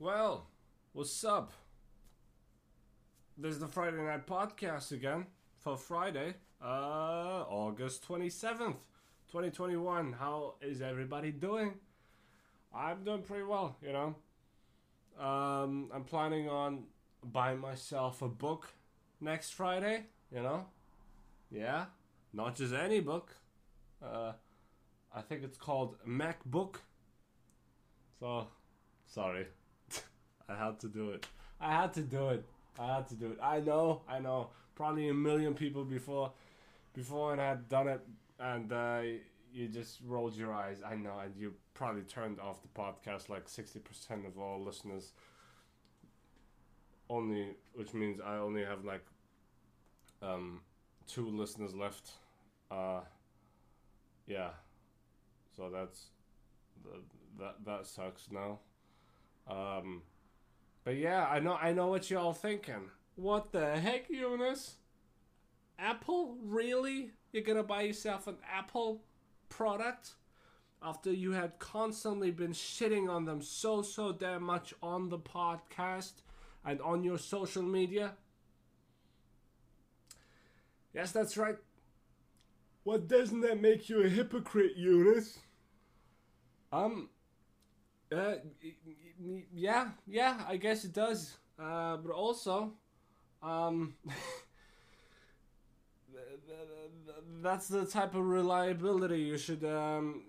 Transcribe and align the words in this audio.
Well, 0.00 0.48
what's 0.92 1.22
up? 1.22 1.52
This 3.38 3.52
is 3.52 3.60
the 3.60 3.68
Friday 3.68 3.98
Night 3.98 4.26
Podcast 4.26 4.90
again 4.90 5.26
for 5.60 5.76
Friday, 5.76 6.34
uh, 6.60 7.44
August 7.48 8.04
27th, 8.08 8.80
2021. 9.28 10.14
How 10.14 10.54
is 10.60 10.82
everybody 10.82 11.30
doing? 11.30 11.74
I'm 12.74 13.04
doing 13.04 13.22
pretty 13.22 13.44
well, 13.44 13.76
you 13.80 13.92
know. 13.92 14.16
Um, 15.24 15.92
I'm 15.94 16.02
planning 16.02 16.48
on 16.48 16.86
buying 17.22 17.60
myself 17.60 18.20
a 18.20 18.28
book 18.28 18.74
next 19.20 19.50
Friday, 19.50 20.06
you 20.34 20.42
know. 20.42 20.66
Yeah, 21.52 21.84
not 22.32 22.56
just 22.56 22.74
any 22.74 22.98
book. 22.98 23.36
Uh, 24.04 24.32
I 25.14 25.20
think 25.20 25.44
it's 25.44 25.56
called 25.56 25.94
MacBook. 26.04 26.78
So, 28.18 28.48
sorry. 29.06 29.46
I 30.48 30.54
had 30.56 30.80
to 30.80 30.88
do 30.88 31.10
it. 31.10 31.26
I 31.60 31.72
had 31.72 31.92
to 31.94 32.02
do 32.02 32.28
it. 32.30 32.44
I 32.78 32.94
had 32.96 33.08
to 33.08 33.14
do 33.14 33.26
it. 33.26 33.38
I 33.42 33.60
know, 33.60 34.02
I 34.08 34.18
know. 34.18 34.48
Probably 34.74 35.08
a 35.08 35.14
million 35.14 35.54
people 35.54 35.84
before 35.84 36.32
before 36.94 37.32
and 37.32 37.40
had 37.40 37.68
done 37.68 37.88
it 37.88 38.00
and 38.38 38.72
uh, 38.72 39.00
you 39.52 39.68
just 39.68 40.00
rolled 40.06 40.36
your 40.36 40.52
eyes. 40.52 40.82
I 40.84 40.96
know, 40.96 41.18
and 41.22 41.34
you 41.36 41.54
probably 41.74 42.02
turned 42.02 42.40
off 42.40 42.60
the 42.62 42.68
podcast 42.68 43.28
like 43.28 43.46
60% 43.46 44.26
of 44.26 44.38
all 44.38 44.62
listeners. 44.62 45.12
Only, 47.08 47.56
which 47.74 47.94
means 47.94 48.20
I 48.24 48.36
only 48.36 48.64
have 48.64 48.84
like 48.84 49.04
um, 50.22 50.60
two 51.06 51.28
listeners 51.28 51.74
left. 51.74 52.12
Uh, 52.70 53.00
yeah. 54.26 54.50
So 55.56 55.70
that's 55.70 56.06
that 57.38 57.54
that 57.64 57.86
sucks 57.86 58.28
now. 58.32 58.58
Um, 59.48 60.02
but 60.84 60.96
yeah, 60.96 61.26
I 61.26 61.40
know 61.40 61.54
I 61.60 61.72
know 61.72 61.88
what 61.88 62.10
y'all 62.10 62.32
thinking. 62.32 62.90
What 63.16 63.52
the 63.52 63.78
heck, 63.78 64.10
Eunice? 64.10 64.74
Apple? 65.78 66.36
Really? 66.42 67.10
You're 67.32 67.42
gonna 67.42 67.62
buy 67.62 67.82
yourself 67.82 68.26
an 68.26 68.36
Apple 68.52 69.02
product 69.48 70.12
after 70.82 71.10
you 71.10 71.32
had 71.32 71.58
constantly 71.58 72.30
been 72.30 72.52
shitting 72.52 73.08
on 73.08 73.24
them 73.24 73.40
so 73.40 73.82
so 73.82 74.12
damn 74.12 74.42
much 74.42 74.74
on 74.82 75.08
the 75.08 75.18
podcast 75.18 76.12
and 76.64 76.80
on 76.82 77.02
your 77.02 77.18
social 77.18 77.62
media? 77.62 78.12
Yes, 80.92 81.10
that's 81.12 81.36
right. 81.36 81.56
What 82.84 83.08
doesn't 83.08 83.40
that 83.40 83.60
make 83.60 83.88
you 83.88 84.02
a 84.04 84.08
hypocrite, 84.08 84.76
Eunice? 84.76 85.38
Um, 86.70 87.08
uh, 88.14 88.34
yeah, 89.54 89.88
yeah, 90.06 90.40
I 90.48 90.56
guess 90.56 90.84
it 90.84 90.92
does. 90.92 91.36
Uh, 91.58 91.96
but 91.98 92.12
also, 92.12 92.72
um, 93.42 93.94
that's 97.42 97.68
the 97.68 97.84
type 97.84 98.14
of 98.14 98.26
reliability 98.26 99.20
you 99.20 99.36
should 99.38 99.64
um 99.64 100.22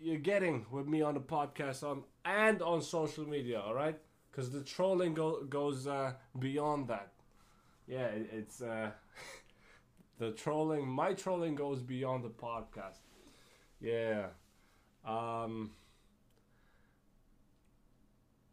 you're 0.00 0.18
getting 0.18 0.66
with 0.70 0.86
me 0.86 1.02
on 1.02 1.14
the 1.14 1.20
podcast 1.20 1.82
on 1.82 2.02
and 2.24 2.62
on 2.62 2.82
social 2.82 3.26
media. 3.26 3.60
All 3.60 3.74
right, 3.74 3.98
because 4.30 4.50
the 4.50 4.62
trolling 4.62 5.14
go, 5.14 5.42
goes 5.44 5.86
uh, 5.86 6.12
beyond 6.38 6.88
that. 6.88 7.12
Yeah, 7.86 8.06
it, 8.06 8.28
it's 8.32 8.62
uh, 8.62 8.90
the 10.18 10.32
trolling. 10.32 10.86
My 10.86 11.14
trolling 11.14 11.54
goes 11.54 11.82
beyond 11.82 12.24
the 12.24 12.30
podcast. 12.30 12.98
Yeah. 13.80 14.26
Um. 15.06 15.70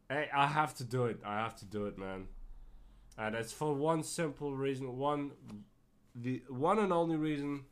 Hey, 0.08 0.28
I 0.34 0.46
have 0.46 0.74
to 0.76 0.84
do 0.84 1.06
it. 1.06 1.20
I 1.24 1.36
have 1.38 1.56
to 1.56 1.64
do 1.64 1.86
it, 1.86 1.98
man. 1.98 2.26
And 3.18 3.34
it's 3.34 3.52
for 3.52 3.74
one 3.74 4.02
simple 4.02 4.54
reason. 4.54 4.98
One, 4.98 5.32
the 6.14 6.42
one 6.48 6.78
and 6.78 6.92
only 6.92 7.16
reason. 7.16 7.64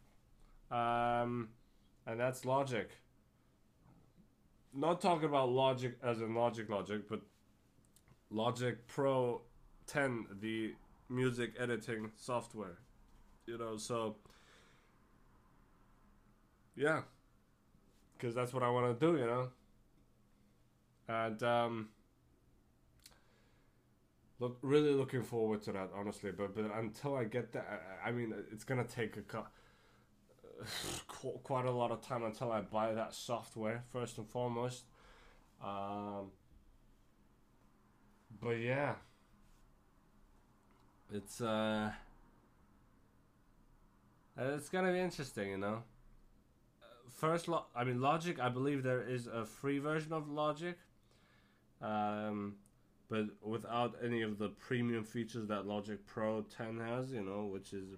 Um, 0.71 1.51
and 2.07 2.19
that's 2.21 2.45
logic. 2.45 2.91
Not 4.75 5.01
talking 5.01 5.25
about 5.29 5.51
logic 5.51 5.99
as 6.03 6.21
in 6.21 6.35
logic, 6.35 6.69
logic, 6.69 7.09
but 7.09 7.21
Logic 8.31 8.87
Pro 8.87 9.43
10, 9.87 10.27
the 10.41 10.75
music 11.09 11.55
editing 11.59 12.11
software. 12.17 12.79
You 13.47 13.59
know, 13.59 13.77
so 13.77 14.17
yeah, 16.77 17.03
because 18.17 18.35
that's 18.35 18.53
what 18.53 18.63
I 18.63 18.71
want 18.71 18.99
to 18.99 19.07
do. 19.07 19.19
You 19.19 19.27
know, 19.27 19.49
and 21.09 21.43
um 21.43 21.89
look 24.43 24.59
really 24.63 24.91
looking 24.93 25.23
forward 25.23 25.63
to 25.63 25.73
that 25.73 25.91
honestly 25.95 26.31
but 26.33 26.55
but 26.55 26.65
until 26.77 27.17
i 27.17 27.25
get 27.25 27.53
that 27.53 27.67
i, 28.05 28.09
I 28.09 28.13
mean 28.13 28.35
it's 28.53 28.65
gonna 28.65 28.85
take 28.85 29.17
a 29.17 29.23
quite 31.43 31.65
a 31.67 31.71
lot 31.71 31.91
of 31.91 32.01
time 32.01 32.25
until 32.25 32.53
i 32.53 32.61
buy 32.61 32.93
that 32.95 33.15
software 33.15 33.83
first 33.93 34.19
and 34.19 34.29
foremost. 34.29 34.85
Um 35.65 36.31
but 38.41 38.59
yeah. 38.59 38.95
It's 41.13 41.41
uh 41.41 41.93
it's 44.37 44.69
gonna 44.69 44.93
be 44.93 44.99
interesting 44.99 45.51
you 45.51 45.59
know? 45.59 45.83
First 47.09 47.47
lo- 47.49 47.67
i 47.77 47.85
mean 47.85 48.01
logic 48.01 48.41
i 48.41 48.49
believe 48.49 48.83
there 48.83 49.03
is 49.03 49.27
a 49.29 49.45
free 49.45 49.79
version 49.79 50.13
of 50.13 50.29
logic. 50.29 50.79
Um 51.81 52.57
but 53.13 53.27
without 53.47 53.95
any 54.03 54.23
of 54.23 54.39
the 54.39 54.49
premium 54.49 55.05
features 55.05 55.47
that 55.49 55.67
Logic 55.67 55.99
Pro 56.07 56.41
10 56.41 56.81
has, 56.81 57.13
you 57.13 57.21
know, 57.21 57.45
which 57.45 57.75
is 57.75 57.91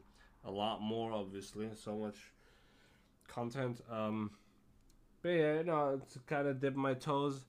a 0.44 0.50
lot 0.50 0.82
more 0.82 1.12
obviously, 1.12 1.68
so 1.80 1.94
much 1.94 2.16
content. 3.28 3.80
Um, 3.88 4.32
but 5.22 5.28
yeah, 5.28 5.58
you 5.58 5.64
know, 5.64 6.00
to 6.12 6.18
kind 6.26 6.48
of 6.48 6.60
dip 6.60 6.74
my 6.74 6.94
toes 6.94 7.44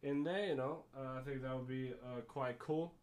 in 0.00 0.22
there, 0.22 0.46
you 0.46 0.54
know, 0.54 0.84
uh, 0.96 1.18
I 1.18 1.22
think 1.24 1.42
that 1.42 1.56
would 1.56 1.66
be 1.66 1.92
uh, 2.04 2.20
quite 2.28 2.60
cool. 2.60 2.94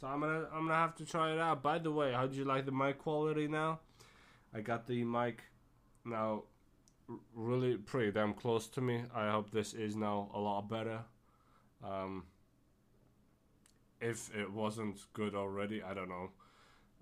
So 0.00 0.06
I'm 0.06 0.20
gonna 0.20 0.46
I'm 0.54 0.68
gonna 0.68 0.74
have 0.74 0.94
to 0.96 1.04
try 1.04 1.32
it 1.32 1.40
out. 1.40 1.60
By 1.60 1.78
the 1.78 1.90
way, 1.90 2.12
how 2.12 2.28
do 2.28 2.36
you 2.36 2.44
like 2.44 2.66
the 2.66 2.72
mic 2.72 2.98
quality 2.98 3.48
now? 3.48 3.80
I 4.54 4.60
got 4.60 4.86
the 4.86 5.02
mic 5.02 5.42
now 6.04 6.44
really 7.34 7.78
pretty 7.78 8.12
damn 8.12 8.32
close 8.32 8.68
to 8.68 8.80
me. 8.80 9.02
I 9.12 9.28
hope 9.28 9.50
this 9.50 9.74
is 9.74 9.96
now 9.96 10.30
a 10.32 10.38
lot 10.38 10.68
better. 10.68 11.00
Um, 11.82 12.22
if 14.00 14.34
it 14.34 14.50
wasn't 14.50 14.98
good 15.12 15.34
already, 15.34 15.82
I 15.82 15.94
don't 15.94 16.08
know. 16.08 16.30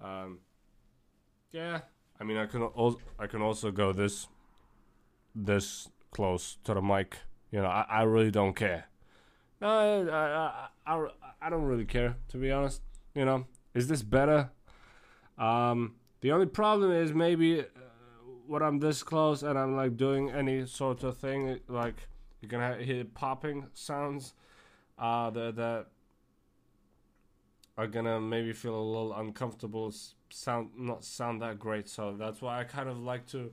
Um, 0.02 0.38
yeah, 1.52 1.80
I 2.20 2.24
mean, 2.24 2.36
I 2.36 2.46
can 2.46 2.62
also 2.62 2.98
I 3.18 3.26
can 3.26 3.42
also 3.42 3.70
go 3.70 3.92
this 3.92 4.28
this 5.34 5.88
close 6.10 6.58
to 6.64 6.74
the 6.74 6.82
mic. 6.82 7.18
You 7.50 7.60
know, 7.60 7.68
I, 7.68 7.86
I 7.88 8.02
really 8.02 8.30
don't 8.30 8.54
care. 8.54 8.86
No, 9.60 9.68
I, 9.68 10.68
I, 10.86 10.94
I, 10.94 11.08
I 11.40 11.50
don't 11.50 11.64
really 11.64 11.84
care 11.84 12.16
to 12.28 12.36
be 12.36 12.50
honest. 12.50 12.82
You 13.14 13.24
know, 13.24 13.46
is 13.74 13.88
this 13.88 14.02
better? 14.02 14.50
Um, 15.38 15.94
the 16.20 16.32
only 16.32 16.46
problem 16.46 16.90
is 16.92 17.12
maybe 17.12 17.60
uh, 17.60 17.64
when 18.46 18.62
I'm 18.62 18.78
this 18.78 19.02
close 19.02 19.42
and 19.42 19.58
I'm 19.58 19.76
like 19.76 19.96
doing 19.96 20.30
any 20.30 20.66
sort 20.66 21.02
of 21.02 21.16
thing, 21.16 21.60
like 21.68 22.08
you 22.40 22.48
can 22.48 22.80
hear 22.80 23.04
popping 23.04 23.66
sounds. 23.74 24.34
Uh, 24.98 25.30
the 25.30 25.52
the 25.52 25.86
are 27.76 27.86
gonna 27.86 28.20
maybe 28.20 28.52
feel 28.52 28.74
a 28.74 28.82
little 28.82 29.14
uncomfortable 29.14 29.92
sound 30.30 30.70
not 30.76 31.04
sound 31.04 31.42
that 31.42 31.58
great 31.58 31.88
so 31.88 32.14
that's 32.18 32.40
why 32.40 32.60
i 32.60 32.64
kind 32.64 32.88
of 32.88 32.98
like 32.98 33.26
to 33.26 33.50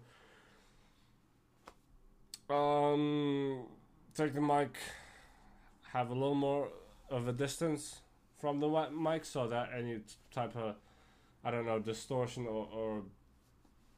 um 2.50 3.66
take 4.16 4.34
the 4.34 4.42
mic 4.42 4.78
have 5.94 6.10
a 6.10 6.14
little 6.14 6.36
more 6.36 6.70
of 7.10 7.28
a 7.28 7.34
distance 7.34 8.02
from 8.40 8.60
the 8.60 8.90
mic 8.92 9.26
so 9.26 9.48
that 9.48 9.70
any 9.78 10.00
type 10.34 10.56
of 10.56 10.76
i 11.44 11.52
don't 11.52 11.66
know 11.66 11.80
distortion 11.80 12.46
or, 12.46 12.68
or 12.74 13.04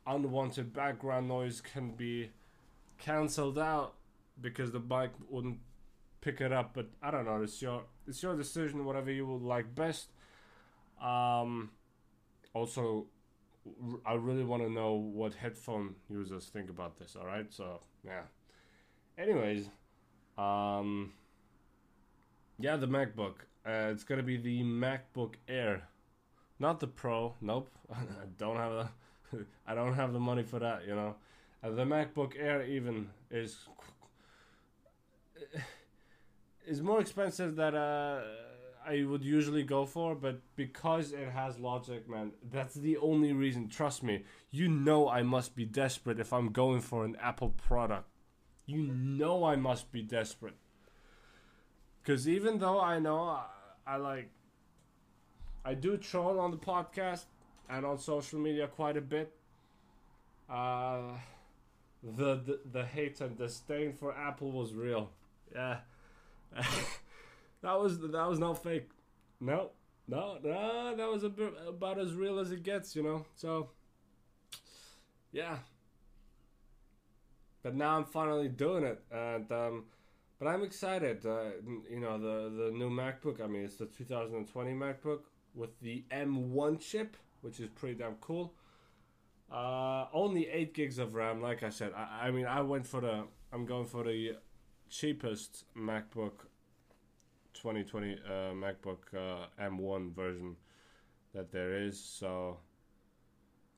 unwanted 0.08 0.74
background 0.74 1.28
noise 1.28 1.62
can 1.62 1.92
be 1.92 2.30
cancelled 2.98 3.58
out 3.58 3.94
because 4.42 4.72
the 4.72 4.80
mic 4.80 5.12
wouldn't 5.30 5.60
pick 6.22 6.42
it 6.42 6.52
up 6.52 6.72
but 6.74 6.88
i 7.02 7.12
don't 7.12 7.26
know 7.26 7.42
it's 7.42 7.62
your 7.62 7.84
it's 8.08 8.22
your 8.22 8.36
decision 8.36 8.86
whatever 8.86 9.12
you 9.12 9.26
would 9.26 9.42
like 9.42 9.74
best. 9.76 10.10
Um 11.02 11.72
also 12.54 13.08
I 14.06 14.14
really 14.14 14.44
want 14.44 14.64
to 14.64 14.70
know 14.70 14.94
what 14.94 15.34
headphone 15.36 15.96
users 16.10 16.46
think 16.46 16.70
about 16.70 16.98
this 16.98 17.16
all 17.20 17.26
right 17.26 17.52
so 17.52 17.82
yeah. 18.06 18.24
Anyways 19.18 19.70
um 20.38 21.14
yeah 22.60 22.76
the 22.78 22.88
macbook. 22.88 23.36
Uh, 23.66 23.92
it's 23.92 24.04
gonna 24.04 24.24
be 24.24 24.38
the 24.38 24.62
macbook 24.62 25.36
air. 25.48 25.88
Not 26.60 26.80
the 26.80 26.88
pro 26.88 27.36
nope. 27.42 27.70
I 27.94 28.26
don't 28.38 28.58
have 28.58 28.72
the 28.74 28.88
i 29.68 29.74
don't 29.74 29.94
have 29.94 30.14
the 30.14 30.20
money 30.20 30.44
for 30.44 30.60
that 30.60 30.86
you 30.88 30.96
know? 30.96 31.16
Uh, 31.64 31.70
the 31.72 31.84
macbook 31.84 32.34
air 32.38 32.64
even 32.64 33.10
is 33.32 33.58
is 36.66 36.82
more 36.82 37.00
expensive 37.02 37.56
than 37.56 37.76
uh 37.76 38.24
I 38.86 39.04
would 39.06 39.24
usually 39.24 39.64
go 39.64 39.86
for, 39.86 40.14
but 40.14 40.42
because 40.56 41.14
it 41.14 41.30
has 41.30 41.58
logic, 41.58 42.10
man, 42.10 42.34
that's 42.52 42.76
the 42.76 42.98
only 42.98 43.32
reason. 43.32 43.70
Trust 43.70 44.04
me, 44.04 44.24
you 44.52 44.68
know 44.68 45.08
I 45.08 45.24
must 45.24 45.56
be 45.56 45.66
desperate 45.66 46.20
if 46.20 46.34
I'm 46.34 46.52
going 46.52 46.82
for 46.82 47.06
an 47.06 47.16
Apple 47.22 47.50
product. 47.50 48.08
You 48.66 48.82
know 48.82 49.46
I 49.46 49.56
must 49.56 49.92
be 49.92 50.02
desperate. 50.02 50.56
Because 52.02 52.28
even 52.28 52.60
though 52.60 52.80
I 52.82 53.00
know 53.00 53.20
I, 53.20 53.46
I 53.88 53.96
like, 53.98 54.32
I 55.64 55.74
do 55.74 55.98
troll 55.98 56.40
on 56.40 56.52
the 56.52 56.58
podcast 56.58 57.26
and 57.70 57.86
on 57.86 57.98
social 57.98 58.40
media 58.40 58.68
quite 58.68 58.98
a 58.98 59.02
bit. 59.02 59.34
Uh, 60.50 61.14
the, 62.04 62.36
the 62.36 62.60
the 62.70 62.86
hate 62.86 63.22
and 63.22 63.38
disdain 63.38 63.94
for 63.94 64.14
Apple 64.14 64.52
was 64.52 64.74
real. 64.74 65.12
Yeah. 65.56 65.78
that 67.62 67.80
was 67.80 68.00
that 68.00 68.30
was 68.30 68.40
not 68.40 68.62
fake. 68.62 68.90
No, 69.40 69.72
no, 70.08 70.38
no. 70.44 70.96
That 70.96 71.10
was 71.10 71.24
bit, 71.24 71.54
about 71.68 72.00
as 72.00 72.14
real 72.14 72.40
as 72.40 72.52
it 72.52 72.64
gets, 72.64 72.96
you 72.96 73.04
know. 73.04 73.26
So, 73.36 73.70
yeah. 75.32 75.58
But 77.62 77.76
now 77.76 77.98
I'm 77.98 78.06
finally 78.06 78.50
doing 78.50 78.84
it, 78.84 79.02
and 79.12 79.50
um, 79.52 79.86
but 80.38 80.48
I'm 80.48 80.64
excited. 80.64 81.26
Uh, 81.26 81.52
you 81.90 82.00
know, 82.00 82.18
the 82.18 82.66
the 82.66 82.72
new 82.72 82.90
MacBook. 82.90 83.42
I 83.42 83.48
mean, 83.48 83.64
it's 83.64 83.78
the 83.78 83.86
2020 83.86 84.72
MacBook 84.74 85.22
with 85.56 85.80
the 85.82 86.04
M1 86.12 86.80
chip, 86.82 87.16
which 87.42 87.60
is 87.60 87.70
pretty 87.70 87.96
damn 87.96 88.16
cool. 88.16 88.54
Uh, 89.52 90.08
only 90.14 90.50
eight 90.50 90.74
gigs 90.74 90.98
of 90.98 91.14
RAM, 91.14 91.42
like 91.42 91.64
I 91.64 91.70
said. 91.70 91.94
I, 91.96 92.28
I 92.28 92.32
mean, 92.32 92.46
I 92.46 92.62
went 92.62 92.86
for 92.86 93.00
the. 93.02 93.26
I'm 93.54 93.66
going 93.66 93.86
for 93.86 94.04
the 94.04 94.36
cheapest 94.94 95.66
MacBook 95.76 96.46
2020 97.54 98.14
uh, 98.14 98.30
MacBook 98.54 99.00
uh, 99.16 99.48
M1 99.60 100.14
version 100.14 100.56
that 101.34 101.52
there 101.52 101.74
is. 101.74 102.00
So 102.00 102.58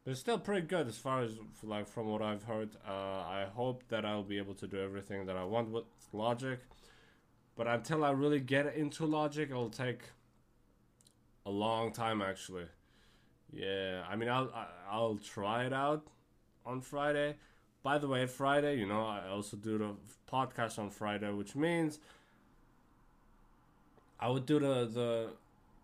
it's 0.06 0.20
still 0.20 0.38
pretty 0.38 0.68
good 0.68 0.88
as 0.88 0.98
far 0.98 1.22
as 1.22 1.38
like 1.64 1.88
from 1.88 2.08
what 2.08 2.22
I've 2.22 2.44
heard. 2.44 2.76
Uh, 2.86 2.92
I 2.92 3.48
hope 3.54 3.84
that 3.88 4.06
I'll 4.06 4.24
be 4.24 4.38
able 4.38 4.56
to 4.56 4.68
do 4.68 4.78
everything 4.78 5.26
that 5.28 5.38
I 5.38 5.46
want 5.46 5.70
with 5.70 5.86
Logic, 6.12 6.60
but 7.56 7.68
until 7.68 8.04
I 8.04 8.12
really 8.12 8.42
get 8.42 8.76
into 8.76 9.06
Logic, 9.06 9.50
it'll 9.50 9.70
take 9.70 10.02
a 11.46 11.52
long 11.52 11.94
time 11.94 12.22
actually. 12.22 12.66
Yeah, 13.54 14.04
I 14.10 14.18
mean 14.18 14.28
I'll 14.28 14.52
I'll 14.92 15.16
try 15.16 15.64
it 15.66 15.72
out 15.72 16.08
on 16.66 16.82
Friday. 16.82 17.36
By 17.86 18.00
the 18.00 18.08
way, 18.08 18.26
Friday, 18.26 18.80
you 18.80 18.88
know, 18.88 19.06
I 19.06 19.28
also 19.30 19.58
do 19.58 19.78
the 19.78 19.92
podcast 20.28 20.80
on 20.80 20.90
Friday, 20.90 21.30
which 21.30 21.56
means 21.56 22.00
I 24.20 24.28
would 24.28 24.48
do 24.48 24.58
the 24.58 24.90
the 24.92 25.30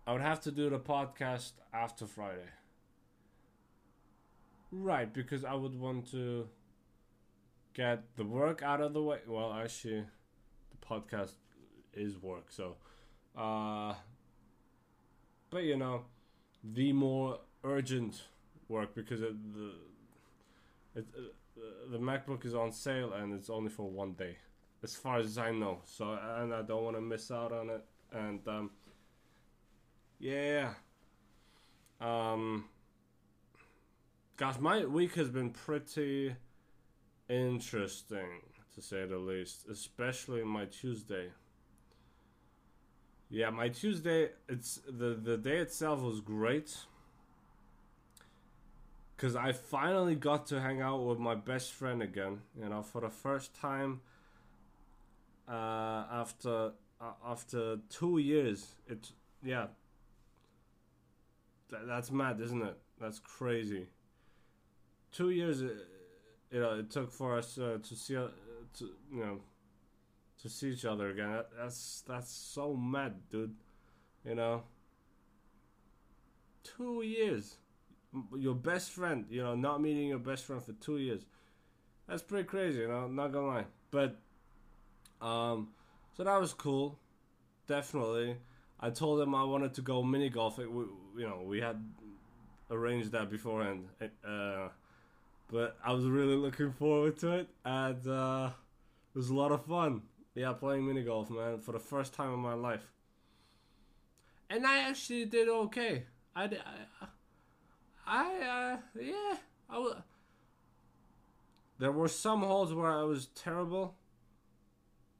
I 0.04 0.12
would 0.12 0.20
have 0.20 0.40
to 0.40 0.50
do 0.50 0.68
the 0.68 0.80
podcast 0.80 1.52
after 1.72 2.08
Friday. 2.08 2.50
Right, 4.72 5.14
because 5.14 5.44
I 5.44 5.54
would 5.54 5.78
want 5.78 6.10
to 6.10 6.48
get 7.72 8.16
the 8.16 8.24
work 8.24 8.64
out 8.64 8.80
of 8.80 8.94
the 8.94 9.02
way. 9.04 9.20
Well, 9.24 9.52
actually, 9.52 10.02
the 10.72 10.84
podcast 10.84 11.34
is 11.94 12.20
work, 12.20 12.46
so 12.50 12.74
uh 13.38 13.94
but 15.50 15.62
you 15.62 15.76
know, 15.76 16.06
the 16.64 16.92
more 16.92 17.38
urgent 17.62 18.22
work 18.68 18.92
because 18.92 19.22
it, 19.22 19.36
the 19.54 19.70
it, 20.96 21.06
uh, 21.16 21.20
the 21.90 21.98
MacBook 21.98 22.44
is 22.44 22.54
on 22.54 22.72
sale 22.72 23.12
and 23.12 23.34
it's 23.34 23.50
only 23.50 23.70
for 23.70 23.88
one 23.88 24.12
day, 24.12 24.36
as 24.82 24.94
far 24.94 25.18
as 25.18 25.38
I 25.38 25.50
know. 25.50 25.80
So 25.84 26.18
and 26.38 26.52
I 26.54 26.62
don't 26.62 26.84
want 26.84 26.96
to 26.96 27.02
miss 27.02 27.30
out 27.30 27.52
on 27.52 27.70
it. 27.70 27.84
And 28.12 28.46
um, 28.46 28.70
yeah, 30.18 30.74
um, 32.00 32.66
gosh, 34.36 34.58
my 34.58 34.84
week 34.84 35.14
has 35.14 35.30
been 35.30 35.50
pretty 35.50 36.34
interesting 37.28 38.42
to 38.74 38.82
say 38.82 39.06
the 39.06 39.18
least, 39.18 39.68
especially 39.70 40.42
my 40.44 40.66
Tuesday. 40.66 41.28
Yeah, 43.30 43.50
my 43.50 43.68
Tuesday, 43.68 44.30
it's 44.48 44.80
the 44.86 45.14
the 45.14 45.38
day 45.38 45.58
itself 45.58 46.02
was 46.02 46.20
great 46.20 46.76
because 49.22 49.36
I 49.36 49.52
finally 49.52 50.16
got 50.16 50.46
to 50.46 50.60
hang 50.60 50.80
out 50.80 51.06
with 51.06 51.20
my 51.20 51.36
best 51.36 51.70
friend 51.70 52.02
again. 52.02 52.40
You 52.60 52.68
know, 52.68 52.82
for 52.82 53.00
the 53.00 53.08
first 53.08 53.54
time 53.54 54.00
uh, 55.48 56.06
after 56.10 56.72
uh, 57.00 57.12
after 57.24 57.76
two 57.88 58.18
years. 58.18 58.74
It's 58.88 59.12
yeah. 59.40 59.66
Th- 61.70 61.82
that's 61.86 62.10
mad, 62.10 62.40
isn't 62.40 62.62
it? 62.62 62.76
That's 63.00 63.20
crazy. 63.20 63.86
Two 65.12 65.30
years, 65.30 65.62
uh, 65.62 65.68
you 66.50 66.60
know, 66.60 66.80
it 66.80 66.90
took 66.90 67.12
for 67.12 67.38
us 67.38 67.56
uh, 67.58 67.78
to 67.80 67.94
see, 67.94 68.16
uh, 68.16 68.26
to 68.78 68.90
you 69.12 69.20
know, 69.20 69.40
to 70.42 70.48
see 70.48 70.70
each 70.70 70.84
other 70.84 71.10
again. 71.10 71.30
That, 71.30 71.48
that's 71.56 72.02
that's 72.08 72.32
so 72.32 72.74
mad, 72.74 73.14
dude. 73.30 73.54
You 74.24 74.34
know. 74.34 74.64
Two 76.64 77.02
years, 77.02 77.58
your 78.36 78.54
best 78.54 78.90
friend. 78.90 79.26
You 79.30 79.42
know, 79.42 79.54
not 79.54 79.80
meeting 79.80 80.08
your 80.08 80.18
best 80.18 80.44
friend 80.44 80.62
for 80.62 80.72
two 80.72 80.98
years. 80.98 81.24
That's 82.08 82.22
pretty 82.22 82.44
crazy. 82.44 82.80
You 82.80 82.88
know, 82.88 83.08
not 83.08 83.32
gonna 83.32 83.46
lie. 83.46 83.64
But, 83.90 84.16
um, 85.20 85.68
so 86.16 86.24
that 86.24 86.40
was 86.40 86.52
cool. 86.52 86.98
Definitely. 87.66 88.36
I 88.80 88.90
told 88.90 89.20
him 89.20 89.34
I 89.34 89.44
wanted 89.44 89.74
to 89.74 89.82
go 89.82 90.02
mini 90.02 90.28
golfing. 90.28 90.66
You 91.16 91.26
know, 91.28 91.42
we 91.44 91.60
had 91.60 91.82
arranged 92.70 93.12
that 93.12 93.30
beforehand. 93.30 93.88
Uh, 94.26 94.68
but 95.50 95.76
I 95.84 95.92
was 95.92 96.04
really 96.06 96.34
looking 96.34 96.72
forward 96.72 97.18
to 97.18 97.32
it, 97.32 97.48
and 97.64 98.08
uh, 98.08 98.50
it 99.14 99.18
was 99.18 99.28
a 99.28 99.34
lot 99.34 99.52
of 99.52 99.64
fun. 99.66 100.02
Yeah, 100.34 100.54
playing 100.54 100.86
mini 100.86 101.02
golf, 101.02 101.30
man, 101.30 101.60
for 101.60 101.72
the 101.72 101.78
first 101.78 102.14
time 102.14 102.32
in 102.32 102.40
my 102.40 102.54
life. 102.54 102.90
And 104.48 104.66
I 104.66 104.78
actually 104.88 105.26
did 105.26 105.48
okay. 105.48 106.04
I, 106.34 106.44
I, 106.44 107.06
I 108.06 108.24
uh, 108.24 109.00
yeah, 109.00 109.36
I 109.70 109.78
was. 109.78 109.96
There 111.78 111.92
were 111.92 112.08
some 112.08 112.42
holes 112.42 112.72
where 112.72 112.90
I 112.90 113.02
was 113.02 113.26
terrible, 113.34 113.96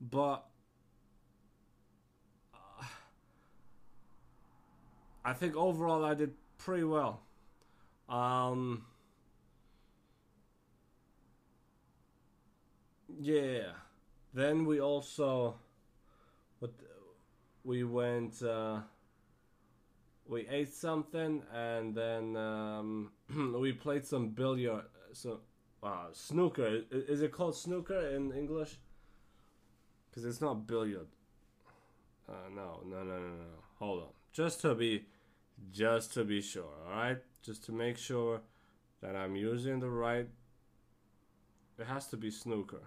but 0.00 0.44
uh, 2.54 2.84
I 5.24 5.32
think 5.32 5.56
overall 5.56 6.04
I 6.04 6.14
did 6.14 6.34
pretty 6.58 6.84
well. 6.84 7.22
Um, 8.08 8.84
yeah. 13.20 13.72
Then 14.34 14.64
we 14.64 14.80
also, 14.80 15.56
what 16.58 16.72
we 17.64 17.84
went. 17.84 18.42
Uh, 18.42 18.80
we 20.32 20.48
ate 20.48 20.72
something 20.72 21.42
and 21.54 21.94
then 21.94 22.36
um, 22.36 23.10
we 23.60 23.72
played 23.72 24.06
some 24.06 24.30
billiard. 24.30 24.84
So, 25.12 25.40
uh, 25.82 26.06
snooker. 26.12 26.80
Is 26.90 27.20
it 27.20 27.32
called 27.32 27.54
snooker 27.54 28.08
in 28.16 28.32
English? 28.32 28.78
Because 30.08 30.24
it's 30.24 30.40
not 30.40 30.66
billiard. 30.66 31.08
Uh, 32.26 32.48
no, 32.54 32.80
no, 32.86 33.02
no, 33.04 33.18
no, 33.18 33.28
no. 33.28 33.52
Hold 33.78 34.02
on. 34.02 34.08
Just 34.32 34.62
to 34.62 34.74
be, 34.74 35.04
just 35.70 36.14
to 36.14 36.24
be 36.24 36.40
sure. 36.40 36.72
All 36.86 36.94
right. 36.94 37.18
Just 37.42 37.64
to 37.66 37.72
make 37.72 37.98
sure 37.98 38.40
that 39.02 39.14
I'm 39.14 39.36
using 39.36 39.80
the 39.80 39.90
right. 39.90 40.28
It 41.78 41.86
has 41.86 42.06
to 42.08 42.16
be 42.16 42.30
snooker. 42.30 42.84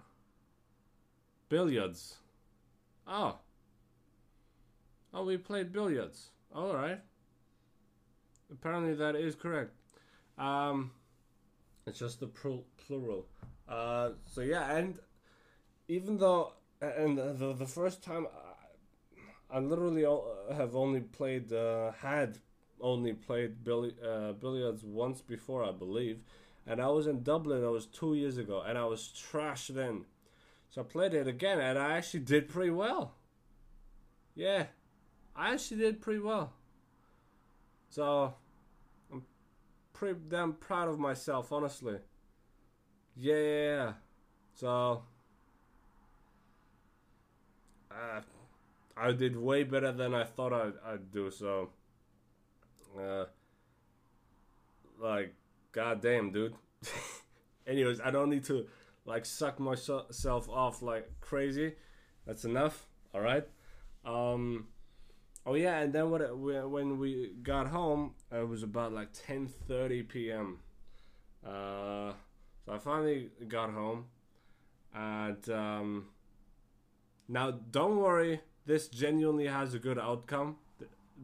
Billiards. 1.49 2.15
Oh. 3.07 3.35
Oh, 5.13 5.25
we 5.25 5.37
played 5.37 5.71
billiards. 5.71 6.29
All 6.53 6.73
right. 6.73 7.01
Apparently 8.51 8.93
that 8.93 9.15
is 9.15 9.35
correct. 9.35 9.71
Um, 10.37 10.91
it's 11.85 11.99
just 11.99 12.19
the 12.19 12.27
plural. 12.27 13.25
Uh, 13.67 14.11
so 14.25 14.41
yeah, 14.41 14.75
and 14.75 14.99
even 15.87 16.17
though, 16.17 16.53
and 16.81 17.17
the 17.17 17.53
the 17.53 17.65
first 17.65 18.03
time, 18.03 18.27
I, 19.51 19.57
I 19.57 19.59
literally 19.59 20.05
have 20.55 20.75
only 20.75 21.01
played, 21.01 21.51
uh, 21.53 21.91
had 21.91 22.39
only 22.79 23.13
played 23.13 23.67
uh, 23.67 24.33
billiards 24.33 24.83
once 24.83 25.21
before, 25.21 25.63
I 25.63 25.71
believe, 25.71 26.19
and 26.67 26.81
I 26.81 26.87
was 26.87 27.07
in 27.07 27.23
Dublin. 27.23 27.61
That 27.61 27.71
was 27.71 27.85
two 27.85 28.15
years 28.15 28.37
ago, 28.37 28.61
and 28.61 28.77
I 28.77 28.85
was 28.85 29.07
trash 29.07 29.67
then. 29.67 30.05
So 30.69 30.81
I 30.81 30.83
played 30.83 31.13
it 31.13 31.27
again, 31.27 31.59
and 31.59 31.79
I 31.79 31.97
actually 31.97 32.21
did 32.21 32.49
pretty 32.49 32.71
well. 32.71 33.13
Yeah, 34.35 34.65
I 35.35 35.53
actually 35.53 35.77
did 35.77 36.01
pretty 36.01 36.19
well. 36.19 36.53
So 37.95 38.33
I'm 39.09 39.23
pretty 39.93 40.19
damn 40.27 40.51
proud 40.51 40.89
of 40.89 40.99
myself, 40.99 41.53
honestly. 41.53 41.95
Yeah. 43.15 43.93
So 44.53 45.03
uh, 47.89 48.19
I 48.97 49.11
did 49.13 49.37
way 49.37 49.63
better 49.63 49.93
than 49.93 50.13
I 50.13 50.25
thought 50.25 50.51
I'd, 50.51 50.73
I'd 50.85 51.09
do. 51.09 51.31
So, 51.31 51.69
uh, 52.99 53.27
like, 55.01 55.33
goddamn, 55.71 56.33
dude. 56.33 56.53
Anyways, 57.65 58.01
I 58.01 58.11
don't 58.11 58.29
need 58.29 58.43
to 58.47 58.67
like 59.05 59.25
suck 59.25 59.57
myself 59.57 60.49
off 60.49 60.81
like 60.81 61.09
crazy. 61.21 61.75
That's 62.27 62.43
enough. 62.43 62.87
All 63.13 63.21
right. 63.21 63.47
Um. 64.03 64.67
Oh 65.45 65.53
yeah, 65.53 65.79
and 65.79 65.93
then 65.93 66.09
what? 66.09 66.21
When 66.37 66.97
we 66.97 67.33
got 67.43 67.67
home, 67.67 68.15
it 68.31 68.47
was 68.47 68.63
about 68.63 68.93
like 68.93 69.09
ten 69.13 69.47
thirty 69.67 70.01
p.m. 70.03 70.59
Uh, 71.45 72.13
so 72.65 72.73
I 72.73 72.77
finally 72.79 73.29
got 73.47 73.69
home, 73.71 74.05
and 74.93 75.47
um, 75.49 76.05
now 77.27 77.51
don't 77.51 77.97
worry, 77.97 78.41
this 78.65 78.87
genuinely 78.87 79.47
has 79.47 79.73
a 79.73 79.79
good 79.79 79.99
outcome. 79.99 80.57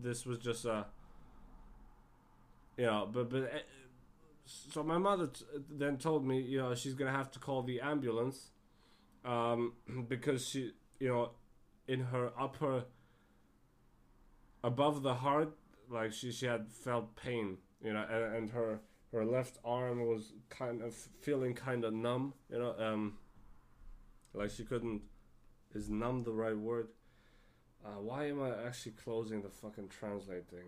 This 0.01 0.25
was 0.25 0.37
just 0.39 0.65
a, 0.65 0.85
you 2.77 2.85
know, 2.85 3.09
but 3.11 3.29
but. 3.29 3.43
Eh, 3.43 3.59
so 4.45 4.83
my 4.83 4.97
mother 4.97 5.29
then 5.69 5.97
told 5.97 6.25
me, 6.25 6.41
you 6.41 6.57
know, 6.57 6.75
she's 6.75 6.93
gonna 6.93 7.11
have 7.11 7.31
to 7.31 7.39
call 7.39 7.63
the 7.63 7.79
ambulance, 7.79 8.49
um, 9.23 9.73
because 10.07 10.47
she, 10.47 10.73
you 10.99 11.07
know, 11.07 11.31
in 11.87 12.01
her 12.01 12.31
upper, 12.37 12.85
above 14.63 15.03
the 15.03 15.15
heart, 15.15 15.53
like 15.89 16.13
she 16.13 16.31
she 16.31 16.45
had 16.45 16.71
felt 16.71 17.15
pain, 17.15 17.57
you 17.83 17.93
know, 17.93 18.05
and, 18.09 18.35
and 18.35 18.49
her 18.51 18.79
her 19.11 19.25
left 19.25 19.57
arm 19.65 20.07
was 20.07 20.33
kind 20.49 20.81
of 20.81 20.93
feeling 20.93 21.53
kind 21.53 21.83
of 21.83 21.93
numb, 21.93 22.33
you 22.49 22.59
know, 22.59 22.75
um, 22.79 23.17
like 24.33 24.51
she 24.51 24.63
couldn't. 24.63 25.01
Is 25.73 25.89
numb 25.89 26.23
the 26.23 26.33
right 26.33 26.57
word? 26.57 26.89
Uh, 27.83 27.99
why 28.01 28.27
am 28.27 28.41
I 28.41 28.49
actually 28.67 28.91
closing 28.91 29.41
the 29.41 29.49
fucking 29.49 29.87
translate 29.87 30.49
thing? 30.49 30.65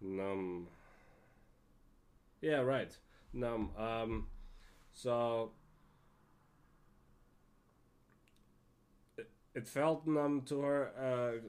You 0.00 0.16
know, 0.16 0.22
numb. 0.22 0.68
Yeah, 2.40 2.60
right. 2.60 2.96
Numb. 3.32 3.70
Um, 3.76 4.28
so 4.92 5.50
it, 9.18 9.28
it 9.54 9.66
felt 9.66 10.06
numb 10.06 10.42
to 10.42 10.60
her, 10.60 10.90
uh, 10.98 11.40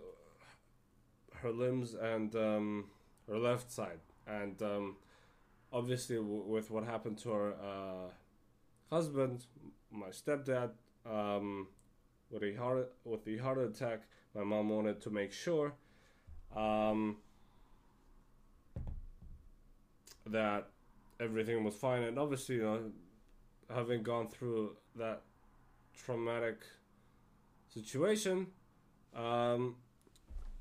her 1.42 1.52
limbs 1.52 1.94
and 1.94 2.36
um, 2.36 2.86
her 3.28 3.38
left 3.38 3.72
side, 3.72 4.00
and 4.28 4.62
um, 4.62 4.96
obviously 5.72 6.18
w- 6.18 6.44
with 6.44 6.72
what 6.72 6.84
happened 6.84 7.18
to 7.20 7.30
her 7.32 7.54
uh, 7.54 8.10
husband, 8.96 9.46
my 9.92 10.08
stepdad, 10.10 10.72
um, 11.10 11.68
with 12.30 12.44
a 12.44 12.54
heart 12.56 12.92
with 13.06 13.24
the 13.26 13.38
heart 13.38 13.58
attack, 13.60 14.02
my 14.36 14.44
mom 14.44 14.70
wanted 14.70 15.02
to 15.02 15.10
make 15.10 15.32
sure 15.32 15.74
um, 16.56 17.18
that 20.26 20.70
everything 21.20 21.64
was 21.64 21.76
fine, 21.76 22.04
and 22.04 22.20
obviously, 22.20 22.56
you 22.56 22.64
know, 22.64 22.80
having 23.74 24.04
gone 24.04 24.28
through 24.28 24.76
that 24.96 25.22
traumatic 25.94 26.58
situation, 27.74 28.48
um, 29.16 29.76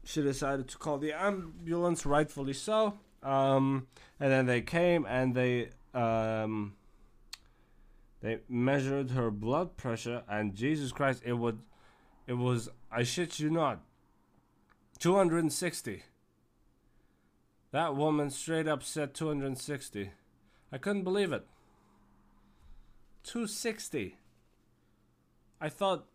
she 0.06 0.22
decided 0.22 0.68
to 0.68 0.78
call 0.78 0.98
the 0.98 1.12
ambulance, 1.12 2.06
rightfully 2.06 2.52
so. 2.52 2.94
Um, 3.22 3.88
and 4.20 4.30
then 4.30 4.46
they 4.46 4.62
came 4.62 5.04
and 5.04 5.34
they 5.34 5.70
um, 5.92 6.74
they 8.20 8.38
measured 8.48 9.10
her 9.10 9.30
blood 9.30 9.76
pressure, 9.76 10.22
and 10.28 10.54
Jesus 10.54 10.92
Christ, 10.92 11.22
it 11.24 11.32
would, 11.34 11.58
it 12.26 12.34
was 12.34 12.68
I 12.90 13.02
shit 13.02 13.40
you 13.40 13.50
not, 13.50 13.80
two 14.98 15.16
hundred 15.16 15.40
and 15.40 15.52
sixty. 15.52 16.04
That 17.72 17.96
woman 17.96 18.30
straight 18.30 18.68
up 18.68 18.84
said 18.84 19.12
two 19.12 19.28
hundred 19.28 19.46
and 19.46 19.58
sixty. 19.58 20.12
I 20.72 20.78
couldn't 20.78 21.04
believe 21.04 21.32
it. 21.32 21.46
260. 23.24 24.16
I 25.60 25.68
thought 25.68 26.06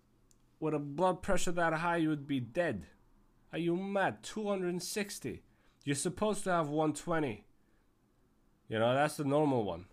with 0.62 0.74
a 0.74 0.80
blood 0.80 1.22
pressure 1.22 1.52
that 1.52 1.74
high 1.74 1.98
you 1.98 2.10
would 2.10 2.28
be 2.28 2.40
dead. 2.40 2.86
Are 3.54 3.60
you 3.60 3.76
mad? 3.76 4.24
260. 4.24 5.44
You're 5.84 5.96
supposed 5.96 6.44
to 6.46 6.52
have 6.52 6.70
120. 6.70 7.44
You 8.70 8.80
know, 8.80 8.94
that's 8.94 9.18
the 9.18 9.26
normal 9.26 9.64
one. 9.64 9.86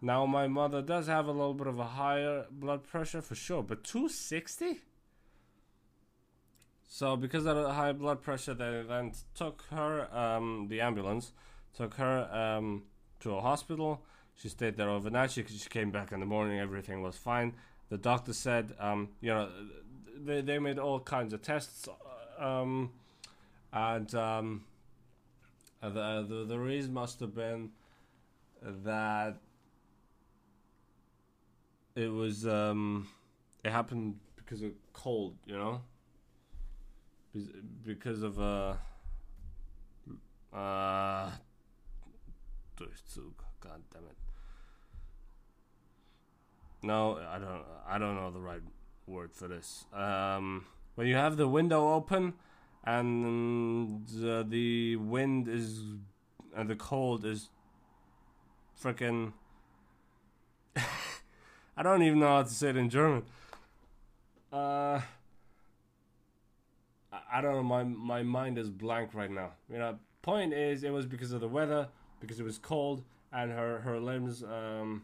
Now, 0.00 0.26
my 0.26 0.48
mother 0.48 0.82
does 0.82 1.06
have 1.06 1.26
a 1.26 1.32
little 1.32 1.54
bit 1.54 1.66
of 1.66 1.78
a 1.78 1.84
higher 1.84 2.46
blood 2.50 2.82
pressure 2.84 3.22
for 3.22 3.34
sure, 3.34 3.62
but 3.62 3.84
260? 3.84 4.82
So, 6.86 7.16
because 7.16 7.46
of 7.46 7.56
the 7.56 7.72
high 7.72 7.92
blood 7.92 8.20
pressure, 8.20 8.54
they 8.54 8.84
then 8.86 9.12
took 9.34 9.64
her, 9.70 10.14
um, 10.14 10.66
the 10.68 10.80
ambulance, 10.80 11.32
took 11.74 11.94
her 11.94 12.28
um, 12.32 12.82
to 13.20 13.34
a 13.34 13.40
hospital. 13.40 14.02
She 14.34 14.48
stayed 14.48 14.76
there 14.76 14.90
overnight. 14.90 15.30
She, 15.30 15.44
she 15.44 15.68
came 15.68 15.90
back 15.90 16.12
in 16.12 16.20
the 16.20 16.26
morning. 16.26 16.58
Everything 16.58 17.02
was 17.02 17.16
fine. 17.16 17.54
The 17.88 17.98
doctor 17.98 18.32
said, 18.32 18.74
um, 18.78 19.10
you 19.20 19.32
know, 19.32 19.48
they, 20.16 20.40
they 20.40 20.58
made 20.58 20.78
all 20.78 21.00
kinds 21.00 21.32
of 21.32 21.42
tests. 21.42 21.88
Um, 22.38 22.90
and 23.72 24.14
um, 24.14 24.64
the, 25.82 26.26
the, 26.28 26.44
the 26.46 26.58
reason 26.58 26.92
must 26.92 27.20
have 27.20 27.34
been 27.34 27.70
that 28.62 29.36
it 31.94 32.08
was, 32.08 32.46
um, 32.46 33.08
it 33.64 33.70
happened 33.70 34.18
because 34.36 34.62
of 34.62 34.72
cold, 34.92 35.36
you 35.46 35.56
know? 35.56 35.80
Because 37.84 38.22
of, 38.22 38.40
uh, 38.40 38.74
uh, 40.54 41.30
Durchzug. 42.76 43.32
God 43.60 43.82
damn 43.92 44.04
it. 44.04 44.16
No, 46.82 47.18
I 47.18 47.38
don't. 47.38 47.62
I 47.88 47.98
don't 47.98 48.14
know 48.14 48.30
the 48.30 48.40
right 48.40 48.60
word 49.06 49.32
for 49.32 49.48
this. 49.48 49.86
Um, 49.92 50.66
when 50.94 51.06
you 51.06 51.14
have 51.14 51.36
the 51.36 51.48
window 51.48 51.94
open, 51.94 52.34
and 52.84 54.06
uh, 54.22 54.44
the 54.46 54.96
wind 54.96 55.48
is 55.48 55.80
and 56.56 56.68
the 56.68 56.76
cold 56.76 57.24
is 57.24 57.48
freaking. 58.80 59.32
I 60.76 61.82
don't 61.82 62.02
even 62.02 62.20
know 62.20 62.28
how 62.28 62.42
to 62.42 62.48
say 62.48 62.70
it 62.70 62.76
in 62.76 62.88
German. 62.88 63.24
Uh, 64.52 65.00
I 67.32 67.40
don't 67.40 67.54
know. 67.54 67.62
My 67.62 67.82
my 67.82 68.22
mind 68.22 68.58
is 68.58 68.70
blank 68.70 69.14
right 69.14 69.30
now. 69.30 69.52
You 69.70 69.78
know, 69.78 69.98
point 70.22 70.52
is, 70.52 70.84
it 70.84 70.90
was 70.90 71.06
because 71.06 71.32
of 71.32 71.40
the 71.40 71.48
weather 71.48 71.88
because 72.20 72.38
it 72.38 72.44
was 72.44 72.58
cold 72.58 73.02
and 73.32 73.50
her 73.50 73.80
her 73.80 73.98
limbs 73.98 74.42
um, 74.42 75.02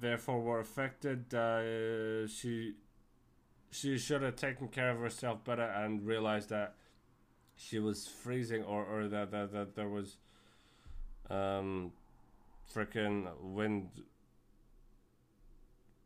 therefore 0.00 0.40
were 0.40 0.60
affected. 0.60 1.32
Uh, 1.34 2.26
she 2.26 2.74
she 3.70 3.98
should 3.98 4.22
have 4.22 4.36
taken 4.36 4.68
care 4.68 4.90
of 4.90 4.98
herself 4.98 5.44
better 5.44 5.62
and 5.62 6.06
realized 6.06 6.48
that 6.48 6.74
she 7.54 7.78
was 7.78 8.06
freezing 8.06 8.62
or, 8.62 8.84
or 8.84 9.08
that, 9.08 9.30
that, 9.30 9.52
that 9.52 9.74
there 9.74 9.88
was 9.88 10.16
um 11.28 11.92
freaking 12.72 13.28
wind 13.42 13.90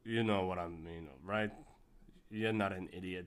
you 0.04 0.25
know 0.25 0.46
what 0.46 0.58
I 0.58 0.66
mean, 0.66 1.08
right? 1.25 1.50
You're 2.30 2.52
not 2.52 2.72
an 2.72 2.88
idiot. 2.92 3.26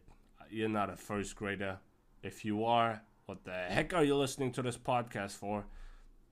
You're 0.50 0.69
not 0.69 0.89
a 0.89 0.95
first 0.95 1.36
grader. 1.36 1.77
If 2.22 2.43
you 2.43 2.65
are, 2.65 3.01
what 3.27 3.43
the 3.45 3.53
heck 3.53 3.93
are 3.93 4.03
you 4.03 4.15
listening 4.15 4.51
to 4.53 4.62
this 4.62 4.77
podcast 4.77 5.31
for? 5.31 5.65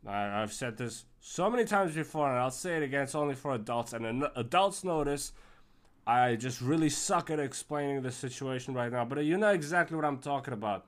I, 0.06 0.40
have 0.42 0.52
said 0.52 0.78
this 0.78 1.06
so 1.26 1.50
many 1.50 1.64
times 1.64 1.96
before, 1.96 2.30
and 2.30 2.38
I'll 2.38 2.52
say 2.52 2.76
it 2.76 2.84
again. 2.84 3.04
It's 3.04 3.16
only 3.16 3.34
for 3.34 3.54
adults, 3.54 3.94
and 3.94 4.28
adults 4.36 4.84
notice. 4.84 5.32
I 6.06 6.36
just 6.36 6.60
really 6.60 6.90
suck 6.90 7.32
at 7.32 7.40
explaining 7.40 8.02
the 8.02 8.12
situation 8.12 8.74
right 8.74 8.92
now, 8.92 9.06
but 9.06 9.24
you 9.24 9.38
know 9.38 9.52
exactly 9.52 9.96
what 9.96 10.04
I'm 10.04 10.18
talking 10.18 10.54
about. 10.54 10.86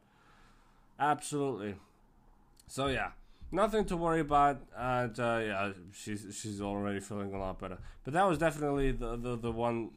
Absolutely. 0.99 1.75
So 2.67 2.87
yeah, 2.87 3.11
nothing 3.49 3.85
to 3.85 3.95
worry 3.95 4.19
about, 4.19 4.61
and 4.77 5.17
uh, 5.17 5.39
yeah, 5.41 5.71
she's 5.93 6.37
she's 6.37 6.59
already 6.59 6.99
feeling 6.99 7.33
a 7.33 7.39
lot 7.39 7.57
better. 7.57 7.77
But 8.03 8.13
that 8.13 8.27
was 8.27 8.37
definitely 8.37 8.91
the 8.91 9.15
the, 9.15 9.37
the 9.37 9.51
one 9.53 9.91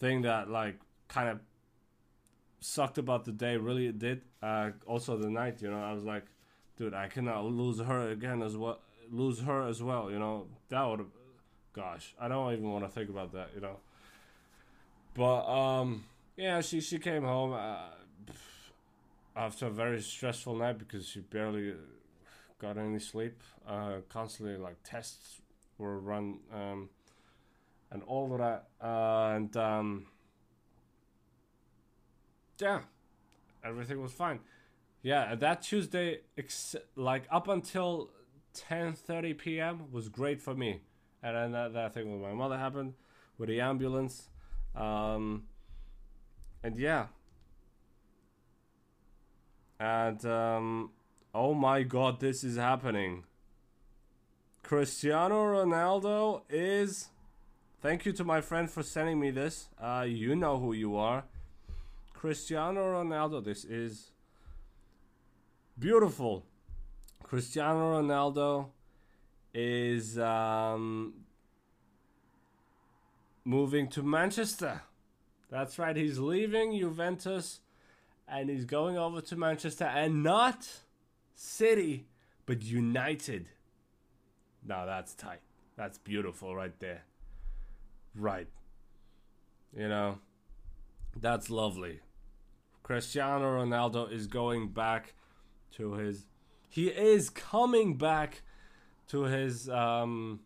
thing 0.00 0.22
that 0.22 0.50
like 0.50 0.80
kind 1.06 1.28
of 1.28 1.38
sucked 2.58 2.98
about 2.98 3.24
the 3.24 3.32
day. 3.32 3.56
Really, 3.58 3.86
it 3.86 4.00
did. 4.00 4.22
Uh, 4.42 4.70
also 4.86 5.16
the 5.16 5.30
night, 5.30 5.62
you 5.62 5.70
know, 5.70 5.80
I 5.80 5.92
was 5.92 6.02
like, 6.02 6.24
dude, 6.76 6.94
I 6.94 7.06
cannot 7.06 7.44
lose 7.44 7.78
her 7.78 8.10
again 8.10 8.42
as 8.42 8.56
well. 8.56 8.80
Lose 9.10 9.40
her 9.40 9.66
as 9.66 9.82
well, 9.82 10.10
you 10.10 10.18
know. 10.18 10.46
That 10.68 10.82
would, 10.84 11.06
gosh, 11.72 12.14
I 12.20 12.28
don't 12.28 12.52
even 12.52 12.70
want 12.70 12.84
to 12.84 12.90
think 12.90 13.08
about 13.08 13.32
that, 13.32 13.50
you 13.54 13.60
know. 13.60 13.78
But 15.14 15.46
um, 15.46 16.04
yeah, 16.36 16.60
she 16.60 16.80
she 16.80 16.98
came 16.98 17.24
home 17.24 17.52
uh, 17.52 17.88
after 19.34 19.66
a 19.66 19.70
very 19.70 20.00
stressful 20.00 20.56
night 20.56 20.78
because 20.78 21.06
she 21.06 21.20
barely 21.20 21.74
got 22.58 22.76
any 22.76 22.98
sleep. 22.98 23.42
Uh, 23.66 23.96
constantly 24.08 24.56
like 24.56 24.76
tests 24.84 25.40
were 25.78 25.98
run. 25.98 26.40
Um, 26.52 26.90
and 27.90 28.02
all 28.06 28.32
of 28.32 28.38
that. 28.38 28.68
Uh, 28.80 29.36
and 29.36 29.56
um, 29.56 30.06
yeah, 32.58 32.80
everything 33.64 34.00
was 34.00 34.12
fine. 34.12 34.40
Yeah, 35.02 35.34
that 35.36 35.62
Tuesday, 35.62 36.20
ex- 36.36 36.74
like 36.96 37.24
up 37.30 37.48
until 37.48 38.10
10:30 38.68 39.38
p.m. 39.38 39.92
was 39.92 40.08
great 40.08 40.40
for 40.40 40.54
me, 40.54 40.80
and 41.22 41.36
then 41.36 41.52
that, 41.52 41.72
that 41.74 41.94
thing 41.94 42.12
with 42.12 42.20
my 42.20 42.32
mother 42.34 42.58
happened 42.58 42.94
with 43.38 43.48
the 43.48 43.60
ambulance, 43.60 44.28
um, 44.74 45.44
and 46.62 46.78
yeah, 46.78 47.06
and 49.78 50.24
um, 50.24 50.90
oh 51.34 51.54
my 51.54 51.82
God, 51.82 52.20
this 52.20 52.42
is 52.42 52.56
happening. 52.56 53.24
Cristiano 54.62 55.44
Ronaldo 55.44 56.42
is. 56.50 57.08
Thank 57.82 58.04
you 58.04 58.12
to 58.14 58.24
my 58.24 58.40
friend 58.40 58.68
for 58.68 58.82
sending 58.82 59.20
me 59.20 59.30
this. 59.30 59.68
Uh, 59.80 60.04
you 60.08 60.34
know 60.34 60.58
who 60.58 60.72
you 60.72 60.96
are. 60.96 61.24
Cristiano 62.14 62.80
Ronaldo. 62.80 63.44
This 63.44 63.64
is 63.64 64.10
beautiful. 65.78 66.44
Cristiano 67.26 68.00
Ronaldo 68.00 68.68
is 69.52 70.16
um, 70.16 71.12
moving 73.44 73.88
to 73.88 74.02
Manchester. 74.04 74.82
That's 75.50 75.76
right. 75.76 75.96
He's 75.96 76.20
leaving 76.20 76.78
Juventus 76.78 77.62
and 78.28 78.48
he's 78.48 78.64
going 78.64 78.96
over 78.96 79.20
to 79.22 79.34
Manchester 79.34 79.86
and 79.86 80.22
not 80.22 80.68
City, 81.34 82.06
but 82.46 82.62
United. 82.62 83.48
Now 84.64 84.86
that's 84.86 85.12
tight. 85.12 85.40
That's 85.76 85.98
beautiful 85.98 86.54
right 86.54 86.78
there. 86.78 87.02
Right. 88.14 88.46
You 89.76 89.88
know, 89.88 90.18
that's 91.20 91.50
lovely. 91.50 92.02
Cristiano 92.84 93.64
Ronaldo 93.64 94.12
is 94.12 94.28
going 94.28 94.68
back 94.68 95.14
to 95.72 95.94
his. 95.94 96.26
He 96.68 96.88
is 96.88 97.30
coming 97.30 97.96
back 97.96 98.42
to 99.08 99.22
his. 99.24 99.68
Um, 99.68 100.40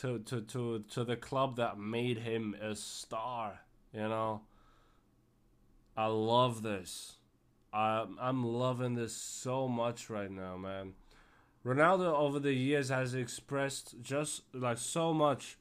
to, 0.00 0.18
to, 0.20 0.40
to, 0.40 0.82
to 0.90 1.04
the 1.04 1.16
club 1.16 1.56
that 1.56 1.78
made 1.78 2.18
him 2.18 2.56
a 2.60 2.74
star, 2.74 3.60
you 3.92 4.00
know. 4.00 4.40
I 5.94 6.06
love 6.06 6.62
this. 6.62 7.16
I'm, 7.70 8.16
I'm 8.18 8.42
loving 8.42 8.94
this 8.94 9.14
so 9.14 9.68
much 9.68 10.08
right 10.08 10.30
now, 10.30 10.56
man. 10.56 10.94
Ronaldo 11.66 12.14
over 12.14 12.40
the 12.40 12.54
years 12.54 12.88
has 12.88 13.12
expressed 13.12 13.96
just 14.00 14.42
like 14.54 14.78
so 14.78 15.12
much 15.12 15.58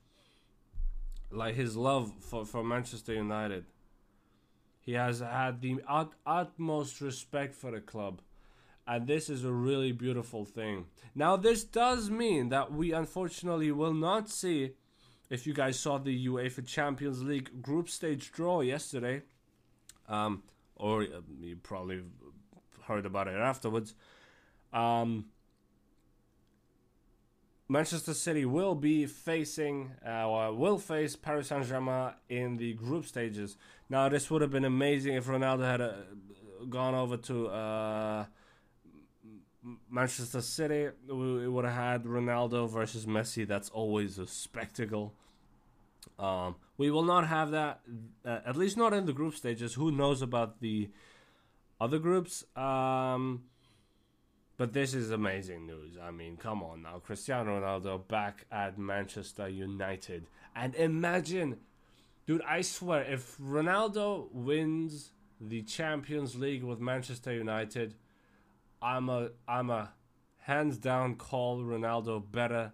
like 1.29 1.55
his 1.55 1.75
love 1.75 2.13
for, 2.21 2.45
for 2.45 2.63
Manchester 2.63 3.13
United. 3.13 3.65
He 4.89 4.95
has 4.95 5.19
had 5.19 5.61
the 5.61 5.83
ut- 5.87 6.15
utmost 6.25 6.99
respect 6.99 7.53
for 7.53 7.69
the 7.69 7.79
club. 7.79 8.21
And 8.87 9.05
this 9.05 9.29
is 9.29 9.43
a 9.43 9.51
really 9.51 9.91
beautiful 9.91 10.45
thing. 10.45 10.87
Now, 11.13 11.35
this 11.35 11.63
does 11.63 12.09
mean 12.09 12.49
that 12.49 12.71
we 12.71 12.91
unfortunately 12.91 13.71
will 13.71 13.93
not 13.93 14.31
see, 14.31 14.71
if 15.29 15.45
you 15.45 15.53
guys 15.53 15.79
saw 15.79 15.99
the 15.99 16.25
UEFA 16.27 16.65
Champions 16.65 17.21
League 17.21 17.61
group 17.61 17.87
stage 17.87 18.31
draw 18.31 18.61
yesterday, 18.61 19.21
um, 20.07 20.41
or 20.75 21.03
uh, 21.03 21.21
you 21.39 21.57
probably 21.57 22.01
heard 22.87 23.05
about 23.05 23.27
it 23.27 23.35
afterwards. 23.35 23.93
Um, 24.73 25.25
Manchester 27.71 28.15
City 28.15 28.45
will 28.45 28.73
be 28.73 29.05
facing, 29.05 29.91
uh, 30.03 30.49
will 30.51 30.79
face 30.79 31.15
Paris 31.15 31.49
Saint 31.49 31.67
Germain 31.67 32.13
in 32.27 32.57
the 32.57 32.73
group 32.73 33.05
stages. 33.05 33.57
Now, 33.89 34.09
this 34.09 34.31
would 34.31 34.41
have 34.41 34.49
been 34.49 34.65
amazing 34.65 35.13
if 35.13 35.27
Ronaldo 35.27 35.61
had 35.61 35.81
uh, 35.81 35.91
gone 36.67 36.95
over 36.95 37.17
to 37.17 37.47
uh, 37.47 38.25
Manchester 39.87 40.41
City. 40.41 40.89
We 41.07 41.47
would 41.47 41.63
have 41.63 41.75
had 41.75 42.03
Ronaldo 42.05 42.67
versus 42.67 43.05
Messi. 43.05 43.47
That's 43.47 43.69
always 43.69 44.17
a 44.17 44.25
spectacle. 44.25 45.13
Um, 46.17 46.55
we 46.77 46.89
will 46.89 47.03
not 47.03 47.27
have 47.27 47.51
that, 47.51 47.81
uh, 48.25 48.39
at 48.47 48.55
least 48.57 48.77
not 48.77 48.93
in 48.93 49.05
the 49.05 49.13
group 49.13 49.35
stages. 49.35 49.75
Who 49.75 49.91
knows 49.91 50.23
about 50.23 50.59
the 50.59 50.89
other 51.79 51.99
groups? 51.99 52.43
Um, 52.55 53.43
but 54.59 54.73
this 54.73 54.93
is 54.93 55.11
amazing 55.11 55.65
news. 55.65 55.97
I 56.03 56.11
mean, 56.11 56.35
come 56.35 56.61
on 56.61 56.81
now. 56.81 56.99
Cristiano 56.99 57.61
Ronaldo 57.61 58.05
back 58.09 58.45
at 58.51 58.77
Manchester 58.77 59.47
United. 59.47 60.27
And 60.53 60.75
imagine, 60.75 61.59
dude, 62.27 62.41
I 62.45 62.59
swear, 62.59 63.03
if 63.03 63.37
Ronaldo 63.37 64.29
wins 64.33 65.11
the 65.39 65.61
Champions 65.61 66.35
League 66.35 66.65
with 66.65 66.81
Manchester 66.81 67.31
United, 67.33 67.95
I'm 68.81 69.07
a 69.07 69.29
I'm 69.47 69.69
a 69.69 69.93
hands 70.39 70.77
down 70.77 71.15
call 71.15 71.61
Ronaldo 71.61 72.21
better 72.29 72.73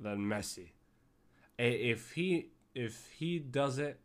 than 0.00 0.18
Messi. 0.18 0.70
If 1.56 2.10
he 2.10 2.48
if 2.74 3.12
he 3.16 3.38
does 3.38 3.78
it, 3.78 4.00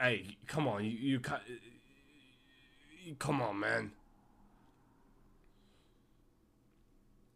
hey, 0.00 0.36
come 0.48 0.66
on, 0.66 0.84
you, 0.84 0.90
you 0.90 1.20
can't. 1.20 1.42
Come 3.20 3.40
on, 3.40 3.60
man. 3.60 3.92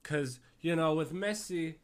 Because, 0.05 0.39
you 0.61 0.77
know, 0.77 0.95
with 0.95 1.13
Messi, 1.13 1.77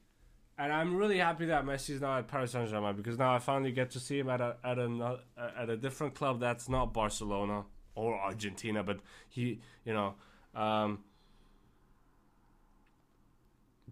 and 0.57 0.73
I'm 0.73 0.95
really 0.95 1.19
happy 1.19 1.47
that 1.47 1.65
Messi's 1.65 2.01
now 2.01 2.19
at 2.19 2.29
Paris 2.29 2.53
Saint 2.53 2.69
Germain 2.69 2.95
because 2.95 3.19
now 3.19 3.35
I 3.35 3.39
finally 3.39 3.73
get 3.73 3.91
to 3.93 4.01
see 4.01 4.19
him 4.19 4.29
at 4.29 4.43
a, 4.43 4.57
at, 4.63 4.79
a, 4.79 5.19
at 5.59 5.71
a 5.71 5.77
different 5.77 6.15
club 6.15 6.39
that's 6.39 6.69
not 6.69 6.93
Barcelona 6.93 7.65
or 7.95 8.15
Argentina, 8.15 8.85
but 8.85 9.01
he, 9.29 9.61
you 9.87 9.95
know, 9.95 10.15
um, 10.55 10.99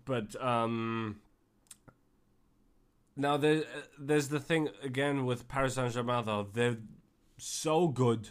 but 0.05 0.41
um, 0.43 1.21
now 3.17 3.37
there, 3.37 3.65
there's 3.99 4.29
the 4.29 4.41
thing 4.41 4.69
again 4.83 5.27
with 5.27 5.49
Paris 5.49 5.75
Saint 5.75 5.93
Germain 5.93 6.25
though 6.25 6.47
they're 6.53 6.79
so 7.37 7.89
good 7.89 8.31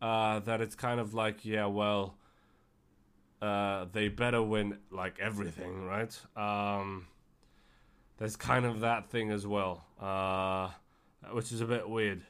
uh, 0.00 0.40
that 0.40 0.60
it's 0.60 0.74
kind 0.74 0.98
of 0.98 1.14
like 1.14 1.44
yeah 1.44 1.66
well 1.66 2.16
uh, 3.42 3.86
they 3.92 4.06
better 4.06 4.40
win 4.40 4.78
like 4.92 5.18
everything, 5.18 5.84
right? 5.84 6.16
Um, 6.36 7.08
there's 8.18 8.36
kind 8.36 8.64
of 8.64 8.80
that 8.80 9.10
thing 9.10 9.32
as 9.32 9.44
well, 9.44 9.84
uh, 10.00 10.70
which 11.32 11.50
is 11.50 11.60
a 11.60 11.66
bit 11.66 11.88
weird. 11.88 12.22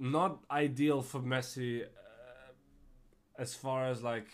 Not 0.00 0.40
ideal 0.50 1.00
for 1.00 1.20
Messi, 1.20 1.84
uh, 1.84 1.86
as 3.38 3.54
far 3.54 3.86
as 3.86 4.02
like 4.02 4.26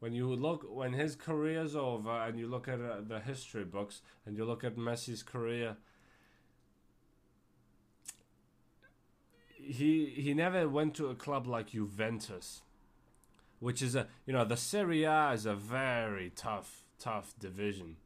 when 0.00 0.12
you 0.12 0.28
look 0.34 0.66
when 0.70 0.92
his 0.92 1.16
career's 1.16 1.74
over 1.74 2.10
and 2.10 2.38
you 2.38 2.46
look 2.46 2.68
at 2.68 2.78
uh, 2.78 2.96
the 3.00 3.20
history 3.20 3.64
books 3.64 4.02
and 4.26 4.36
you 4.36 4.44
look 4.44 4.64
at 4.64 4.76
Messi's 4.76 5.22
career. 5.22 5.78
He 9.54 10.12
he 10.14 10.34
never 10.34 10.68
went 10.68 10.94
to 10.96 11.08
a 11.08 11.14
club 11.14 11.46
like 11.46 11.68
Juventus 11.68 12.60
which 13.60 13.82
is 13.82 13.94
a 13.94 14.08
you 14.26 14.32
know 14.32 14.44
the 14.44 14.56
Serie 14.56 15.04
A 15.04 15.32
is 15.32 15.46
a 15.46 15.54
very 15.54 16.30
tough 16.34 16.82
tough 16.98 17.34
division. 17.38 17.96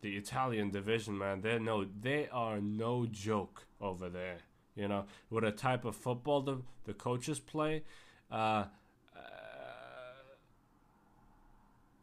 The 0.00 0.16
Italian 0.16 0.70
division, 0.70 1.18
man, 1.18 1.42
they 1.42 1.58
no 1.58 1.84
they 1.84 2.28
are 2.32 2.60
no 2.60 3.06
joke 3.06 3.66
over 3.80 4.08
there. 4.08 4.38
You 4.74 4.88
know, 4.88 5.06
with 5.28 5.44
a 5.44 5.50
type 5.50 5.84
of 5.84 5.96
football 5.96 6.40
the 6.40 6.62
the 6.84 6.94
coaches 6.94 7.40
play, 7.40 7.82
uh, 8.30 8.34
uh, 8.34 8.66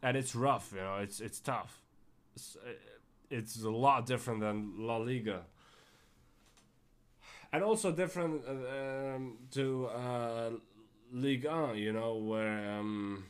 and 0.04 0.18
it's 0.18 0.36
rough. 0.36 0.74
You 0.76 0.82
know, 0.82 0.98
it's 0.98 1.22
it's 1.22 1.40
tough. 1.40 1.82
It's, 2.36 2.58
it's 3.30 3.64
a 3.64 3.70
lot 3.70 4.06
different 4.06 4.42
than 4.42 4.74
La 4.78 4.98
Liga 4.98 5.44
and 7.56 7.64
also 7.64 7.90
different 7.92 8.44
uh, 8.46 9.16
um, 9.16 9.38
to 9.52 9.88
uh, 9.88 10.50
Ligue 11.12 11.46
1, 11.46 11.78
you 11.78 11.94
know, 11.94 12.16
where 12.16 12.72
um, 12.72 13.26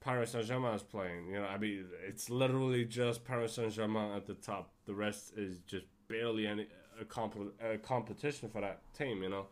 Paris 0.00 0.32
Saint 0.32 0.46
Germain 0.46 0.74
is 0.74 0.82
playing. 0.82 1.28
You 1.28 1.40
know, 1.40 1.46
I 1.46 1.58
mean, 1.58 1.86
it's 2.06 2.30
literally 2.30 2.84
just 2.84 3.24
Paris 3.24 3.54
Saint 3.54 3.72
Germain 3.72 4.12
at 4.12 4.26
the 4.26 4.34
top. 4.34 4.70
The 4.86 4.94
rest 4.94 5.32
is 5.36 5.58
just 5.66 5.86
barely 6.08 6.46
any 6.46 6.66
a, 7.00 7.04
comp- 7.04 7.54
a 7.62 7.78
competition 7.78 8.48
for 8.48 8.60
that 8.60 8.80
team. 8.96 9.22
You 9.22 9.28
know, 9.28 9.46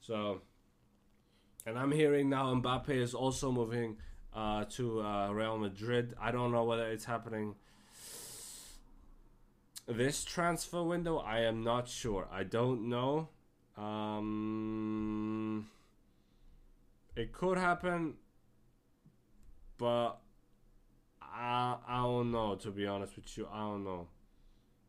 so. 0.00 0.42
And 1.64 1.76
I'm 1.76 1.90
hearing 1.90 2.28
now 2.28 2.54
Mbappe 2.54 2.90
is 2.90 3.12
also 3.12 3.50
moving 3.50 3.96
uh, 4.32 4.66
to 4.70 5.02
uh, 5.02 5.30
Real 5.32 5.58
Madrid. 5.58 6.14
I 6.20 6.30
don't 6.30 6.52
know 6.52 6.62
whether 6.62 6.86
it's 6.86 7.04
happening 7.04 7.56
this 9.88 10.24
transfer 10.24 10.82
window. 10.82 11.18
I 11.18 11.40
am 11.40 11.62
not 11.62 11.88
sure. 11.88 12.28
I 12.30 12.42
don't 12.42 12.88
know. 12.88 13.28
Um, 13.76 15.68
it 17.14 17.32
could 17.32 17.58
happen, 17.58 18.14
but 19.76 20.18
I 21.20 21.76
I 21.86 22.02
don't 22.02 22.30
know 22.32 22.54
to 22.56 22.70
be 22.70 22.86
honest 22.86 23.16
with 23.16 23.36
you. 23.36 23.46
I 23.52 23.60
don't 23.60 23.84
know. 23.84 24.08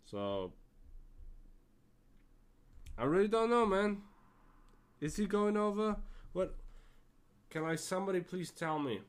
So 0.05 0.53
I 2.97 3.03
really 3.03 3.27
don't 3.27 3.49
know, 3.49 3.65
man. 3.65 4.01
Is 5.01 5.17
he 5.17 5.25
going 5.25 5.57
over? 5.57 5.97
What? 6.33 6.55
Can 7.49 7.63
I 7.65 7.75
somebody 7.75 8.21
please 8.21 8.51
tell 8.51 8.79
me? 8.79 9.01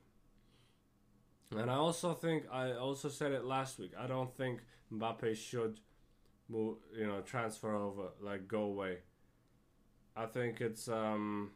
And 1.57 1.71
I 1.71 1.75
also 1.75 2.15
think 2.15 2.45
I 2.53 2.73
also 2.73 3.09
said 3.09 3.33
it 3.33 3.45
last 3.45 3.79
week. 3.79 3.93
I 3.99 4.07
don't 4.07 4.37
think 4.37 4.61
Mbappe 4.93 5.37
should 5.37 5.81
move, 6.49 6.77
you 6.97 7.07
know, 7.07 7.21
transfer 7.21 7.75
over, 7.75 8.09
like 8.21 8.47
go 8.47 8.63
away. 8.63 8.99
I 10.19 10.27
think 10.27 10.61
it's 10.61 10.89
um 10.89 11.53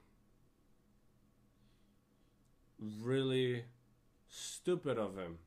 really 3.00 3.64
stupid 4.28 4.98
of 4.98 5.18
him. 5.18 5.38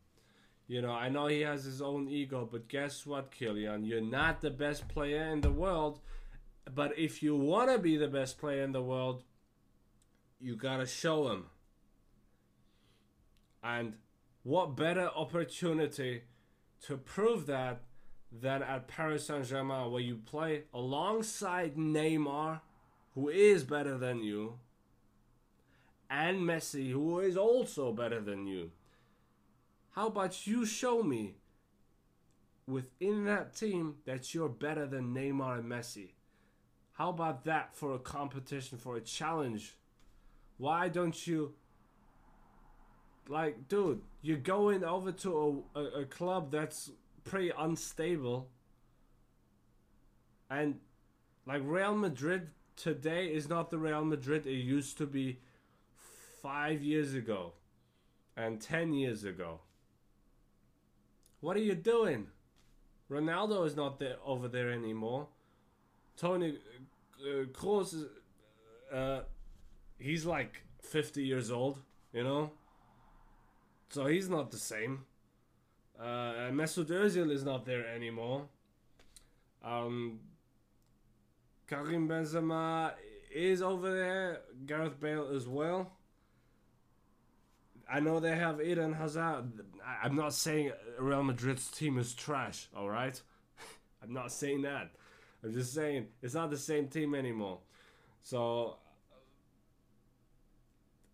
You 0.67 0.81
know, 0.81 0.91
I 0.91 1.07
know 1.07 1.27
he 1.27 1.41
has 1.41 1.63
his 1.63 1.81
own 1.81 2.09
ego, 2.09 2.47
but 2.51 2.67
guess 2.67 3.05
what, 3.05 3.31
Kylian? 3.31 3.87
You're 3.87 4.01
not 4.01 4.41
the 4.41 4.49
best 4.49 4.87
player 4.89 5.23
in 5.31 5.41
the 5.41 5.51
world. 5.51 6.01
But 6.73 6.97
if 6.97 7.23
you 7.23 7.37
want 7.37 7.71
to 7.71 7.77
be 7.77 7.95
the 7.95 8.07
best 8.07 8.37
player 8.37 8.63
in 8.63 8.73
the 8.73 8.81
world, 8.81 9.23
you 10.41 10.55
got 10.55 10.77
to 10.77 10.85
show 10.85 11.29
him. 11.31 11.45
And 13.63 13.93
what 14.43 14.75
better 14.75 15.09
opportunity 15.15 16.23
to 16.81 16.97
prove 16.97 17.45
that 17.45 17.83
than 18.31 18.61
at 18.61 18.87
Paris 18.87 19.27
Saint 19.27 19.45
Germain, 19.45 19.91
where 19.91 20.01
you 20.01 20.17
play 20.17 20.63
alongside 20.73 21.75
Neymar, 21.75 22.61
who 23.15 23.29
is 23.29 23.63
better 23.63 23.97
than 23.97 24.21
you, 24.21 24.59
and 26.09 26.41
Messi, 26.41 26.91
who 26.91 27.19
is 27.19 27.37
also 27.37 27.91
better 27.91 28.21
than 28.21 28.45
you. 28.45 28.71
How 29.91 30.07
about 30.07 30.45
you 30.45 30.65
show 30.65 31.01
me 31.01 31.35
within 32.67 33.23
that 33.25 33.55
team 33.55 33.95
that 34.05 34.33
you're 34.33 34.49
better 34.49 34.85
than 34.85 35.15
Neymar 35.15 35.59
and 35.59 35.71
Messi? 35.71 36.09
How 36.93 37.09
about 37.09 37.45
that 37.45 37.75
for 37.75 37.95
a 37.95 37.99
competition, 37.99 38.77
for 38.77 38.97
a 38.97 39.01
challenge? 39.01 39.75
Why 40.57 40.89
don't 40.89 41.25
you, 41.25 41.53
like, 43.27 43.67
dude, 43.67 44.01
you're 44.21 44.37
going 44.37 44.83
over 44.83 45.11
to 45.11 45.63
a, 45.75 45.79
a, 45.79 45.83
a 46.01 46.05
club 46.05 46.51
that's 46.51 46.91
pretty 47.23 47.51
unstable, 47.57 48.49
and 50.49 50.79
like 51.45 51.61
Real 51.65 51.95
Madrid 51.95 52.49
today 52.75 53.27
is 53.27 53.49
not 53.49 53.69
the 53.69 53.77
Real 53.77 54.03
Madrid 54.03 54.45
it 54.45 54.51
used 54.51 54.97
to 54.97 55.05
be 55.05 55.39
five 56.41 56.81
years 56.83 57.13
ago 57.13 57.53
and 58.35 58.61
ten 58.61 58.93
years 58.93 59.23
ago. 59.23 59.59
What 61.41 61.55
are 61.55 61.61
you 61.61 61.75
doing? 61.75 62.27
Ronaldo 63.09 63.65
is 63.65 63.75
not 63.75 63.99
there 63.99 64.17
over 64.25 64.47
there 64.47 64.71
anymore. 64.71 65.27
Toni 66.17 66.57
uh, 67.21 67.45
Kroos 67.51 68.07
uh, 68.91 69.21
he's 69.99 70.25
like 70.25 70.63
50 70.81 71.23
years 71.23 71.51
old, 71.51 71.79
you 72.13 72.23
know? 72.23 72.51
So 73.89 74.05
he's 74.05 74.29
not 74.29 74.51
the 74.51 74.57
same. 74.57 75.05
Uh, 75.99 76.51
Mesut 76.51 76.87
Ozil 76.87 77.31
is 77.31 77.43
not 77.43 77.65
there 77.65 77.85
anymore. 77.87 78.45
Um, 79.63 80.19
Karim 81.67 82.07
Benzema 82.07 82.93
is 83.33 83.61
over 83.61 83.93
there. 83.93 84.41
Gareth 84.65 84.99
Bale 84.99 85.29
as 85.35 85.47
well. 85.47 85.91
I 87.91 87.99
know 87.99 88.19
they 88.19 88.35
have 88.35 88.61
Eden 88.61 88.93
Hazard. 88.93 89.45
I'm 90.03 90.15
not 90.15 90.33
saying 90.33 90.71
Real 90.99 91.23
Madrid's 91.23 91.69
team 91.69 91.97
is 91.97 92.13
trash, 92.13 92.67
all 92.75 92.89
right? 92.89 93.19
I'm 94.03 94.13
not 94.13 94.31
saying 94.31 94.63
that. 94.63 94.91
I'm 95.43 95.53
just 95.53 95.73
saying 95.73 96.07
it's 96.21 96.33
not 96.33 96.49
the 96.49 96.57
same 96.57 96.87
team 96.87 97.13
anymore. 97.13 97.59
So, 98.23 98.77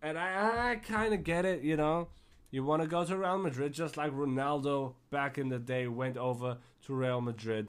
and 0.02 0.18
I, 0.18 0.72
I 0.72 0.76
kind 0.76 1.14
of 1.14 1.24
get 1.24 1.44
it, 1.46 1.64
you 1.64 1.76
know. 1.76 2.08
You 2.52 2.64
want 2.64 2.82
to 2.82 2.88
go 2.88 3.04
to 3.06 3.18
Real 3.18 3.38
Madrid 3.38 3.74
just 3.74 3.98
like 3.98 4.12
Ronaldo 4.12 4.94
back 5.10 5.38
in 5.38 5.50
the 5.50 5.60
day 5.60 5.88
went 5.88 6.18
over 6.18 6.58
to 6.86 6.94
Real 6.94 7.22
Madrid. 7.22 7.68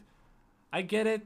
I 0.72 0.82
get 0.82 1.06
it. 1.06 1.22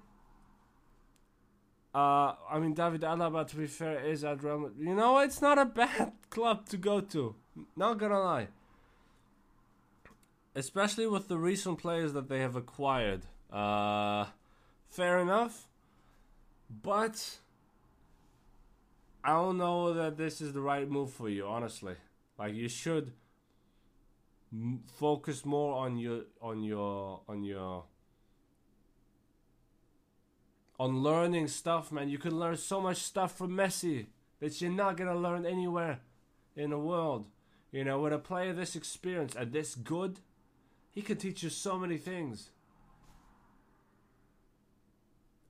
Uh, 1.97 2.35
I 2.51 2.59
mean, 2.59 2.75
David 2.75 3.01
Alaba, 3.01 3.49
to 3.49 3.57
be 3.57 3.67
fair, 3.67 4.05
is 4.05 4.23
at 4.23 4.43
Real 4.43 4.59
Madrid. 4.59 4.87
You 4.87 4.95
know, 4.95 5.19
it's 5.21 5.41
not 5.41 5.57
a 5.57 5.65
bad 5.65 6.13
club 6.31 6.69
to 6.69 6.77
go 6.77 7.01
to. 7.01 7.35
Not 7.75 7.97
gonna 7.97 8.21
lie. 8.21 8.49
Especially 10.55 11.07
with 11.07 11.29
the 11.29 11.39
recent 11.39 11.79
players 11.79 12.13
that 12.13 12.29
they 12.29 12.41
have 12.41 12.55
acquired. 12.55 13.23
Uh, 13.51 14.27
fair 14.91 15.21
enough. 15.21 15.69
But 16.69 17.39
I 19.25 19.31
don't 19.31 19.57
know 19.57 19.95
that 19.95 20.19
this 20.19 20.43
is 20.43 20.53
the 20.53 20.61
right 20.61 20.87
move 20.91 21.11
for 21.11 21.31
you, 21.31 21.47
honestly. 21.47 21.95
Like 22.39 22.53
you 22.53 22.69
should 22.69 23.13
m- 24.53 24.83
focus 24.99 25.47
more 25.47 25.77
on 25.77 25.97
your 25.97 26.25
on 26.43 26.63
your 26.63 27.23
on 27.27 27.43
your 27.43 27.85
on 30.79 31.03
learning 31.03 31.49
stuff, 31.49 31.91
man. 31.91 32.09
You 32.09 32.19
can 32.19 32.39
learn 32.39 32.57
so 32.57 32.81
much 32.81 32.99
stuff 32.99 33.37
from 33.37 33.51
Messi 33.51 34.07
that 34.41 34.61
you're 34.61 34.71
not 34.71 34.97
gonna 34.97 35.17
learn 35.17 35.47
anywhere 35.47 36.01
in 36.55 36.71
the 36.71 36.79
world. 36.79 37.27
You 37.73 37.85
know, 37.85 38.01
with 38.01 38.13
a 38.13 38.19
player 38.19 38.53
this 38.53 38.77
experience 38.77 39.35
and 39.35 39.53
this 39.53 39.75
good, 39.75 40.21
he 40.93 41.03
can 41.03 41.17
teach 41.17 41.43
you 41.43 41.51
so 41.51 41.79
many 41.79 41.99
things. 41.99 42.51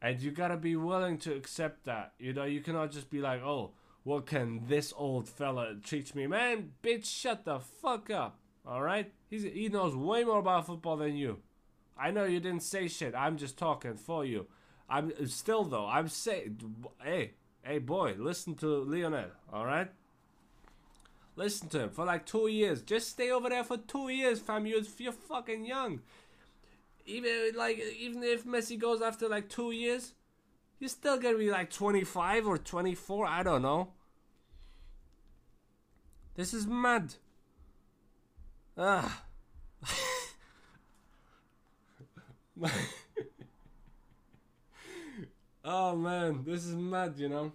And 0.00 0.20
you 0.20 0.30
gotta 0.30 0.56
be 0.56 0.76
willing 0.76 1.18
to 1.18 1.34
accept 1.34 1.84
that. 1.84 2.12
You 2.18 2.32
know, 2.32 2.44
you 2.44 2.60
cannot 2.60 2.92
just 2.92 3.10
be 3.10 3.20
like, 3.20 3.42
oh, 3.42 3.72
what 4.04 4.26
can 4.26 4.66
this 4.68 4.92
old 4.96 5.28
fella 5.28 5.74
teach 5.84 6.14
me? 6.14 6.26
Man, 6.26 6.72
bitch, 6.82 7.06
shut 7.06 7.44
the 7.44 7.58
fuck 7.58 8.10
up. 8.10 8.38
Alright? 8.66 9.12
He 9.28 9.68
knows 9.68 9.96
way 9.96 10.24
more 10.24 10.38
about 10.38 10.66
football 10.66 10.96
than 10.96 11.16
you. 11.16 11.38
I 11.98 12.10
know 12.10 12.24
you 12.24 12.40
didn't 12.40 12.62
say 12.62 12.88
shit. 12.88 13.14
I'm 13.16 13.36
just 13.36 13.56
talking 13.56 13.96
for 13.96 14.24
you. 14.24 14.46
I'm 14.88 15.26
still 15.26 15.64
though, 15.64 15.86
I'm 15.86 16.08
saying 16.08 16.60
hey, 17.02 17.32
hey 17.62 17.78
boy, 17.78 18.14
listen 18.18 18.54
to 18.56 18.66
Lionel, 18.84 19.30
alright? 19.52 19.90
Listen 21.34 21.68
to 21.68 21.80
him 21.80 21.90
for 21.90 22.04
like 22.04 22.24
two 22.24 22.46
years. 22.46 22.80
Just 22.80 23.10
stay 23.10 23.30
over 23.30 23.50
there 23.50 23.64
for 23.64 23.76
two 23.76 24.08
years, 24.08 24.40
fam. 24.40 24.66
You're, 24.66 24.80
you're 24.98 25.12
fucking 25.12 25.66
young 25.66 26.00
even 27.06 27.52
like 27.54 27.78
even 27.98 28.22
if 28.22 28.44
Messi 28.44 28.78
goes 28.78 29.00
after 29.00 29.28
like 29.28 29.48
two 29.48 29.70
years, 29.70 30.12
he's 30.78 30.92
still 30.92 31.18
gonna 31.18 31.38
be 31.38 31.50
like 31.50 31.70
25 31.70 32.46
or 32.46 32.58
24. 32.58 33.26
I 33.26 33.42
don't 33.42 33.62
know. 33.62 33.88
This 36.34 36.52
is 36.52 36.66
mad. 36.66 37.14
Ah. 38.76 39.22
oh 45.66 45.94
man, 45.94 46.44
this 46.46 46.64
is 46.64 46.74
mad, 46.74 47.14
you 47.18 47.28
know. 47.28 47.52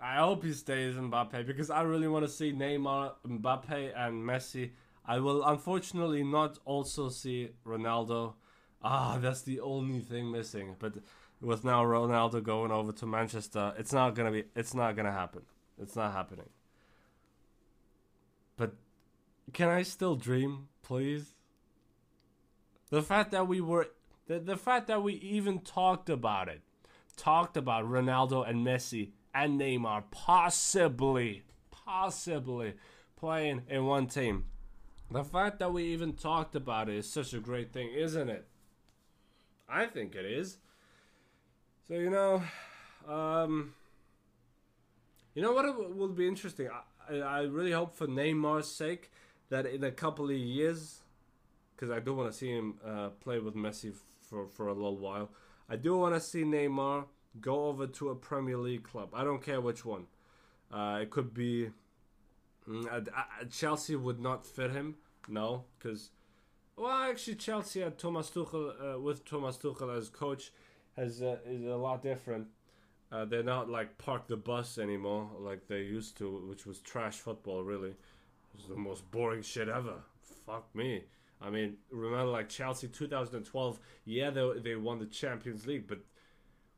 I 0.00 0.16
hope 0.16 0.44
he 0.44 0.52
stays 0.52 0.96
in 0.96 1.10
Mbappe 1.10 1.46
because 1.46 1.68
I 1.68 1.82
really 1.82 2.08
want 2.08 2.24
to 2.24 2.30
see 2.30 2.52
Neymar, 2.52 3.12
Mbappe, 3.26 3.92
and 3.94 4.24
Messi. 4.24 4.70
I 5.04 5.18
will 5.18 5.44
unfortunately 5.44 6.22
not 6.22 6.58
also 6.64 7.10
see 7.10 7.50
Ronaldo 7.66 8.34
ah, 8.82 9.18
that's 9.20 9.42
the 9.42 9.60
only 9.60 10.00
thing 10.00 10.30
missing. 10.30 10.76
But 10.78 10.94
with 11.40 11.64
now 11.64 11.84
Ronaldo 11.84 12.42
going 12.42 12.70
over 12.70 12.92
to 12.92 13.06
Manchester, 13.06 13.74
it's 13.78 13.92
not 13.92 14.14
gonna 14.14 14.32
be. 14.32 14.44
It's 14.54 14.74
not 14.74 14.96
gonna 14.96 15.12
happen. 15.12 15.42
It's 15.80 15.96
not 15.96 16.12
happening. 16.12 16.48
But 18.56 18.74
can 19.52 19.68
I 19.68 19.82
still 19.82 20.16
dream, 20.16 20.68
please? 20.82 21.34
The 22.90 23.02
fact 23.02 23.30
that 23.32 23.46
we 23.46 23.60
were, 23.60 23.88
the, 24.26 24.40
the 24.40 24.56
fact 24.56 24.88
that 24.88 25.02
we 25.02 25.14
even 25.14 25.60
talked 25.60 26.08
about 26.08 26.48
it, 26.48 26.62
talked 27.18 27.56
about 27.56 27.84
Ronaldo 27.84 28.48
and 28.48 28.66
Messi 28.66 29.10
and 29.34 29.60
Neymar 29.60 30.04
possibly, 30.10 31.42
possibly 31.70 32.74
playing 33.16 33.62
in 33.68 33.84
one 33.84 34.06
team. 34.06 34.46
The 35.10 35.24
fact 35.24 35.58
that 35.58 35.72
we 35.72 35.84
even 35.84 36.14
talked 36.14 36.54
about 36.54 36.88
it 36.88 36.96
is 36.96 37.10
such 37.10 37.34
a 37.34 37.40
great 37.40 37.72
thing, 37.72 37.90
isn't 37.94 38.28
it? 38.28 38.46
I 39.68 39.86
think 39.86 40.14
it 40.14 40.24
is. 40.24 40.58
So 41.88 41.94
you 41.94 42.10
know, 42.10 42.42
um, 43.06 43.74
you 45.34 45.42
know 45.42 45.52
what 45.52 45.96
will 45.96 46.08
be 46.08 46.28
interesting. 46.28 46.68
I, 47.10 47.16
I 47.16 47.40
really 47.42 47.72
hope 47.72 47.96
for 47.96 48.06
Neymar's 48.06 48.70
sake 48.70 49.10
that 49.48 49.66
in 49.66 49.82
a 49.84 49.90
couple 49.90 50.26
of 50.26 50.36
years, 50.36 51.00
because 51.74 51.90
I 51.90 52.00
do 52.00 52.14
want 52.14 52.30
to 52.30 52.36
see 52.36 52.50
him 52.50 52.74
uh, 52.86 53.08
play 53.20 53.38
with 53.38 53.54
Messi 53.54 53.94
for 54.20 54.46
for 54.46 54.68
a 54.68 54.74
little 54.74 54.98
while. 54.98 55.30
I 55.68 55.76
do 55.76 55.96
want 55.96 56.14
to 56.14 56.20
see 56.20 56.44
Neymar 56.44 57.04
go 57.40 57.66
over 57.66 57.86
to 57.86 58.10
a 58.10 58.14
Premier 58.14 58.56
League 58.56 58.84
club. 58.84 59.10
I 59.12 59.24
don't 59.24 59.42
care 59.42 59.60
which 59.60 59.84
one. 59.84 60.06
Uh, 60.72 61.00
it 61.02 61.10
could 61.10 61.32
be 61.34 61.70
mm, 62.68 63.08
Chelsea 63.50 63.96
would 63.96 64.20
not 64.20 64.46
fit 64.46 64.70
him. 64.70 64.96
No, 65.28 65.64
because 65.78 66.10
well, 66.76 67.10
actually, 67.10 67.34
Chelsea 67.34 67.80
had 67.80 67.98
Thomas 67.98 68.30
Tuchel 68.30 68.94
uh, 68.94 69.00
with 69.00 69.24
Thomas 69.24 69.56
Tuchel 69.56 69.96
as 69.96 70.08
coach 70.08 70.52
has 70.96 71.22
uh, 71.22 71.38
is 71.44 71.64
a 71.64 71.76
lot 71.76 72.02
different. 72.02 72.46
Uh, 73.10 73.24
they're 73.24 73.42
not 73.42 73.68
like 73.68 73.98
park 73.98 74.28
the 74.28 74.36
bus 74.36 74.78
anymore 74.78 75.30
like 75.40 75.66
they 75.66 75.80
used 75.80 76.16
to, 76.18 76.46
which 76.48 76.66
was 76.66 76.78
trash 76.80 77.16
football. 77.16 77.62
Really, 77.62 77.90
it 77.90 77.96
was 78.56 78.66
the 78.68 78.76
most 78.76 79.10
boring 79.10 79.42
shit 79.42 79.68
ever. 79.68 79.94
Fuck 80.46 80.74
me. 80.74 81.04
I 81.40 81.50
mean, 81.50 81.76
remember 81.90 82.26
like 82.26 82.48
Chelsea 82.48 82.88
2012? 82.88 83.78
Yeah, 84.04 84.30
they 84.30 84.50
they 84.62 84.76
won 84.76 84.98
the 84.98 85.06
Champions 85.06 85.66
League, 85.66 85.86
but 85.86 85.98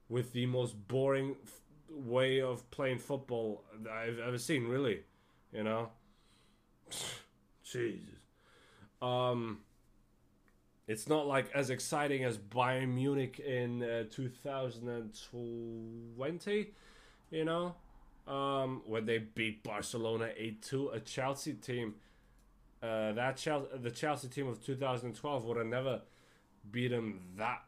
with 0.08 0.32
the 0.32 0.46
most 0.46 0.88
boring 0.88 1.36
f- 1.44 1.60
way 1.90 2.40
of 2.40 2.68
playing 2.70 2.98
football 2.98 3.64
I've 3.90 4.18
ever 4.18 4.38
seen. 4.38 4.68
Really, 4.68 5.00
you 5.52 5.64
know. 5.64 5.90
Jesus. 7.62 8.00
Um. 9.00 9.60
It's 10.86 11.08
not 11.08 11.26
like 11.26 11.50
as 11.54 11.70
exciting 11.70 12.24
as 12.24 12.36
Bayern 12.36 12.94
Munich 12.94 13.38
in 13.38 13.82
uh, 13.82 14.04
2020, 14.10 16.70
you 17.30 17.44
know, 17.44 17.74
um, 18.26 18.82
when 18.86 19.06
they 19.06 19.18
beat 19.18 19.62
Barcelona 19.62 20.30
8-2, 20.38 20.96
a 20.96 21.00
Chelsea 21.00 21.54
team. 21.54 21.94
Uh, 22.82 23.12
that 23.12 23.36
Chelsea, 23.36 23.68
the 23.82 23.90
Chelsea 23.90 24.28
team 24.28 24.48
of 24.48 24.64
2012 24.64 25.44
would 25.44 25.58
have 25.58 25.66
never 25.66 26.00
beat 26.70 26.88
them 26.88 27.20
that 27.36 27.62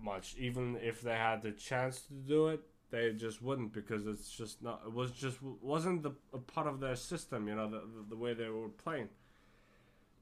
much, 0.00 0.34
even 0.38 0.76
if 0.82 1.00
they 1.02 1.14
had 1.14 1.42
the 1.42 1.52
chance 1.52 2.02
to 2.02 2.14
do 2.14 2.48
it. 2.48 2.60
They 2.90 3.12
just 3.12 3.40
wouldn't 3.40 3.72
because 3.72 4.06
it's 4.06 4.30
just 4.30 4.62
not. 4.62 4.82
It 4.86 4.92
was 4.92 5.12
just 5.12 5.42
wasn't 5.42 6.02
the 6.02 6.12
a 6.32 6.38
part 6.38 6.66
of 6.66 6.80
their 6.80 6.96
system, 6.96 7.48
you 7.48 7.54
know, 7.54 7.70
the 7.70 7.78
the, 7.80 8.06
the 8.10 8.16
way 8.16 8.34
they 8.34 8.48
were 8.48 8.68
playing. 8.68 9.08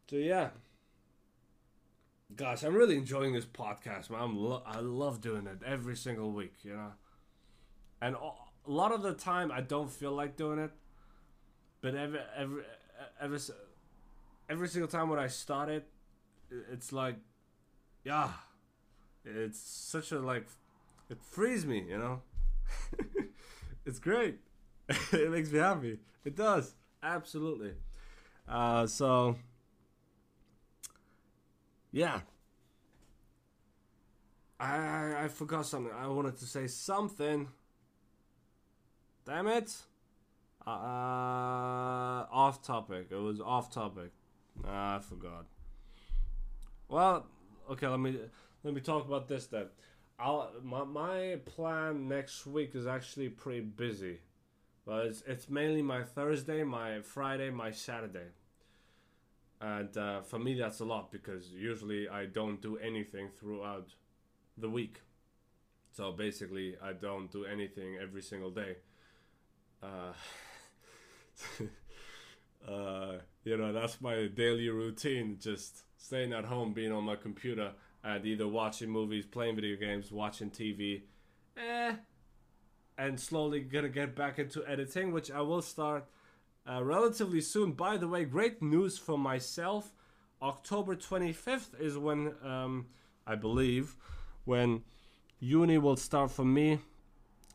So 0.08 0.16
yeah, 0.16 0.50
Gosh, 2.34 2.62
I'm 2.62 2.74
really 2.74 2.96
enjoying 2.96 3.32
this 3.32 3.46
podcast, 3.46 4.10
man. 4.10 4.36
Lo- 4.36 4.62
I 4.66 4.80
love 4.80 5.20
doing 5.20 5.46
it 5.46 5.62
every 5.64 5.96
single 5.96 6.30
week, 6.32 6.54
you 6.62 6.74
know. 6.74 6.92
And 8.00 8.16
a 8.16 8.70
lot 8.70 8.92
of 8.92 9.02
the 9.02 9.14
time, 9.14 9.50
I 9.50 9.60
don't 9.60 9.90
feel 9.90 10.12
like 10.12 10.36
doing 10.36 10.58
it, 10.58 10.70
but 11.80 11.94
every 11.94 12.20
every 12.36 12.62
every 13.20 13.38
every 14.48 14.68
single 14.68 14.88
time 14.88 15.08
when 15.08 15.18
I 15.18 15.26
start 15.28 15.68
it, 15.68 15.86
it's 16.72 16.92
like, 16.92 17.16
yeah, 18.04 18.30
it's 19.24 19.58
such 19.60 20.12
a 20.12 20.18
like, 20.18 20.46
it 21.10 21.18
frees 21.22 21.66
me, 21.66 21.84
you 21.88 21.98
know. 21.98 22.22
it's 23.86 23.98
great. 23.98 24.38
it 24.88 25.30
makes 25.30 25.50
me 25.50 25.58
happy. 25.58 25.98
It 26.24 26.36
does 26.36 26.74
absolutely. 27.02 27.72
Uh, 28.48 28.86
so 28.86 29.36
yeah. 31.92 32.20
I 34.60 35.24
I 35.24 35.28
forgot 35.28 35.66
something. 35.66 35.92
I 35.92 36.08
wanted 36.08 36.36
to 36.38 36.44
say 36.44 36.66
something. 36.66 37.48
Damn 39.24 39.46
it. 39.46 39.76
Uh, 40.66 40.70
off 42.30 42.62
topic. 42.62 43.08
It 43.10 43.16
was 43.16 43.40
off 43.40 43.70
topic. 43.72 44.10
Ah, 44.66 44.96
I 44.96 44.98
forgot. 45.00 45.46
Well, 46.88 47.26
okay. 47.70 47.86
Let 47.86 48.00
me 48.00 48.18
let 48.64 48.74
me 48.74 48.80
talk 48.80 49.06
about 49.06 49.28
this 49.28 49.46
then. 49.46 49.66
I'll 50.18 50.50
my 50.62 50.84
my 50.84 51.38
plan 51.44 52.08
next 52.08 52.46
week 52.46 52.74
is 52.74 52.86
actually 52.86 53.28
pretty 53.28 53.60
busy, 53.60 54.18
but 54.86 55.06
it's 55.06 55.22
it's 55.26 55.48
mainly 55.48 55.82
my 55.82 56.02
Thursday, 56.02 56.64
my 56.64 57.00
Friday, 57.00 57.50
my 57.50 57.70
Saturday 57.70 58.28
and 59.60 59.96
uh, 59.96 60.20
for 60.22 60.38
me 60.38 60.54
that's 60.54 60.80
a 60.80 60.84
lot 60.84 61.10
because 61.10 61.50
usually 61.50 62.08
I 62.08 62.26
don't 62.26 62.60
do 62.62 62.76
anything 62.78 63.28
throughout 63.38 63.88
the 64.56 64.68
week. 64.68 65.00
So 65.90 66.12
basically, 66.12 66.76
I 66.82 66.92
don't 66.92 67.30
do 67.30 67.44
anything 67.44 67.96
every 68.00 68.22
single 68.22 68.50
day. 68.50 68.76
Uh, 69.82 70.12
uh, 72.70 73.18
you 73.48 73.56
know, 73.56 73.72
that's 73.72 74.00
my 74.02 74.26
daily 74.26 74.68
routine. 74.68 75.38
Just 75.40 75.84
staying 75.96 76.34
at 76.34 76.44
home, 76.44 76.74
being 76.74 76.92
on 76.92 77.04
my 77.04 77.16
computer, 77.16 77.72
and 78.04 78.26
either 78.26 78.46
watching 78.46 78.90
movies, 78.90 79.24
playing 79.24 79.56
video 79.56 79.76
games, 79.76 80.12
watching 80.12 80.50
TV, 80.50 81.02
eh, 81.56 81.94
and 82.98 83.18
slowly 83.18 83.60
gonna 83.60 83.88
get 83.88 84.14
back 84.14 84.38
into 84.38 84.62
editing, 84.66 85.12
which 85.12 85.30
I 85.30 85.40
will 85.40 85.62
start 85.62 86.04
uh, 86.68 86.84
relatively 86.84 87.40
soon. 87.40 87.72
By 87.72 87.96
the 87.96 88.06
way, 88.06 88.24
great 88.24 88.60
news 88.60 88.98
for 88.98 89.16
myself. 89.16 89.94
October 90.42 90.94
25th 90.94 91.80
is 91.80 91.96
when 91.96 92.34
um, 92.44 92.86
I 93.26 93.34
believe 93.34 93.96
when 94.44 94.82
uni 95.40 95.78
will 95.78 95.96
start 95.96 96.30
for 96.30 96.44
me. 96.44 96.80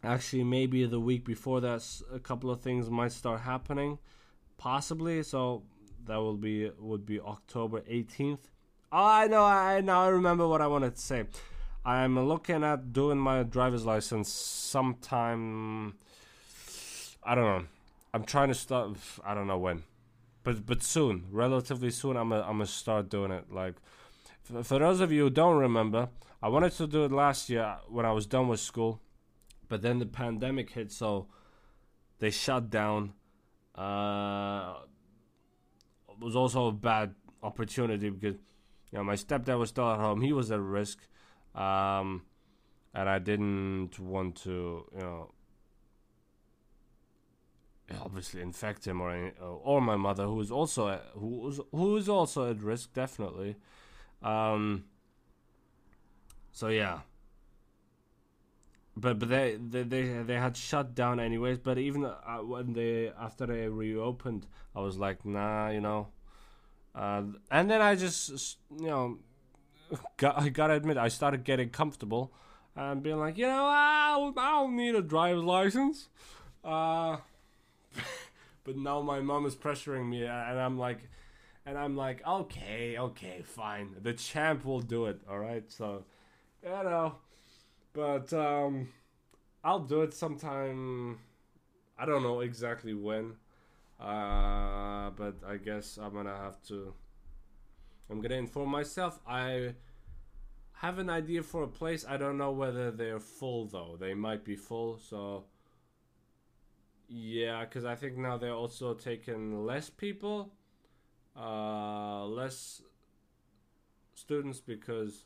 Actually, 0.03 0.43
maybe 0.43 0.85
the 0.85 0.99
week 0.99 1.23
before 1.23 1.61
that, 1.61 1.85
a 2.11 2.19
couple 2.19 2.49
of 2.49 2.61
things 2.61 2.89
might 2.89 3.11
start 3.11 3.41
happening, 3.41 3.99
possibly. 4.57 5.21
So 5.21 5.63
that 6.05 6.17
will 6.17 6.37
be 6.37 6.71
would 6.79 7.05
be 7.05 7.19
October 7.19 7.81
18th. 7.81 8.49
Oh, 8.91 9.05
I 9.05 9.27
know, 9.27 9.43
I 9.43 9.81
now 9.81 10.03
I 10.03 10.07
remember 10.07 10.47
what 10.47 10.61
I 10.61 10.67
wanted 10.67 10.95
to 10.95 11.01
say. 11.01 11.25
I'm 11.85 12.17
looking 12.27 12.63
at 12.63 12.93
doing 12.93 13.17
my 13.17 13.43
driver's 13.43 13.85
license 13.85 14.29
sometime. 14.29 15.95
I 17.23 17.35
don't 17.35 17.45
know 17.45 17.67
I'm 18.13 18.23
trying 18.23 18.49
to 18.49 18.53
start. 18.53 18.95
I 19.25 19.33
don't 19.33 19.47
know 19.47 19.57
when, 19.57 19.83
but 20.43 20.65
but 20.65 20.83
soon, 20.83 21.25
relatively 21.31 21.89
soon. 21.89 22.15
I'm 22.15 22.31
a, 22.31 22.41
I'm 22.41 22.57
gonna 22.57 22.67
start 22.67 23.09
doing 23.09 23.31
it. 23.31 23.51
Like 23.51 23.75
for, 24.43 24.63
for 24.63 24.79
those 24.79 24.99
of 24.99 25.11
you 25.11 25.23
who 25.23 25.29
don't 25.31 25.57
remember, 25.57 26.09
I 26.41 26.49
wanted 26.49 26.73
to 26.73 26.85
do 26.85 27.05
it 27.05 27.11
last 27.11 27.49
year 27.49 27.77
when 27.89 28.05
I 28.05 28.11
was 28.11 28.27
done 28.27 28.47
with 28.47 28.59
school, 28.59 29.01
but 29.67 29.81
then 29.81 29.97
the 29.97 30.05
pandemic 30.05 30.69
hit, 30.69 30.91
so 30.91 31.27
they 32.19 32.29
shut 32.29 32.69
down. 32.69 33.13
Uh, 33.73 34.75
was 36.23 36.35
also 36.35 36.67
a 36.67 36.71
bad 36.71 37.13
opportunity 37.41 38.09
because 38.09 38.37
you 38.91 38.97
know 38.97 39.03
my 39.03 39.15
stepdad 39.15 39.59
was 39.59 39.69
still 39.69 39.91
at 39.91 39.99
home. 39.99 40.21
He 40.21 40.33
was 40.33 40.51
at 40.51 40.59
risk, 40.59 40.99
um, 41.55 42.23
and 42.93 43.09
I 43.09 43.19
didn't 43.19 43.99
want 43.99 44.35
to 44.43 44.85
you 44.93 44.99
know 44.99 45.31
obviously 48.01 48.41
infect 48.41 48.87
him 48.87 49.01
or 49.01 49.31
or 49.39 49.81
my 49.81 49.95
mother 49.95 50.25
who 50.25 50.39
is 50.41 50.51
also 50.51 50.99
who 51.13 51.49
is 51.49 51.59
who 51.71 51.97
is 51.97 52.09
also 52.09 52.49
at 52.49 52.61
risk 52.61 52.93
definitely 52.93 53.55
um 54.23 54.85
so 56.51 56.69
yeah 56.69 56.99
but 58.95 59.19
but 59.19 59.29
they 59.29 59.57
they 59.57 59.83
they, 59.83 60.23
they 60.23 60.35
had 60.35 60.55
shut 60.55 60.95
down 60.95 61.19
anyways 61.19 61.57
but 61.57 61.77
even 61.77 62.05
uh, 62.05 62.37
when 62.37 62.73
they 62.73 63.11
after 63.19 63.45
they 63.45 63.67
reopened 63.67 64.45
i 64.75 64.79
was 64.79 64.97
like 64.97 65.25
nah 65.25 65.69
you 65.69 65.81
know 65.81 66.07
uh, 66.95 67.23
and 67.51 67.69
then 67.69 67.81
i 67.81 67.95
just 67.95 68.57
you 68.77 68.87
know 68.87 69.17
got, 70.17 70.39
i 70.39 70.49
gotta 70.49 70.73
admit 70.73 70.97
i 70.97 71.07
started 71.07 71.43
getting 71.43 71.69
comfortable 71.69 72.33
and 72.75 73.03
being 73.03 73.19
like 73.19 73.37
you 73.37 73.45
know 73.45 73.65
i 73.65 74.15
don't, 74.17 74.37
I 74.37 74.51
don't 74.51 74.75
need 74.75 74.95
a 74.95 75.01
driver's 75.01 75.43
license 75.43 76.09
uh 76.63 77.17
but 78.63 78.77
now 78.77 79.01
my 79.01 79.19
mom 79.19 79.45
is 79.45 79.55
pressuring 79.55 80.07
me, 80.09 80.23
and 80.23 80.59
I'm 80.59 80.77
like, 80.77 80.99
and 81.65 81.77
I'm 81.77 81.95
like, 81.95 82.25
okay, 82.25 82.97
okay, 82.97 83.41
fine. 83.43 83.95
The 84.01 84.13
champ 84.13 84.65
will 84.65 84.81
do 84.81 85.05
it. 85.05 85.21
All 85.29 85.39
right, 85.39 85.69
so 85.71 86.03
you 86.63 86.69
know, 86.69 87.15
but 87.93 88.31
um, 88.33 88.89
I'll 89.63 89.79
do 89.79 90.01
it 90.01 90.13
sometime. 90.13 91.19
I 91.97 92.05
don't 92.05 92.23
know 92.23 92.39
exactly 92.41 92.93
when, 92.93 93.33
uh, 94.03 95.11
but 95.11 95.35
I 95.47 95.57
guess 95.57 95.97
I'm 95.97 96.13
gonna 96.13 96.35
have 96.35 96.61
to. 96.67 96.93
I'm 98.09 98.21
gonna 98.21 98.35
inform 98.35 98.69
myself. 98.69 99.19
I 99.25 99.75
have 100.73 100.99
an 100.99 101.09
idea 101.09 101.41
for 101.41 101.63
a 101.63 101.67
place. 101.67 102.05
I 102.07 102.17
don't 102.17 102.37
know 102.37 102.51
whether 102.51 102.91
they're 102.91 103.21
full 103.21 103.67
though. 103.67 103.95
They 103.97 104.13
might 104.13 104.43
be 104.43 104.55
full, 104.57 104.97
so 104.97 105.45
yeah, 107.07 107.63
because 107.63 107.85
I 107.85 107.95
think 107.95 108.17
now 108.17 108.37
they're 108.37 108.53
also 108.53 108.93
taking 108.93 109.65
less 109.65 109.89
people, 109.89 110.51
uh, 111.39 112.25
less 112.25 112.81
students 114.15 114.59
because 114.59 115.25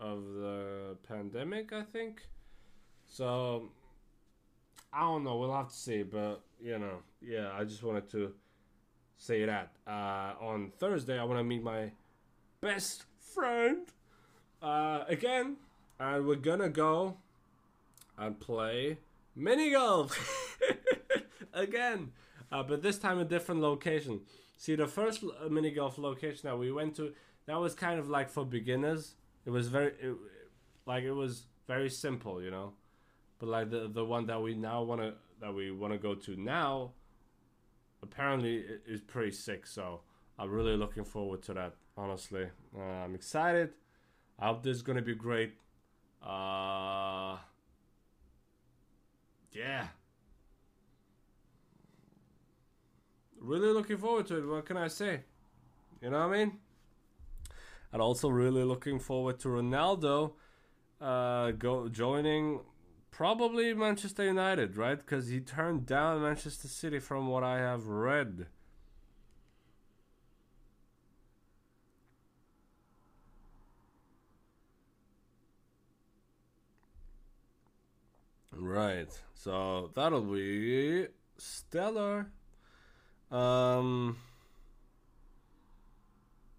of 0.00 0.24
the 0.34 0.96
pandemic, 1.06 1.72
I 1.72 1.82
think. 1.82 2.26
So 3.06 3.70
I 4.92 5.00
don't 5.00 5.24
know. 5.24 5.36
We'll 5.36 5.54
have 5.54 5.68
to 5.68 5.74
see, 5.74 6.02
but 6.02 6.42
you 6.64 6.78
know, 6.78 7.02
yeah. 7.20 7.52
I 7.52 7.64
just 7.64 7.82
wanted 7.82 8.08
to 8.12 8.32
say 9.18 9.44
that 9.44 9.72
uh, 9.86 10.32
on 10.40 10.72
Thursday 10.78 11.18
I 11.18 11.24
want 11.24 11.38
to 11.38 11.44
meet 11.44 11.62
my 11.62 11.92
best 12.60 13.04
friend 13.34 13.86
uh, 14.62 15.04
again, 15.06 15.56
and 16.00 16.26
we're 16.26 16.36
gonna 16.36 16.70
go 16.70 17.18
and 18.16 18.40
play 18.40 18.98
mini 19.36 19.72
golf 19.72 20.58
again, 21.52 22.12
uh, 22.50 22.62
but 22.62 22.82
this 22.82 22.98
time 22.98 23.18
a 23.18 23.24
different 23.24 23.60
location. 23.60 24.20
See, 24.56 24.74
the 24.74 24.86
first 24.86 25.22
mini 25.50 25.70
golf 25.70 25.98
location 25.98 26.48
that 26.48 26.58
we 26.58 26.72
went 26.72 26.96
to, 26.96 27.12
that 27.46 27.56
was 27.60 27.74
kind 27.74 27.98
of 28.00 28.08
like 28.08 28.30
for 28.30 28.46
beginners. 28.46 29.16
It 29.44 29.50
was 29.50 29.68
very 29.68 29.92
it, 30.00 30.16
like 30.86 31.04
it 31.04 31.12
was 31.12 31.44
very 31.66 31.90
simple, 31.90 32.42
you 32.42 32.50
know. 32.50 32.72
But 33.38 33.50
like 33.50 33.70
the 33.70 33.88
the 33.92 34.04
one 34.04 34.26
that 34.28 34.40
we 34.40 34.54
now 34.54 34.82
want 34.82 35.02
to 35.02 35.14
that 35.44 35.52
we 35.52 35.70
want 35.70 35.92
to 35.92 35.98
go 35.98 36.14
to 36.14 36.36
now 36.36 36.92
apparently 38.02 38.64
is 38.86 39.02
pretty 39.02 39.30
sick, 39.30 39.66
so 39.66 40.00
I'm 40.38 40.50
really 40.50 40.74
looking 40.74 41.04
forward 41.04 41.42
to 41.42 41.54
that, 41.54 41.74
honestly. 41.98 42.46
Uh, 42.74 42.80
I'm 42.80 43.14
excited. 43.14 43.70
I 44.38 44.46
hope 44.46 44.62
this 44.62 44.76
is 44.78 44.82
to 44.96 45.02
be 45.02 45.14
great. 45.14 45.52
Uh 46.22 47.36
yeah. 49.52 49.88
Really 53.38 53.68
looking 53.68 53.98
forward 53.98 54.26
to 54.28 54.38
it. 54.38 54.46
What 54.46 54.64
can 54.64 54.78
I 54.78 54.88
say? 54.88 55.20
You 56.00 56.08
know 56.08 56.26
what 56.26 56.34
I 56.34 56.38
mean? 56.38 56.52
And 57.92 58.00
also 58.00 58.30
really 58.30 58.64
looking 58.64 58.98
forward 58.98 59.38
to 59.40 59.48
Ronaldo 59.48 60.32
uh, 61.02 61.50
go 61.50 61.88
joining 61.88 62.60
probably 63.16 63.72
Manchester 63.74 64.24
United, 64.24 64.76
right? 64.76 64.98
Because 64.98 65.28
he 65.28 65.38
turned 65.40 65.86
down 65.86 66.20
Manchester 66.22 66.66
City 66.66 66.98
from 66.98 67.28
what 67.28 67.44
I 67.44 67.58
have 67.58 67.86
read. 67.86 68.46
Right. 78.52 79.08
So 79.34 79.90
that'll 79.94 80.22
be 80.22 81.06
stellar. 81.38 82.30
Um 83.30 84.16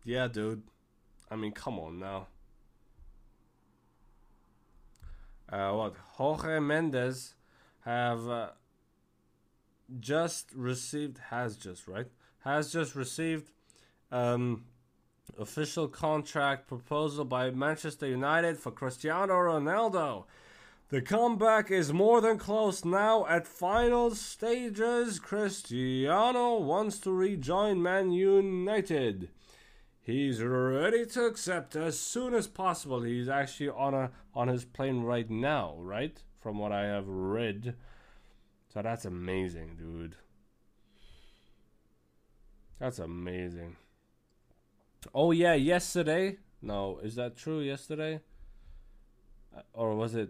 Yeah, 0.04 0.28
dude. 0.28 0.64
I 1.32 1.36
mean, 1.36 1.52
come 1.52 1.80
on 1.80 2.00
now. 2.00 2.28
Uh, 5.50 5.72
what 5.74 5.96
Jorge 6.14 6.60
Mendes 6.60 7.36
have 7.82 8.28
uh, 8.28 8.50
just 10.00 10.50
received 10.56 11.20
has 11.30 11.56
just 11.56 11.88
right 11.88 12.08
has 12.40 12.72
just 12.72 12.96
received 12.96 13.52
um, 14.12 14.66
official 15.38 15.88
contract 15.88 16.68
proposal 16.68 17.26
by 17.26 17.50
Manchester 17.52 18.08
United 18.08 18.58
for 18.58 18.72
Cristiano 18.72 19.34
Ronaldo. 19.34 20.26
The 20.90 21.02
comeback 21.02 21.72
is 21.72 21.92
more 21.92 22.22
than 22.22 22.38
close 22.38 22.86
now 22.86 23.26
at 23.26 23.48
final 23.48 24.14
stages. 24.14 25.20
Cristiano 25.20 26.60
wants 26.60 27.00
to 27.00 27.12
rejoin 27.12 27.82
Man 27.82 28.12
United. 28.12 29.30
He's 30.06 30.40
ready 30.44 31.04
to 31.08 31.26
accept 31.26 31.76
as 31.76 32.00
soon 32.00 32.36
as 32.36 32.48
possible. 32.48 33.02
He's 33.02 33.28
actually 33.28 33.70
on 33.70 33.96
a 33.96 34.12
on 34.36 34.50
his 34.50 34.64
plane 34.64 35.02
right 35.02 35.28
now, 35.28 35.78
right? 35.80 36.22
From 36.40 36.60
what 36.60 36.72
I 36.72 36.84
have 36.84 37.08
read. 37.08 37.74
So 38.72 38.84
that's 38.84 39.06
amazing, 39.06 39.78
dude. 39.80 40.16
That's 42.78 43.00
amazing. 43.00 43.78
Oh 45.12 45.32
yeah, 45.32 45.56
yesterday. 45.56 46.38
No, 46.62 47.00
is 47.02 47.16
that 47.16 47.36
true? 47.36 47.62
Yesterday, 47.62 48.22
uh, 49.58 49.62
or 49.74 49.96
was 49.96 50.14
it 50.14 50.30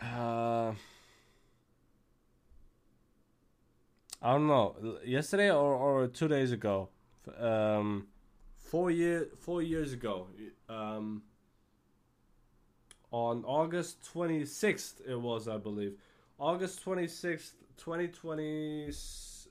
Uh, 0.00 0.74
I 4.22 4.32
don't 4.32 4.46
know. 4.46 4.76
Yesterday 5.04 5.50
or, 5.50 5.74
or 5.74 6.06
two 6.06 6.28
days 6.28 6.52
ago, 6.52 6.88
um, 7.38 8.06
four 8.56 8.90
year 8.90 9.28
four 9.40 9.62
years 9.62 9.92
ago, 9.92 10.28
um, 10.68 11.22
on 13.10 13.44
August 13.44 14.04
twenty 14.04 14.44
sixth, 14.44 15.00
it 15.08 15.20
was 15.20 15.48
I 15.48 15.56
believe, 15.56 15.94
August 16.38 16.82
twenty 16.82 17.08
sixth, 17.08 17.54
twenty 17.76 18.06
twenty, 18.08 18.92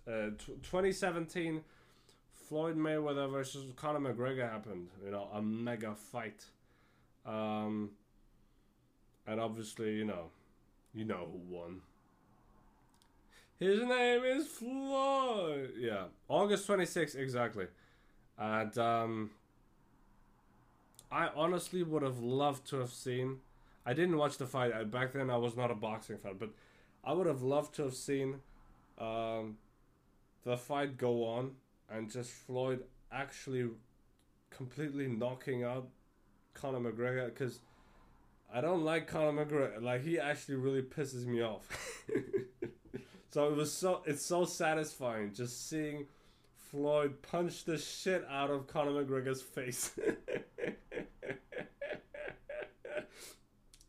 uh, 0.08 0.30
twenty 0.64 0.94
seventeen. 0.94 1.62
Floyd 2.48 2.76
Mayweather 2.76 3.32
versus 3.32 3.66
Conor 3.78 4.14
McGregor 4.14 4.50
happened. 4.50 4.90
You 5.06 5.12
know, 5.12 5.30
a 5.34 5.42
mega 5.42 5.96
fight. 5.96 6.44
Um, 7.26 7.92
and 9.26 9.40
obviously, 9.40 9.94
you 9.94 10.04
know, 10.04 10.32
you 10.94 11.06
know 11.06 11.30
who 11.32 11.56
won. 11.56 11.82
His 13.62 13.84
name 13.84 14.24
is 14.24 14.48
Floyd. 14.48 15.74
Yeah, 15.78 16.06
August 16.28 16.68
26th, 16.68 17.16
exactly. 17.16 17.68
And 18.36 18.76
um, 18.80 19.30
I 21.12 21.30
honestly 21.36 21.84
would 21.84 22.02
have 22.02 22.18
loved 22.18 22.68
to 22.70 22.78
have 22.78 22.90
seen. 22.90 23.38
I 23.86 23.94
didn't 23.94 24.18
watch 24.18 24.40
the 24.40 24.48
fight. 24.48 24.74
I, 24.74 24.84
Back 24.84 25.14
then, 25.14 25.30
I 25.30 25.38
was 25.38 25.56
not 25.56 25.70
a 25.70 25.76
boxing 25.76 26.18
fan, 26.18 26.38
but 26.40 26.50
I 27.04 27.14
would 27.14 27.28
have 27.28 27.44
loved 27.44 27.76
to 27.76 27.84
have 27.84 27.94
seen 27.94 28.38
um, 28.98 29.58
the 30.44 30.58
fight 30.58 30.98
go 30.98 31.24
on 31.24 31.52
and 31.88 32.10
just 32.10 32.32
Floyd 32.32 32.84
actually 33.12 33.70
completely 34.50 35.08
knocking 35.08 35.64
out 35.64 35.88
Conor 36.56 36.80
McGregor 36.80 37.28
because 37.28 37.60
I 38.52 38.60
don't 38.60 38.84
like 38.84 39.06
Conor 39.06 39.46
McGregor. 39.46 39.80
Like 39.84 40.04
he 40.04 40.18
actually 40.18 40.56
really 40.56 40.82
pisses 40.82 41.28
me 41.28 41.44
off. 41.44 41.70
so 43.32 43.50
it 43.50 43.56
was 43.56 43.72
so 43.72 44.02
it's 44.06 44.26
so 44.26 44.46
satisfying 44.46 45.34
just 45.34 45.70
seeing 45.70 46.06
Floyd 46.70 47.22
punch 47.22 47.66
the 47.66 47.78
shit 47.78 48.26
out 48.30 48.50
of 48.50 48.68
Conor 48.68 49.04
McGregor's 49.04 49.42
face. 49.42 49.92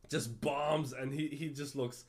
just 0.09 0.41
bombs 0.41 0.93
and 0.93 1.13
he 1.13 1.29
he 1.29 1.49
just 1.49 1.77
looks 1.77 2.05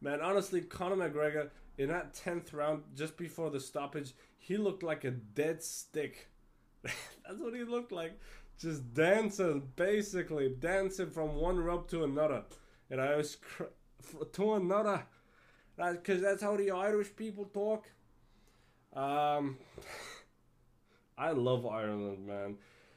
man 0.00 0.20
honestly 0.20 0.60
Conor 0.60 0.96
McGregor 0.96 1.50
in 1.78 1.88
that 1.88 2.14
10th 2.14 2.52
round 2.52 2.82
just 2.96 3.16
before 3.16 3.50
the 3.50 3.60
stoppage 3.60 4.12
he 4.38 4.56
looked 4.56 4.82
like 4.82 5.04
a 5.04 5.10
dead 5.10 5.62
stick. 5.62 6.28
That's 6.82 7.38
what 7.38 7.54
he 7.54 7.64
looked 7.64 7.92
like 7.92 8.18
just 8.58 8.94
dancing, 8.94 9.62
basically 9.76 10.54
dancing 10.58 11.10
from 11.10 11.34
one 11.34 11.58
rope 11.58 11.88
to 11.90 12.04
another, 12.04 12.44
and 12.90 13.00
I 13.00 13.16
was 13.16 13.36
cr- 13.36 13.64
to 14.32 14.54
another, 14.54 15.04
because 15.76 16.20
that's 16.22 16.42
how 16.42 16.56
the 16.56 16.70
Irish 16.70 17.14
people 17.16 17.44
talk. 17.46 17.86
Um, 18.94 19.58
I 21.18 21.32
love 21.32 21.66
Ireland, 21.66 22.26
man. 22.26 22.56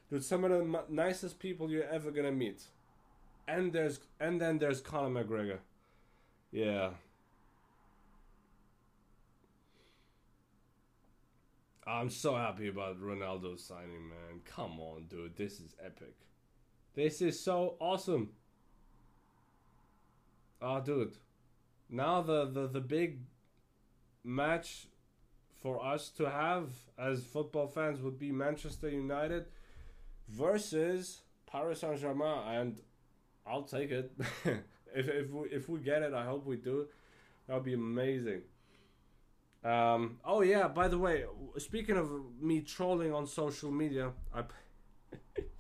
Dude, 0.10 0.24
some 0.24 0.44
of 0.44 0.52
the 0.52 0.60
m- 0.60 0.86
nicest 0.90 1.40
people 1.40 1.70
you're 1.70 1.84
ever 1.90 2.12
gonna 2.12 2.32
meet, 2.32 2.64
and 3.48 3.74
there's 3.74 4.00
and 4.20 4.40
then 4.40 4.58
there's 4.60 4.82
Conor 4.82 5.24
McGregor, 5.24 5.60
yeah. 6.52 6.92
I'm 11.86 12.10
so 12.10 12.36
happy 12.36 12.68
about 12.68 13.02
Ronaldo 13.02 13.58
signing, 13.58 14.10
man. 14.10 14.42
Come 14.46 14.80
on, 14.80 15.06
dude. 15.10 15.38
This 15.38 15.54
is 15.60 15.74
epic. 15.84 16.16
This 16.96 17.22
is 17.22 17.40
so 17.40 17.76
awesome. 17.80 18.32
Oh, 20.62 20.80
dude. 20.82 21.18
Now 21.90 22.22
the, 22.22 22.46
the, 22.46 22.68
the 22.68 22.82
big 22.82 23.20
match 24.24 24.88
for 25.62 25.84
us 25.84 26.10
to 26.10 26.30
have 26.30 26.70
as 26.98 27.24
football 27.24 27.68
fans 27.68 28.02
would 28.02 28.20
be 28.20 28.32
Manchester 28.32 28.90
United 28.90 29.46
versus 30.28 31.22
Paris 31.50 31.80
Saint 31.80 32.00
Germain, 32.00 32.40
and 32.48 32.82
I'll 33.46 33.64
take 33.64 33.92
it. 33.92 34.12
if, 34.96 35.08
if, 35.08 35.32
we, 35.32 35.48
if 35.50 35.70
we 35.70 35.80
get 35.80 36.02
it, 36.02 36.14
I 36.14 36.26
hope 36.26 36.46
we 36.46 36.58
do. 36.58 36.88
That 37.48 37.56
would 37.56 37.64
be 37.64 37.74
amazing. 37.74 38.42
Um, 39.64 40.20
oh 40.24 40.42
yeah, 40.42 40.68
by 40.68 40.88
the 40.88 40.98
way, 40.98 41.26
speaking 41.58 41.98
of 41.98 42.10
me 42.40 42.62
trolling 42.62 43.14
on 43.14 43.26
social 43.26 43.72
media, 43.72 44.12
I 44.34 44.44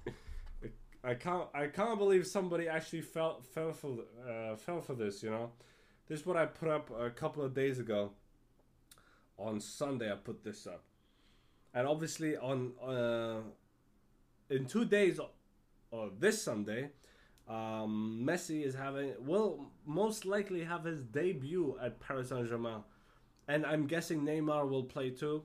I 1.03 1.13
can't 1.15 1.47
I 1.53 1.67
can't 1.67 1.97
believe 1.97 2.27
somebody 2.27 2.69
actually 2.69 3.01
fell 3.01 3.41
fell 3.41 3.73
for 3.73 3.97
uh, 4.29 4.55
fell 4.55 4.81
for 4.81 4.93
this. 4.93 5.23
You 5.23 5.31
know, 5.31 5.51
this 6.07 6.21
is 6.21 6.25
what 6.25 6.37
I 6.37 6.45
put 6.45 6.69
up 6.69 6.89
a 6.97 7.09
couple 7.09 7.43
of 7.43 7.53
days 7.53 7.79
ago. 7.79 8.11
On 9.37 9.59
Sunday, 9.59 10.11
I 10.11 10.15
put 10.15 10.43
this 10.43 10.65
up, 10.65 10.83
and 11.73 11.87
obviously 11.87 12.35
on 12.35 12.71
uh, 12.83 13.41
in 14.49 14.65
two 14.65 14.83
days, 14.83 15.19
or 15.91 16.09
this 16.19 16.41
Sunday, 16.41 16.89
um, 17.47 18.23
Messi 18.25 18.65
is 18.65 18.73
having 18.73 19.13
will 19.19 19.67
most 19.85 20.25
likely 20.25 20.63
have 20.63 20.85
his 20.85 21.01
debut 21.01 21.77
at 21.81 21.99
Paris 21.99 22.29
Saint 22.29 22.49
Germain 22.49 22.83
and 23.47 23.65
I'm 23.65 23.87
guessing 23.87 24.21
Neymar 24.21 24.69
will 24.69 24.83
play 24.83 25.09
too. 25.09 25.43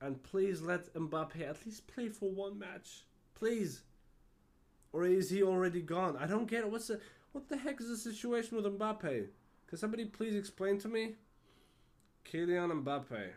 And 0.00 0.22
please 0.22 0.62
let 0.62 0.92
Mbappe 0.94 1.48
at 1.48 1.64
least 1.64 1.86
play 1.86 2.08
for 2.08 2.30
one 2.30 2.58
match. 2.58 3.04
Please. 3.34 3.82
Or 4.92 5.04
is 5.04 5.30
he 5.30 5.42
already 5.42 5.80
gone? 5.80 6.16
I 6.16 6.26
don't 6.26 6.46
get 6.46 6.60
it. 6.60 6.70
What's 6.70 6.88
the 6.88 7.00
what 7.32 7.48
the 7.48 7.56
heck 7.56 7.80
is 7.80 7.88
the 7.88 7.96
situation 7.96 8.56
with 8.56 8.66
Mbappe? 8.66 9.26
Can 9.72 9.78
somebody 9.78 10.04
please 10.04 10.34
explain 10.34 10.78
to 10.80 10.88
me? 10.88 11.14
Kylian 12.30 12.84
Mbappe. 12.84 13.30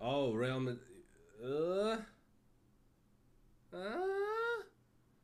Oh, 0.00 0.32
Real 0.32 0.60
Madrid. 0.60 0.80
Uh, 1.44 1.98
uh, 3.76 3.88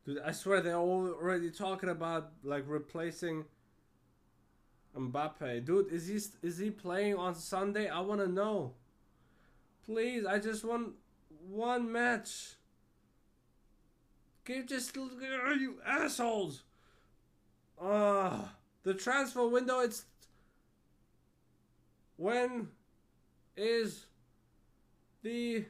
dude, 0.05 0.19
I 0.23 0.33
swear 0.33 0.61
they're 0.61 0.75
already 0.75 1.51
talking 1.51 1.89
about 1.89 2.33
like 2.45 2.65
replacing 2.67 3.47
Mbappe. 4.95 5.65
Dude, 5.65 5.91
is 5.91 6.07
he 6.07 6.21
is 6.47 6.59
he 6.59 6.71
playing 6.71 7.15
on 7.15 7.35
Sunday? 7.35 7.89
I 7.89 8.01
want 8.01 8.21
to 8.21 8.29
know. 8.29 8.75
Please, 9.87 10.27
I 10.27 10.41
just 10.41 10.63
want 10.63 10.89
one 11.49 11.91
match. 11.91 12.57
Give 14.45 14.67
just 14.67 14.95
you 14.95 15.81
assholes. 15.87 16.65
Uh, 17.81 18.43
the 18.83 18.95
transfer 18.95 19.47
window. 19.47 19.81
It's 19.81 20.05
when 22.17 22.69
is 23.57 24.07
the 25.23 25.65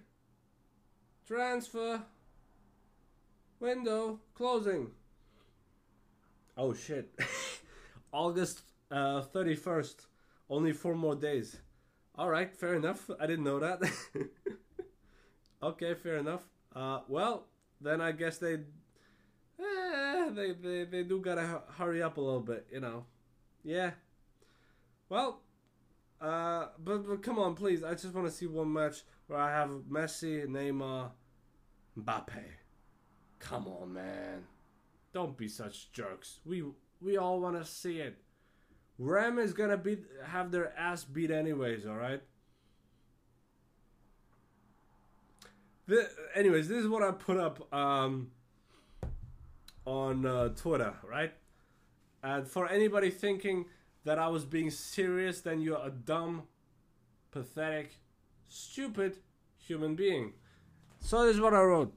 transfer 1.26 2.02
window 3.58 4.20
closing? 4.34 4.90
Oh 6.56 6.72
shit. 6.72 7.12
August 8.12 8.62
uh, 8.90 9.22
31st. 9.22 10.06
Only 10.48 10.72
four 10.72 10.94
more 10.94 11.16
days. 11.16 11.56
Alright, 12.18 12.56
fair 12.56 12.74
enough. 12.74 13.10
I 13.20 13.26
didn't 13.26 13.44
know 13.44 13.58
that. 13.58 13.82
okay, 15.62 15.94
fair 15.94 16.16
enough. 16.16 16.42
Uh, 16.74 17.00
well, 17.08 17.46
then 17.80 18.00
I 18.00 18.12
guess 18.12 18.38
they, 18.38 18.58
eh, 19.60 20.30
they, 20.30 20.52
they, 20.52 20.84
they 20.84 21.02
do 21.02 21.20
gotta 21.20 21.62
hurry 21.76 22.02
up 22.02 22.16
a 22.16 22.20
little 22.20 22.40
bit, 22.40 22.66
you 22.72 22.80
know. 22.80 23.04
Yeah. 23.64 23.92
Well, 25.08 25.40
uh, 26.20 26.66
but, 26.82 27.06
but 27.06 27.22
come 27.22 27.38
on, 27.38 27.54
please. 27.54 27.82
I 27.84 27.92
just 27.92 28.14
want 28.14 28.26
to 28.26 28.32
see 28.32 28.46
one 28.46 28.72
match 28.72 29.02
where 29.26 29.38
I 29.38 29.50
have 29.50 29.70
Messi, 29.90 30.46
Neymar, 30.46 31.10
Mbappe. 31.98 32.42
Come 33.38 33.68
on, 33.68 33.92
man. 33.92 34.44
Don't 35.12 35.36
be 35.36 35.48
such 35.48 35.92
jerks. 35.92 36.40
We 36.44 36.64
we 37.00 37.16
all 37.16 37.40
want 37.40 37.56
to 37.56 37.64
see 37.64 38.00
it. 38.00 38.16
Rem 38.98 39.38
is 39.38 39.52
gonna 39.52 39.76
beat 39.76 40.04
have 40.24 40.50
their 40.50 40.76
ass 40.76 41.04
beat 41.04 41.30
anyways. 41.30 41.86
All 41.86 41.96
right. 41.96 42.22
The, 45.86 46.08
anyways, 46.34 46.68
this 46.68 46.78
is 46.78 46.88
what 46.88 47.02
I 47.02 47.12
put 47.12 47.36
up 47.36 47.72
um, 47.72 48.32
on 49.86 50.26
uh, 50.26 50.48
Twitter, 50.50 50.94
right? 51.08 51.32
And 52.22 52.46
for 52.46 52.68
anybody 52.68 53.10
thinking 53.10 53.66
that 54.04 54.18
I 54.18 54.28
was 54.28 54.44
being 54.44 54.70
serious, 54.70 55.40
then 55.40 55.60
you're 55.60 55.84
a 55.84 55.90
dumb, 55.90 56.42
pathetic, 57.30 57.98
stupid 58.48 59.18
human 59.56 59.94
being. 59.94 60.32
So 61.00 61.24
this 61.24 61.36
is 61.36 61.40
what 61.40 61.54
I 61.54 61.62
wrote. 61.62 61.94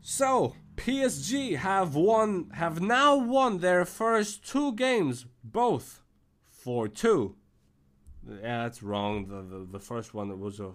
So 0.00 0.54
PSG 0.76 1.56
have 1.56 1.94
won, 1.94 2.50
have 2.54 2.80
now 2.80 3.16
won 3.16 3.58
their 3.58 3.84
first 3.84 4.46
two 4.48 4.72
games, 4.74 5.26
both 5.44 6.02
for 6.48 6.88
two. 6.88 7.36
Yeah, 8.28 8.62
that's 8.64 8.82
wrong. 8.82 9.26
The 9.26 9.42
the, 9.42 9.66
the 9.72 9.80
first 9.80 10.14
one 10.14 10.38
was 10.38 10.60
a 10.60 10.72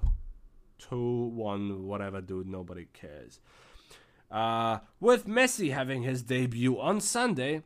two 0.78 1.28
one 1.28 1.86
whatever, 1.86 2.22
dude. 2.22 2.48
Nobody 2.48 2.88
cares. 2.94 3.40
Uh, 4.30 4.80
with 5.00 5.26
Messi 5.26 5.74
having 5.74 6.04
his 6.04 6.22
debut 6.22 6.80
on 6.80 7.00
Sunday, 7.00 7.64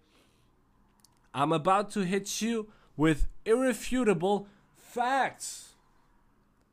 I'm 1.33 1.51
about 1.51 1.89
to 1.91 2.01
hit 2.01 2.41
you 2.41 2.69
with 2.95 3.27
irrefutable 3.45 4.47
facts. 4.75 5.73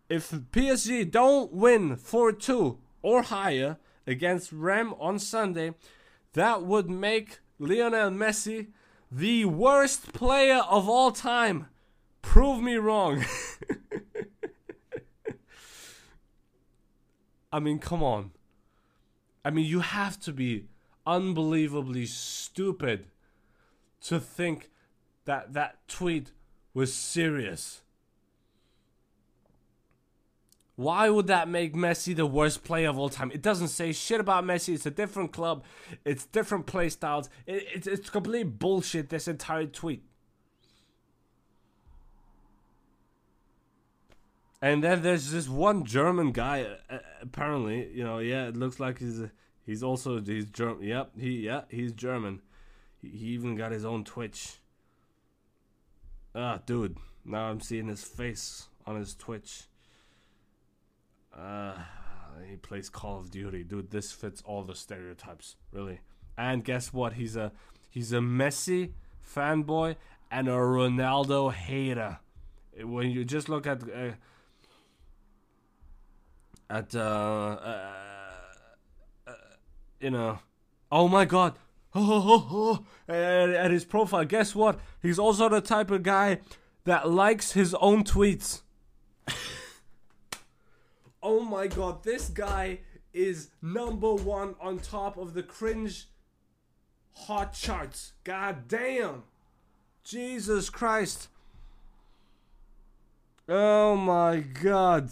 If 0.08 0.30
PSG 0.30 1.10
don't 1.10 1.52
win 1.52 1.96
4 1.96 2.32
2 2.32 2.78
or 3.02 3.22
higher 3.22 3.78
against 4.06 4.52
Rem 4.52 4.94
on 4.98 5.18
Sunday, 5.18 5.74
that 6.32 6.62
would 6.62 6.90
make 6.90 7.40
Lionel 7.58 8.10
Messi 8.10 8.68
the 9.10 9.44
worst 9.46 10.12
player 10.12 10.62
of 10.68 10.88
all 10.88 11.12
time. 11.12 11.68
Prove 12.22 12.62
me 12.62 12.76
wrong. 12.76 13.24
I 17.52 17.60
mean, 17.60 17.78
come 17.78 18.02
on. 18.02 18.32
I 19.44 19.50
mean, 19.50 19.66
you 19.66 19.80
have 19.80 20.18
to 20.20 20.32
be 20.32 20.66
unbelievably 21.06 22.06
stupid 22.06 23.06
to 24.02 24.20
think 24.20 24.70
that 25.24 25.52
that 25.54 25.86
tweet 25.88 26.32
was 26.74 26.92
serious. 26.94 27.82
Why 30.76 31.10
would 31.10 31.26
that 31.26 31.48
make 31.48 31.74
Messi 31.74 32.14
the 32.14 32.24
worst 32.24 32.62
player 32.62 32.88
of 32.88 32.98
all 32.98 33.08
time? 33.08 33.32
It 33.32 33.42
doesn't 33.42 33.68
say 33.68 33.90
shit 33.90 34.20
about 34.20 34.44
Messi. 34.44 34.74
It's 34.74 34.86
a 34.86 34.92
different 34.92 35.32
club. 35.32 35.64
It's 36.04 36.24
different 36.26 36.66
play 36.66 36.88
styles. 36.88 37.28
It, 37.46 37.66
it's, 37.74 37.86
it's 37.88 38.10
complete 38.10 38.60
bullshit, 38.60 39.08
this 39.08 39.26
entire 39.26 39.66
tweet. 39.66 40.04
And 44.60 44.82
then 44.82 45.02
there's 45.02 45.30
this 45.30 45.48
one 45.48 45.84
German 45.84 46.32
guy, 46.32 46.66
uh, 46.90 46.98
apparently, 47.22 47.90
you 47.92 48.02
know, 48.02 48.18
yeah, 48.18 48.48
it 48.48 48.56
looks 48.56 48.80
like 48.80 48.98
he's 48.98 49.22
he's 49.64 49.82
also 49.82 50.20
he's 50.20 50.46
German. 50.46 50.82
Yep, 50.82 51.12
he 51.18 51.30
yeah, 51.40 51.62
he's 51.68 51.92
German. 51.92 52.42
He, 53.00 53.08
he 53.08 53.26
even 53.28 53.54
got 53.54 53.70
his 53.70 53.84
own 53.84 54.04
Twitch. 54.04 54.58
Ah, 56.34 56.60
dude. 56.66 56.96
Now 57.24 57.50
I'm 57.50 57.60
seeing 57.60 57.88
his 57.88 58.02
face 58.02 58.68
on 58.86 58.96
his 58.96 59.14
Twitch. 59.14 59.64
Uh, 61.36 61.74
he 62.48 62.56
plays 62.56 62.88
Call 62.88 63.18
of 63.18 63.30
Duty, 63.30 63.62
dude. 63.62 63.90
This 63.90 64.12
fits 64.12 64.42
all 64.44 64.62
the 64.62 64.74
stereotypes, 64.74 65.56
really. 65.72 66.00
And 66.36 66.64
guess 66.64 66.92
what? 66.92 67.14
He's 67.14 67.36
a 67.36 67.52
he's 67.90 68.12
a 68.12 68.18
Messi 68.18 68.92
fanboy 69.24 69.96
and 70.30 70.48
a 70.48 70.52
Ronaldo 70.52 71.52
hater. 71.52 72.18
When 72.80 73.10
you 73.10 73.24
just 73.24 73.48
look 73.48 73.66
at 73.66 73.82
uh, 73.82 74.12
at 76.70 76.94
uh, 76.94 76.98
uh, 76.98 77.92
uh, 79.26 79.32
you 80.00 80.10
know, 80.10 80.38
oh 80.92 81.08
my 81.08 81.24
God, 81.24 81.54
oh, 81.94 82.84
at, 83.08 83.50
at 83.50 83.70
his 83.70 83.84
profile. 83.84 84.24
Guess 84.24 84.54
what? 84.54 84.78
He's 85.02 85.18
also 85.18 85.48
the 85.48 85.60
type 85.60 85.90
of 85.90 86.02
guy 86.02 86.40
that 86.84 87.08
likes 87.10 87.52
his 87.52 87.74
own 87.74 88.04
tweets. 88.04 88.62
oh 91.22 91.40
my 91.40 91.66
god, 91.66 92.04
this 92.04 92.28
guy 92.28 92.80
is 93.12 93.50
number 93.62 94.14
one 94.14 94.54
on 94.60 94.78
top 94.78 95.16
of 95.16 95.34
the 95.34 95.42
cringe 95.42 96.08
hot 97.26 97.52
charts. 97.52 98.12
God 98.24 98.68
damn. 98.68 99.24
Jesus 100.04 100.70
Christ. 100.70 101.28
Oh 103.48 103.96
my 103.96 104.38
god. 104.40 105.10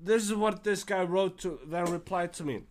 This 0.00 0.24
is 0.24 0.34
what 0.34 0.64
this 0.64 0.84
guy 0.84 1.02
wrote 1.02 1.38
to 1.38 1.58
then 1.66 1.86
replied 1.86 2.32
to 2.34 2.44
me. 2.44 2.62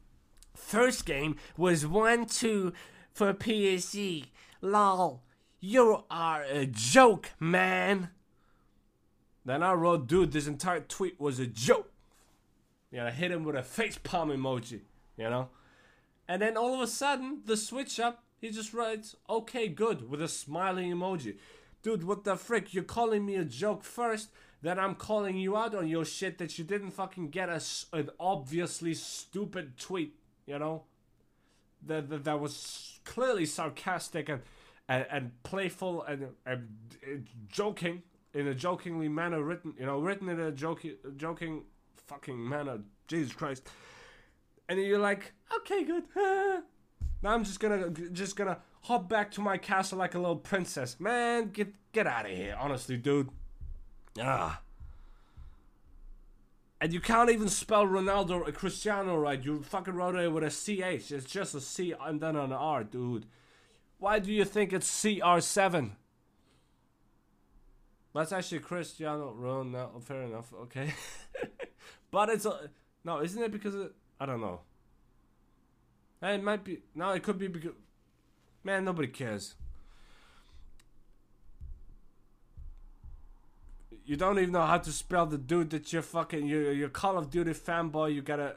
First 0.56 1.06
game 1.06 1.36
was 1.56 1.86
1 1.86 2.26
2 2.26 2.74
for 3.14 3.34
PSG. 3.34 4.26
Lol, 4.62 5.24
you 5.60 6.04
are 6.10 6.44
a 6.44 6.66
joke, 6.66 7.32
man. 7.40 8.10
Then 9.46 9.64
I 9.64 9.74
wrote, 9.74 10.08
dude, 10.08 10.32
this 10.32 10.48
entire 10.48 10.82
tweet 10.82 11.20
was 11.20 11.40
a 11.40 11.48
joke. 11.48 11.92
Yeah, 12.92 13.08
I 13.08 13.12
hit 13.12 13.32
him 13.32 13.44
with 13.44 13.56
a 13.56 13.64
face 13.64 13.98
palm 13.98 14.30
emoji, 14.30 14.82
you 15.18 15.30
know? 15.30 15.50
And 16.28 16.42
then 16.42 16.58
all 16.58 16.74
of 16.74 16.82
a 16.82 16.88
sudden, 16.88 17.42
the 17.46 17.56
switch 17.56 18.00
up, 18.00 18.24
he 18.40 18.50
just 18.50 18.74
writes, 18.74 19.16
okay, 19.30 19.68
good, 19.68 20.10
with 20.10 20.22
a 20.22 20.28
smiling 20.28 20.92
emoji. 20.92 21.38
Dude, 21.82 22.04
what 22.04 22.24
the 22.24 22.36
frick? 22.36 22.74
You're 22.74 22.84
calling 22.84 23.26
me 23.26 23.36
a 23.36 23.46
joke 23.46 23.84
first, 23.84 24.32
then 24.62 24.80
I'm 24.80 24.96
calling 24.96 25.38
you 25.38 25.56
out 25.56 25.76
on 25.76 25.88
your 25.88 26.06
shit 26.06 26.38
that 26.40 26.58
you 26.58 26.64
didn't 26.64 26.92
fucking 26.92 27.30
get 27.30 27.50
a, 27.50 27.62
an 27.94 28.10
obviously 28.20 28.94
stupid 28.94 29.78
tweet 29.78 30.16
you 30.48 30.58
know, 30.58 30.86
that 31.86 32.10
that, 32.10 32.24
that 32.24 32.40
was 32.40 33.00
clearly 33.04 33.46
sarcastic 33.46 34.30
and 34.30 34.42
and, 34.90 35.06
and 35.12 35.44
playful 35.44 36.02
and, 36.04 36.30
and, 36.46 36.70
and 37.06 37.28
joking 37.50 38.02
in 38.34 38.48
a 38.48 38.56
jokingly 38.56 39.10
manner 39.10 39.44
written, 39.44 39.74
you 39.78 39.86
know, 39.86 40.00
written 40.00 40.30
in 40.30 40.40
a 40.40 40.52
joking 40.52 40.96
joking 41.18 41.64
fucking 42.08 42.50
manner. 42.50 42.80
Jesus 43.08 43.34
Christ. 43.34 43.68
And 44.70 44.82
you're 44.82 45.00
like, 45.00 45.34
okay, 45.58 45.84
good. 45.84 46.04
now 46.16 46.64
I'm 47.34 47.44
just 47.44 47.60
gonna 47.60 47.90
just 47.90 48.36
gonna 48.36 48.60
hop 48.84 49.10
back 49.10 49.32
to 49.32 49.42
my 49.42 49.58
castle 49.58 49.98
like 49.98 50.16
a 50.16 50.20
little 50.20 50.38
princess. 50.38 51.00
Man, 51.00 51.50
get 51.50 51.74
get 51.92 52.08
out 52.08 52.26
of 52.26 52.32
here, 52.32 52.58
honestly, 52.58 52.98
dude. 52.98 53.30
Ah. 54.22 54.62
And 56.80 56.94
you 56.94 57.00
can't 57.00 57.32
even 57.32 57.50
spell 57.50 57.86
Ronaldo 57.86 58.48
or 58.48 58.52
Cristiano 58.52 59.18
right. 59.18 59.44
You 59.44 59.64
fucking 59.64 59.96
wrote 59.96 60.16
it 60.16 60.32
with 60.32 60.44
a 60.44 60.50
CH. 60.50 61.12
It's 61.12 61.26
just 61.26 61.56
a 61.56 61.62
C 61.62 61.94
and 62.00 62.22
then 62.22 62.36
an 62.36 62.52
R, 62.52 62.84
dude. 62.84 63.26
Why 63.98 64.20
do 64.20 64.32
you 64.32 64.46
think 64.46 64.74
it's 64.74 64.90
CR7? 64.90 65.92
That's 68.14 68.32
actually 68.32 68.60
Cristiano 68.60 69.36
Ronaldo. 69.40 70.02
Fair 70.04 70.24
enough. 70.24 70.54
Okay, 70.64 70.94
but 72.12 72.30
it's 72.30 72.46
a 72.46 72.70
no, 73.04 73.22
isn't 73.22 73.42
it? 73.42 73.52
Because 73.52 73.76
it, 73.76 73.92
I 74.20 74.26
don't 74.26 74.42
know. 74.42 74.62
It 76.22 76.44
might 76.44 76.64
be. 76.64 76.80
No, 76.96 77.12
it 77.12 77.24
could 77.24 77.38
be 77.38 77.48
because. 77.48 77.74
Man, 78.64 78.86
nobody 78.86 79.08
cares. 79.08 79.56
You 84.08 84.16
don't 84.16 84.40
even 84.40 84.54
know 84.54 84.66
how 84.66 84.78
to 84.78 84.92
spell 84.94 85.26
the 85.26 85.38
dude 85.38 85.70
that 85.72 85.92
you're 85.92 86.02
fucking. 86.02 86.48
You're, 86.48 86.72
you're 86.72 86.88
Call 86.88 87.18
of 87.18 87.30
Duty 87.30 87.52
fanboy. 87.52 88.16
You 88.16 88.22
gotta. 88.22 88.56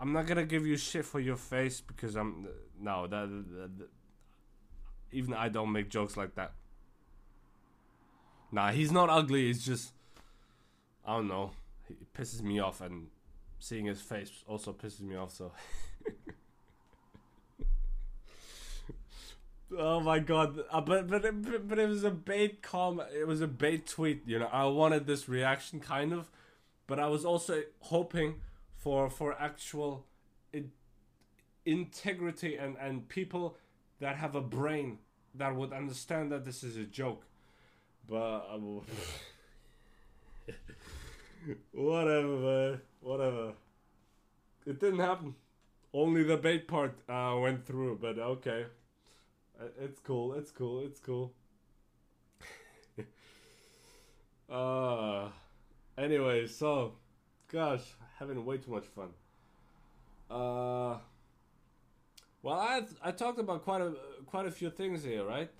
I'm 0.00 0.12
not 0.12 0.26
gonna 0.26 0.44
give 0.44 0.66
you 0.66 0.76
shit 0.76 1.04
for 1.04 1.20
your 1.20 1.36
face 1.36 1.80
because 1.80 2.16
I'm. 2.16 2.48
No, 2.80 3.06
that, 3.06 3.28
that, 3.28 3.78
that 3.78 3.88
even 5.12 5.34
I 5.34 5.48
don't 5.48 5.70
make 5.70 5.88
jokes 5.88 6.16
like 6.16 6.34
that. 6.34 6.54
Nah, 8.50 8.72
he's 8.72 8.90
not 8.90 9.08
ugly. 9.08 9.46
He's 9.46 9.64
just. 9.64 9.92
I 11.06 11.14
don't 11.14 11.28
know. 11.28 11.52
He 11.86 11.94
pisses 12.18 12.42
me 12.42 12.58
off, 12.58 12.80
and 12.80 13.06
seeing 13.60 13.86
his 13.86 14.00
face 14.00 14.32
also 14.48 14.72
pisses 14.72 15.02
me 15.02 15.14
off. 15.14 15.30
So. 15.30 15.52
oh 19.78 20.00
my 20.00 20.18
god! 20.18 20.58
Uh, 20.70 20.80
but 20.80 21.08
but 21.08 21.24
it, 21.24 21.68
but 21.68 21.78
it 21.78 21.88
was 21.88 22.04
a 22.04 22.10
bait 22.10 22.62
comment. 22.62 23.08
It 23.14 23.26
was 23.26 23.40
a 23.40 23.46
bait 23.46 23.86
tweet. 23.86 24.22
You 24.26 24.38
know, 24.38 24.48
I 24.52 24.64
wanted 24.66 25.06
this 25.06 25.28
reaction 25.28 25.80
kind 25.80 26.12
of, 26.12 26.30
but 26.86 26.98
I 26.98 27.08
was 27.08 27.24
also 27.24 27.62
hoping 27.80 28.40
for 28.76 29.10
for 29.10 29.36
actual 29.40 30.06
in, 30.52 30.72
integrity 31.64 32.56
and 32.56 32.76
and 32.80 33.08
people 33.08 33.56
that 34.00 34.16
have 34.16 34.34
a 34.34 34.40
brain 34.40 34.98
that 35.34 35.54
would 35.54 35.72
understand 35.72 36.32
that 36.32 36.44
this 36.44 36.62
is 36.62 36.76
a 36.76 36.84
joke. 36.84 37.24
But 38.08 38.46
um, 38.52 38.82
whatever. 41.72 42.80
Whatever. 43.00 43.52
It 44.66 44.78
didn't 44.78 45.00
happen. 45.00 45.34
Only 45.92 46.22
the 46.22 46.36
bait 46.36 46.68
part 46.68 46.94
uh, 47.08 47.36
went 47.40 47.66
through, 47.66 47.98
but 48.00 48.18
okay. 48.18 48.66
Uh, 49.62 49.66
it's 49.80 50.00
cool. 50.00 50.34
It's 50.34 50.50
cool. 50.50 50.80
It's 50.80 50.98
cool. 50.98 51.32
uh 54.50 55.28
anyway, 55.96 56.46
so 56.46 56.94
gosh, 57.48 57.82
having 58.18 58.44
way 58.44 58.58
too 58.58 58.72
much 58.72 58.86
fun. 58.86 59.10
Uh 60.30 60.96
well, 62.42 62.58
I 62.58 62.82
I 63.02 63.12
talked 63.12 63.38
about 63.38 63.62
quite 63.62 63.82
a 63.82 63.92
quite 64.26 64.46
a 64.46 64.50
few 64.50 64.70
things 64.70 65.04
here, 65.04 65.24
right? 65.24 65.50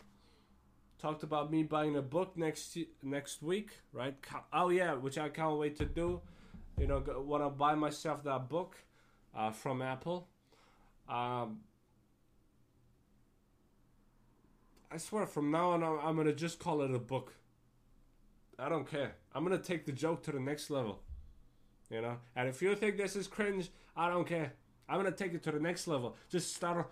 Talked 0.99 1.23
about 1.23 1.51
me 1.53 1.63
buying 1.63 1.97
a 1.97 2.03
book 2.03 2.37
next 2.37 2.77
next 3.03 3.43
week, 3.43 3.71
right? 3.93 4.17
Oh 4.53 4.71
yeah, 4.71 4.95
which 4.95 5.19
I 5.19 5.29
can't 5.29 5.59
wait 5.59 5.77
to 5.77 5.85
do. 5.85 6.21
You 6.77 6.89
know, 6.89 7.05
want 7.19 7.45
to 7.45 7.51
buy 7.51 7.75
myself 7.77 8.25
that 8.25 8.49
book 8.49 8.77
uh, 9.37 9.53
from 9.53 9.81
Apple. 9.81 10.29
Um, 11.09 11.61
I 14.93 14.99
swear, 14.99 15.27
from 15.27 15.51
now 15.51 15.71
on, 15.71 15.83
I'm 15.83 16.17
gonna 16.17 16.35
just 16.35 16.59
call 16.59 16.83
it 16.83 16.95
a 16.95 16.99
book. 16.99 17.33
I 18.59 18.69
don't 18.69 18.89
care. 18.89 19.15
I'm 19.35 19.43
gonna 19.43 19.57
take 19.57 19.87
the 19.87 19.93
joke 19.93 20.23
to 20.25 20.33
the 20.33 20.41
next 20.41 20.69
level. 20.69 21.01
You 21.91 22.03
know, 22.03 22.19
and 22.37 22.49
if 22.49 22.61
you 22.61 22.75
think 22.75 22.99
this 22.99 23.17
is 23.17 23.27
cringe, 23.27 23.71
I 23.97 24.11
don't 24.11 24.27
care. 24.27 24.53
I'm 24.89 24.99
gonna 24.99 25.11
take 25.11 25.33
it 25.33 25.43
to 25.45 25.53
the 25.53 25.61
next 25.61 25.87
level. 25.87 26.17
Just 26.29 26.55
start, 26.55 26.91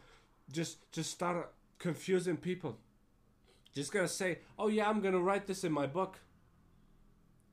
just 0.51 0.90
just 0.92 1.11
start 1.11 1.53
confusing 1.78 2.38
people. 2.38 2.78
Just 3.74 3.92
gonna 3.92 4.09
say, 4.09 4.38
oh 4.59 4.68
yeah, 4.68 4.88
I'm 4.88 5.01
gonna 5.01 5.20
write 5.20 5.46
this 5.46 5.62
in 5.64 5.72
my 5.72 5.86
book. 5.86 6.18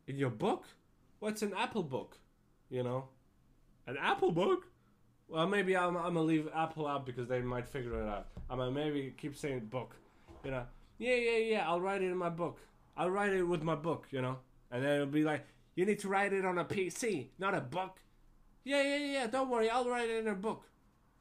In 0.08 0.18
your 0.18 0.30
book? 0.30 0.66
What's 1.20 1.42
an 1.42 1.54
Apple 1.58 1.84
book? 1.84 2.18
You 2.70 2.84
know, 2.84 3.10
an 3.86 3.98
Apple 4.00 4.32
book? 4.32 4.68
Well, 5.28 5.46
maybe 5.46 5.76
I'm, 5.76 5.98
I'm 5.98 6.14
gonna 6.14 6.22
leave 6.22 6.48
Apple 6.56 6.88
out 6.88 7.06
because 7.06 7.28
they 7.28 7.42
might 7.42 7.68
figure 7.68 8.02
it 8.02 8.08
out. 8.08 8.28
I'm 8.50 8.60
gonna 8.60 8.72
maybe 8.72 9.14
keep 9.18 9.36
saying 9.36 9.66
book. 9.66 9.96
You 10.48 10.52
know, 10.52 10.64
yeah, 10.98 11.16
yeah, 11.16 11.38
yeah. 11.40 11.70
I'll 11.70 11.82
write 11.82 12.02
it 12.02 12.10
in 12.10 12.16
my 12.16 12.30
book. 12.30 12.62
I'll 12.96 13.10
write 13.10 13.34
it 13.34 13.44
with 13.44 13.64
my 13.64 13.76
book. 13.76 14.08
You 14.12 14.22
know, 14.22 14.38
and 14.72 14.82
then 14.82 14.94
it'll 14.94 15.08
be 15.08 15.26
like, 15.26 15.46
you 15.76 15.86
need 15.86 16.00
to 16.00 16.08
write 16.08 16.32
it 16.32 16.46
on 16.46 16.58
a 16.58 16.64
PC, 16.64 17.32
not 17.38 17.54
a 17.54 17.60
book. 17.60 18.00
Yeah, 18.64 18.82
yeah, 18.82 18.96
yeah. 18.96 19.28
Don't 19.28 19.50
worry, 19.50 19.70
I'll 19.70 19.90
write 19.90 20.10
it 20.10 20.20
in 20.26 20.28
a 20.30 20.36
book. 20.36 20.64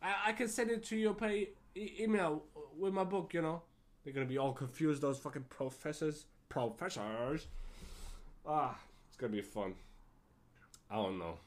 I, 0.01 0.29
I 0.29 0.33
can 0.33 0.47
send 0.47 0.71
it 0.71 0.85
to 0.85 0.97
your 0.97 1.13
pay 1.13 1.49
e- 1.75 1.95
email 1.99 2.45
with 2.79 2.93
my 2.95 3.03
book. 3.03 3.35
You 3.35 3.43
know, 3.43 3.63
they're 4.05 4.13
gonna 4.15 4.27
be 4.27 4.39
all 4.39 4.53
confused. 4.53 5.03
Those 5.03 5.19
fucking 5.19 5.47
professors, 5.49 6.27
professors. 6.49 7.49
Ah, 8.47 8.79
it's 9.09 9.17
gonna 9.17 9.33
be 9.33 9.43
fun. 9.43 9.75
I 10.89 10.95
don't 10.95 11.19
know. 11.19 11.41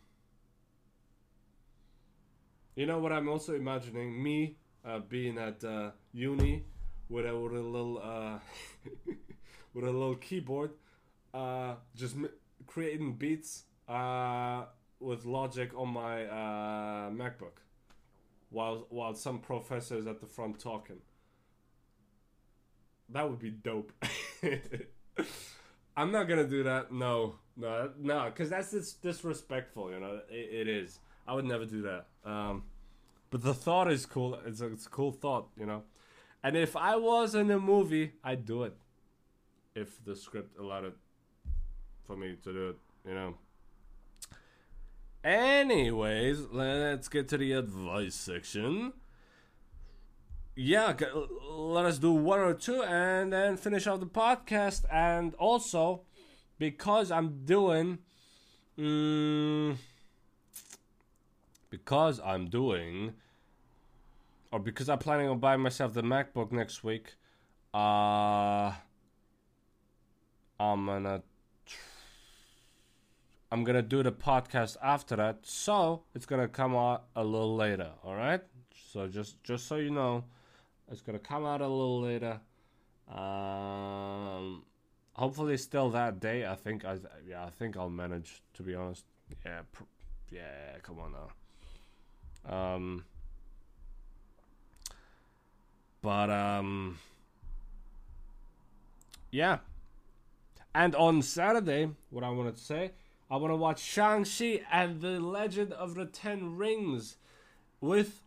You 2.75 2.88
know 2.88 2.99
what 2.99 3.13
I'm 3.13 3.30
also 3.30 3.55
imagining? 3.55 4.21
Me 4.21 4.57
uh, 4.84 4.99
being 4.99 5.38
at 5.38 5.63
uh, 5.63 5.91
uni 6.11 6.65
with 7.10 7.26
a, 7.26 7.38
with 7.38 7.53
a 7.53 7.62
little 7.62 7.99
uh, 8.03 8.39
with 9.74 9.84
a 9.86 9.91
little 9.91 10.16
keyboard, 10.16 10.72
uh, 11.34 11.76
just 11.95 12.16
m- 12.16 12.30
creating 12.68 13.14
beats 13.14 13.64
uh, 13.88 14.66
with 14.99 15.26
Logic 15.26 15.72
on 15.76 15.89
my 15.89 16.26
uh, 16.26 17.10
MacBook, 17.10 17.60
while 18.49 18.86
while 18.89 19.14
some 19.14 19.39
professors 19.39 20.07
at 20.07 20.20
the 20.20 20.28
front 20.28 20.60
talking. 20.60 20.97
That 23.10 23.28
would 23.30 23.39
be 23.39 23.49
dope. 23.49 23.91
I'm 25.97 26.12
not 26.12 26.26
gonna 26.28 26.47
do 26.47 26.64
that. 26.64 26.91
No, 26.91 27.36
no, 27.57 27.91
no, 27.99 28.26
because 28.26 28.49
that's 28.49 28.72
dis- 28.72 28.93
disrespectful. 28.93 29.91
You 29.91 29.99
know, 29.99 30.20
it, 30.30 30.68
it 30.68 30.68
is. 30.68 30.99
I 31.28 31.34
would 31.34 31.45
never 31.45 31.66
do 31.66 31.82
that. 31.84 32.05
Um, 32.24 32.64
but 33.30 33.43
the 33.43 33.53
thought 33.53 33.91
is 33.91 34.05
cool. 34.05 34.39
It's 34.45 34.62
a, 34.62 34.68
it's 34.68 34.86
a 34.86 34.89
cool 34.89 35.12
thought, 35.12 35.49
you 35.57 35.66
know. 35.66 35.84
And 36.43 36.55
if 36.55 36.75
I 36.75 36.95
was 36.95 37.35
in 37.35 37.51
a 37.51 37.59
movie, 37.59 38.13
I'd 38.23 38.45
do 38.45 38.63
it. 38.63 38.75
If 39.75 40.03
the 40.03 40.15
script 40.15 40.57
allowed 40.57 40.85
it 40.85 40.95
for 42.05 42.15
me 42.15 42.35
to 42.43 42.53
do 42.53 42.69
it, 42.69 42.77
you 43.07 43.13
know. 43.13 43.35
Anyways, 45.23 46.47
let's 46.51 47.09
get 47.09 47.27
to 47.29 47.37
the 47.37 47.51
advice 47.51 48.15
section. 48.15 48.93
Yeah, 50.55 50.93
let 51.51 51.85
us 51.85 51.99
do 51.99 52.11
one 52.11 52.39
or 52.39 52.53
two 52.53 52.83
and 52.83 53.31
then 53.31 53.57
finish 53.57 53.85
off 53.85 53.99
the 53.99 54.05
podcast. 54.05 54.83
And 54.91 55.33
also, 55.35 56.01
because 56.57 57.11
I'm 57.11 57.45
doing. 57.45 57.99
Um, 58.77 59.77
because 61.69 62.19
I'm 62.23 62.47
doing 62.47 63.13
or 64.51 64.59
because 64.59 64.89
I'm 64.89 64.99
planning 64.99 65.27
on 65.27 65.39
buying 65.39 65.61
myself 65.61 65.93
the 65.93 66.01
MacBook 66.01 66.51
next 66.51 66.83
week, 66.83 67.15
uh 67.73 68.73
I'm 70.59 70.85
gonna 70.85 71.21
I'm 73.51 73.63
gonna 73.63 73.81
do 73.81 74.03
the 74.03 74.11
podcast 74.11 74.77
after 74.83 75.15
that, 75.15 75.39
so 75.43 76.03
it's 76.13 76.25
gonna 76.25 76.47
come 76.47 76.75
out 76.75 77.05
a 77.15 77.23
little 77.23 77.55
later. 77.55 77.91
All 78.03 78.15
right, 78.15 78.41
so 78.91 79.07
just 79.07 79.41
just 79.43 79.67
so 79.67 79.77
you 79.77 79.89
know, 79.89 80.25
it's 80.91 81.01
gonna 81.01 81.17
come 81.19 81.45
out 81.45 81.61
a 81.61 81.67
little 81.67 82.01
later. 82.01 82.39
Um, 83.07 84.65
hopefully 85.13 85.57
still 85.57 85.89
that 85.91 86.19
day. 86.19 86.45
I 86.45 86.55
think 86.55 86.85
I 86.85 86.97
yeah 87.27 87.45
I 87.45 87.49
think 87.49 87.75
I'll 87.77 87.89
manage 87.89 88.43
to 88.55 88.63
be 88.63 88.75
honest. 88.75 89.05
Yeah, 89.45 89.61
yeah. 90.31 90.77
Come 90.83 90.99
on 90.99 91.13
now. 91.13 92.75
Um, 92.75 93.05
but 96.01 96.29
um, 96.29 96.97
yeah. 99.31 99.59
And 100.73 100.95
on 100.95 101.21
Saturday, 101.21 101.89
what 102.09 102.23
I 102.23 102.29
wanted 102.29 102.57
to 102.57 102.63
say, 102.63 102.91
I 103.29 103.37
want 103.37 103.51
to 103.51 103.55
watch 103.55 103.79
Shang-Chi 103.79 104.61
and 104.71 105.01
the 105.01 105.19
Legend 105.19 105.73
of 105.73 105.95
the 105.95 106.05
Ten 106.05 106.57
Rings 106.57 107.17
with 107.81 108.23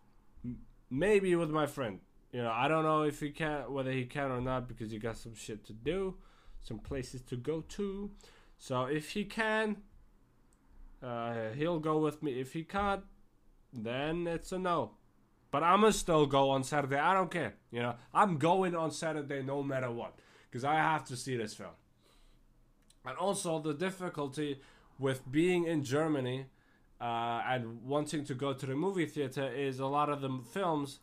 maybe 0.91 1.35
with 1.35 1.51
my 1.51 1.67
friend. 1.67 2.01
You 2.33 2.43
know, 2.43 2.51
I 2.51 2.69
don't 2.69 2.85
know 2.85 3.03
if 3.03 3.21
he 3.21 3.31
can, 3.31 3.73
whether 3.73 3.91
he 3.91 4.05
can 4.05 4.31
or 4.31 4.41
not, 4.41 4.69
because 4.69 4.91
he 4.91 4.99
got 4.99 5.17
some 5.17 5.35
shit 5.35 5.65
to 5.67 5.73
do, 5.73 6.17
some 6.63 6.79
places 6.79 7.21
to 7.23 7.37
go 7.37 7.63
to. 7.71 8.11
So 8.59 8.85
if 8.85 9.11
he 9.11 9.25
can, 9.25 9.79
uh, 11.03 11.51
he'll 11.57 11.81
go 11.81 11.99
with 11.99 12.23
me. 12.23 12.41
If 12.41 12.53
he 12.53 12.65
can't, 12.65 13.03
then 13.73 14.27
it's 14.27 14.53
a 14.53 14.59
no. 14.59 14.93
But 15.53 15.63
I'm 15.63 15.83
gonna 15.83 15.93
still 15.93 16.27
go 16.27 16.51
on 16.51 16.65
Saturday. 16.65 16.99
I 16.99 17.15
don't 17.15 17.31
care. 17.31 17.55
You 17.71 17.83
know, 17.83 17.95
I'm 18.13 18.39
going 18.39 18.75
on 18.75 18.91
Saturday 18.91 19.43
no 19.43 19.63
matter 19.63 19.91
what 19.91 20.15
because 20.51 20.65
I 20.65 20.75
have 20.75 21.05
to 21.05 21.17
see 21.17 21.37
this 21.37 21.55
film. 21.55 21.77
And 23.05 23.17
also 23.19 23.61
the 23.61 23.75
difficulty 23.75 24.61
with 24.99 25.31
being 25.31 25.67
in 25.67 25.85
Germany 25.85 26.47
uh, 27.01 27.43
and 27.47 27.85
wanting 27.85 28.25
to 28.25 28.35
go 28.35 28.55
to 28.55 28.67
the 28.67 28.75
movie 28.75 29.07
theater 29.07 29.47
is 29.47 29.79
a 29.79 29.87
lot 29.87 30.09
of 30.09 30.23
the 30.23 30.31
films 30.53 31.01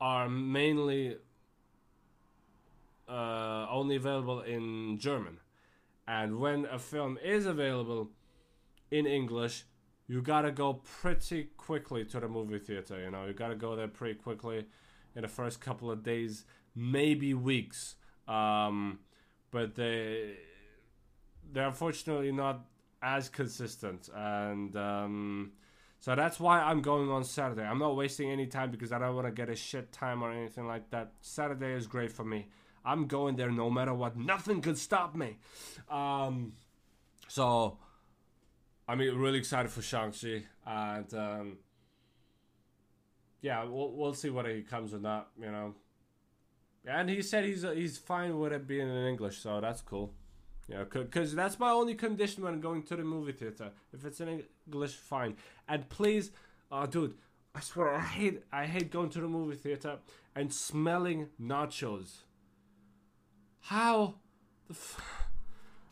are 0.00 0.28
mainly 0.28 1.18
uh, 3.08 3.66
only 3.70 3.94
available 3.94 4.40
in 4.40 4.98
German. 4.98 5.38
And 6.08 6.40
when 6.40 6.66
a 6.66 6.80
film 6.80 7.16
is 7.22 7.46
available 7.46 8.10
in 8.90 9.06
English, 9.06 9.64
you 10.06 10.22
gotta 10.22 10.50
go 10.50 10.74
pretty 10.74 11.50
quickly 11.56 12.04
to 12.06 12.20
the 12.20 12.28
movie 12.28 12.58
theater. 12.58 13.00
You 13.00 13.10
know, 13.10 13.26
you 13.26 13.32
gotta 13.32 13.54
go 13.54 13.76
there 13.76 13.88
pretty 13.88 14.14
quickly 14.14 14.66
in 15.14 15.22
the 15.22 15.28
first 15.28 15.60
couple 15.60 15.90
of 15.90 16.02
days, 16.02 16.44
maybe 16.74 17.34
weeks. 17.34 17.96
Um, 18.28 19.00
but 19.50 19.74
they 19.74 20.36
they're 21.52 21.66
unfortunately 21.66 22.32
not 22.32 22.64
as 23.02 23.28
consistent, 23.28 24.08
and 24.14 24.76
um, 24.76 25.52
so 26.00 26.14
that's 26.14 26.40
why 26.40 26.60
I'm 26.60 26.82
going 26.82 27.10
on 27.10 27.24
Saturday. 27.24 27.62
I'm 27.62 27.78
not 27.78 27.96
wasting 27.96 28.30
any 28.30 28.46
time 28.46 28.70
because 28.70 28.90
I 28.92 28.98
don't 28.98 29.14
want 29.14 29.26
to 29.26 29.32
get 29.32 29.48
a 29.48 29.56
shit 29.56 29.92
time 29.92 30.22
or 30.22 30.32
anything 30.32 30.66
like 30.66 30.90
that. 30.90 31.12
Saturday 31.20 31.72
is 31.72 31.86
great 31.86 32.10
for 32.10 32.24
me. 32.24 32.48
I'm 32.84 33.06
going 33.06 33.36
there 33.36 33.50
no 33.50 33.70
matter 33.70 33.94
what. 33.94 34.16
Nothing 34.16 34.60
could 34.60 34.78
stop 34.78 35.14
me. 35.14 35.36
Um, 35.88 36.54
so 37.28 37.78
I'm 38.88 38.98
really 38.98 39.38
excited 39.38 39.70
for 39.70 39.82
Shang-Chi. 39.82 40.44
And 40.66 41.14
um, 41.14 41.56
yeah, 43.40 43.64
we'll, 43.64 43.92
we'll 43.92 44.14
see 44.14 44.30
whether 44.30 44.50
he 44.50 44.62
comes 44.62 44.94
or 44.94 44.98
not, 44.98 45.28
you 45.38 45.50
know. 45.50 45.74
And 46.86 47.08
he 47.08 47.22
said 47.22 47.44
he's 47.44 47.62
he's 47.62 47.96
fine 47.96 48.38
with 48.40 48.52
it 48.52 48.66
being 48.66 48.88
in 48.88 49.06
English, 49.06 49.38
so 49.38 49.60
that's 49.60 49.80
cool. 49.80 50.12
Yeah, 50.68 50.84
because 50.84 51.34
that's 51.34 51.58
my 51.58 51.70
only 51.70 51.94
condition 51.94 52.42
when 52.42 52.60
going 52.60 52.82
to 52.84 52.96
the 52.96 53.04
movie 53.04 53.32
theater. 53.32 53.70
If 53.92 54.04
it's 54.04 54.20
in 54.20 54.42
English, 54.66 54.94
fine. 54.94 55.36
And 55.68 55.88
please, 55.88 56.30
oh, 56.70 56.86
dude, 56.86 57.14
I 57.54 57.60
swear 57.60 57.94
I 57.94 58.00
hate 58.00 58.42
I 58.52 58.66
hate 58.66 58.90
going 58.90 59.10
to 59.10 59.20
the 59.20 59.28
movie 59.28 59.56
theater 59.56 59.98
and 60.34 60.52
smelling 60.52 61.28
nachos. 61.40 62.22
How 63.60 64.14
the 64.66 64.74
f- 64.74 65.28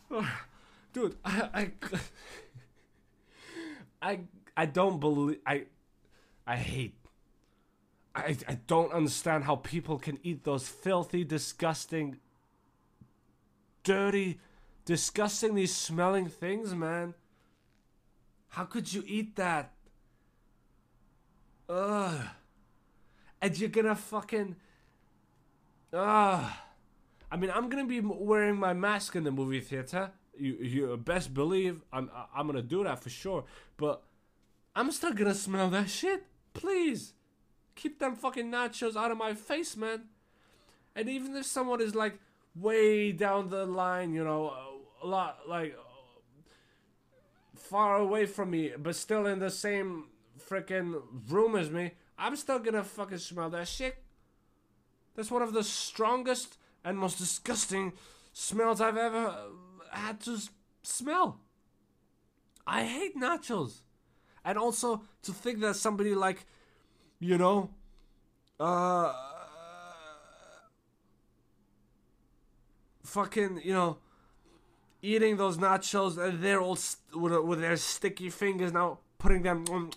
dude, 0.93 1.15
I, 1.23 1.49
I 1.53 1.71
I 4.01 4.21
I 4.55 4.65
don't 4.65 4.99
believe 4.99 5.39
I 5.45 5.65
I 6.45 6.55
hate 6.55 6.95
I 8.15 8.35
I 8.47 8.55
don't 8.67 8.91
understand 8.91 9.43
how 9.45 9.55
people 9.55 9.97
can 9.97 10.19
eat 10.23 10.43
those 10.43 10.67
filthy, 10.67 11.23
disgusting, 11.23 12.17
dirty, 13.83 14.39
disgustingly 14.85 15.65
smelling 15.65 16.27
things, 16.27 16.73
man. 16.73 17.13
How 18.49 18.65
could 18.65 18.93
you 18.93 19.03
eat 19.07 19.35
that? 19.37 19.71
Ugh. 21.69 22.27
And 23.41 23.57
you're 23.57 23.69
gonna 23.69 23.95
fucking. 23.95 24.57
Ugh. 25.93 26.51
I 27.31 27.37
mean, 27.37 27.49
I'm 27.49 27.69
gonna 27.69 27.85
be 27.85 28.01
wearing 28.01 28.57
my 28.57 28.73
mask 28.73 29.15
in 29.15 29.23
the 29.23 29.31
movie 29.31 29.61
theater. 29.61 30.11
You, 30.41 30.55
you 30.55 30.97
best 30.97 31.33
believe 31.33 31.83
I'm, 31.93 32.09
I'm 32.35 32.47
gonna 32.47 32.63
do 32.63 32.83
that 32.83 33.03
for 33.03 33.11
sure. 33.11 33.43
But 33.77 34.01
I'm 34.75 34.91
still 34.91 35.13
gonna 35.13 35.35
smell 35.35 35.69
that 35.69 35.89
shit. 35.89 36.25
Please, 36.53 37.13
keep 37.75 37.99
them 37.99 38.15
fucking 38.15 38.51
nachos 38.51 38.95
out 38.95 39.11
of 39.11 39.17
my 39.17 39.35
face, 39.35 39.77
man. 39.77 40.03
And 40.95 41.07
even 41.07 41.35
if 41.35 41.45
someone 41.45 41.79
is 41.79 41.93
like 41.93 42.19
way 42.55 43.11
down 43.11 43.49
the 43.49 43.65
line, 43.65 44.13
you 44.13 44.23
know, 44.23 44.51
a 45.03 45.07
lot 45.07 45.41
like 45.47 45.77
far 47.55 47.97
away 47.97 48.25
from 48.25 48.49
me, 48.49 48.71
but 48.77 48.95
still 48.95 49.27
in 49.27 49.37
the 49.39 49.51
same 49.51 50.05
freaking 50.49 51.01
room 51.29 51.55
as 51.55 51.69
me, 51.69 51.91
I'm 52.17 52.35
still 52.35 52.57
gonna 52.57 52.83
fucking 52.83 53.19
smell 53.19 53.51
that 53.51 53.67
shit. 53.67 53.95
That's 55.15 55.29
one 55.29 55.43
of 55.43 55.53
the 55.53 55.63
strongest 55.63 56.57
and 56.83 56.97
most 56.97 57.19
disgusting 57.19 57.93
smells 58.33 58.81
I've 58.81 58.97
ever 58.97 59.35
had 59.99 60.21
to 60.21 60.37
smell. 60.83 61.39
I 62.65 62.85
hate 62.85 63.17
nachos. 63.17 63.81
And 64.43 64.57
also 64.57 65.03
to 65.23 65.31
think 65.31 65.59
that 65.59 65.75
somebody 65.75 66.15
like, 66.15 66.45
you 67.19 67.37
know, 67.37 67.69
uh, 68.59 69.13
fucking, 73.03 73.61
you 73.63 73.73
know, 73.73 73.97
eating 75.01 75.37
those 75.37 75.57
nachos 75.57 76.17
and 76.17 76.41
they're 76.41 76.61
all 76.61 76.75
st- 76.75 77.21
with, 77.21 77.33
with 77.43 77.61
their 77.61 77.77
sticky 77.77 78.29
fingers 78.29 78.71
now 78.71 78.99
putting 79.17 79.43
them 79.43 79.65
on 79.71 79.91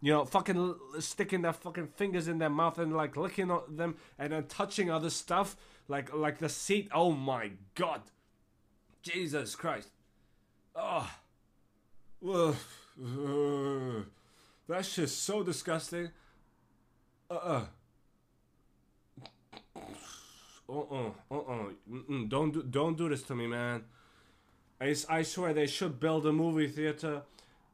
you 0.00 0.12
know, 0.12 0.24
fucking 0.24 0.74
sticking 1.00 1.42
their 1.42 1.52
fucking 1.52 1.88
fingers 1.88 2.28
in 2.28 2.38
their 2.38 2.50
mouth 2.50 2.78
and 2.78 2.94
like 2.94 3.16
licking 3.16 3.50
them 3.68 3.96
and 4.18 4.32
then 4.32 4.44
touching 4.46 4.90
other 4.90 5.10
stuff, 5.10 5.56
like 5.88 6.12
like 6.14 6.38
the 6.38 6.48
seat. 6.48 6.88
Oh 6.92 7.12
my 7.12 7.52
god, 7.74 8.02
Jesus 9.06 9.54
Christ! 9.54 9.88
Oh, 10.74 11.08
Ugh. 12.28 12.56
that's 14.68 14.96
just 14.96 15.22
so 15.22 15.44
disgusting. 15.44 16.10
Uh 17.30 17.34
uh. 17.34 17.64
Uh 20.68 20.72
uh 20.72 21.10
uh 21.30 21.36
uh. 21.36 21.64
Don't 22.26 22.52
do 22.52 22.62
don't 22.64 22.98
do 22.98 23.08
this 23.08 23.22
to 23.22 23.36
me, 23.36 23.46
man. 23.46 23.84
I, 24.80 24.94
I 25.08 25.22
swear 25.22 25.54
they 25.54 25.68
should 25.68 26.00
build 26.00 26.26
a 26.26 26.32
movie 26.32 26.66
theater 26.66 27.22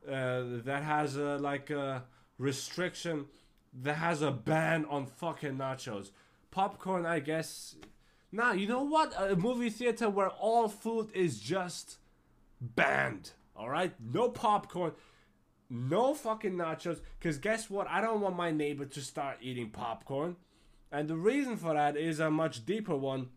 uh, 0.07 0.43
that 0.65 0.83
has 0.83 1.17
a 1.17 1.39
like 1.39 1.71
a 1.71 2.05
restriction 2.37 3.25
that 3.83 3.95
has 3.95 4.21
a 4.21 4.31
ban 4.31 4.85
on 4.85 5.07
fucking 5.07 5.57
nachos. 5.57 6.11
Popcorn, 6.51 7.07
I 7.07 7.21
guess. 7.21 7.77
Nah, 8.33 8.53
you 8.53 8.67
know 8.67 8.83
what? 8.83 9.15
A 9.19 9.37
movie 9.37 9.69
theater 9.69 10.09
where 10.09 10.31
all 10.31 10.69
food 10.69 11.11
is 11.15 11.39
just 11.39 11.99
banned. 12.61 13.33
All 13.55 13.69
right, 13.69 13.93
no 14.01 14.31
popcorn, 14.31 14.93
no 15.69 16.15
fucking 16.15 16.55
nachos. 16.55 17.01
Cause 17.21 17.37
guess 17.37 17.69
what? 17.69 17.87
I 17.89 18.01
don't 18.01 18.23
want 18.23 18.35
my 18.35 18.51
neighbor 18.51 18.87
to 18.87 19.01
start 19.03 19.37
eating 19.43 19.69
popcorn, 19.69 20.37
and 20.91 21.07
the 21.09 21.17
reason 21.17 21.57
for 21.59 21.75
that 21.75 21.97
is 21.97 22.19
a 22.19 22.31
much 22.31 22.65
deeper 22.65 22.97
one. 22.97 23.29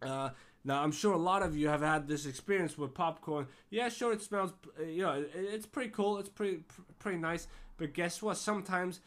Uh, 0.00 0.30
now, 0.64 0.82
I'm 0.82 0.92
sure 0.92 1.12
a 1.12 1.18
lot 1.18 1.42
of 1.42 1.54
you 1.54 1.68
have 1.68 1.82
had 1.82 2.08
this 2.08 2.24
experience 2.24 2.78
with 2.78 2.94
popcorn. 2.94 3.48
Yeah, 3.68 3.90
sure, 3.90 4.14
it 4.14 4.22
smells, 4.22 4.54
uh, 4.80 4.84
you 4.84 5.02
know, 5.02 5.22
it's 5.34 5.66
pretty 5.66 5.90
cool. 5.90 6.16
It's 6.16 6.30
pretty, 6.30 6.64
pretty 6.98 7.18
nice. 7.18 7.46
But 7.76 7.92
guess 7.92 8.22
what? 8.22 8.38
Sometimes 8.38 9.00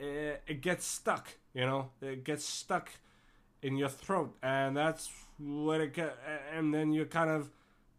uh, 0.00 0.40
it 0.46 0.62
gets 0.62 0.86
stuck. 0.86 1.36
You 1.52 1.66
know, 1.66 1.90
it 2.00 2.24
gets 2.24 2.46
stuck 2.46 2.90
in 3.62 3.76
your 3.76 3.88
throat, 3.88 4.36
and 4.42 4.76
that's 4.76 5.10
what 5.38 5.80
it 5.80 5.94
get. 5.94 6.16
And 6.54 6.72
then 6.72 6.92
you're 6.92 7.06
kind 7.06 7.30
of 7.30 7.50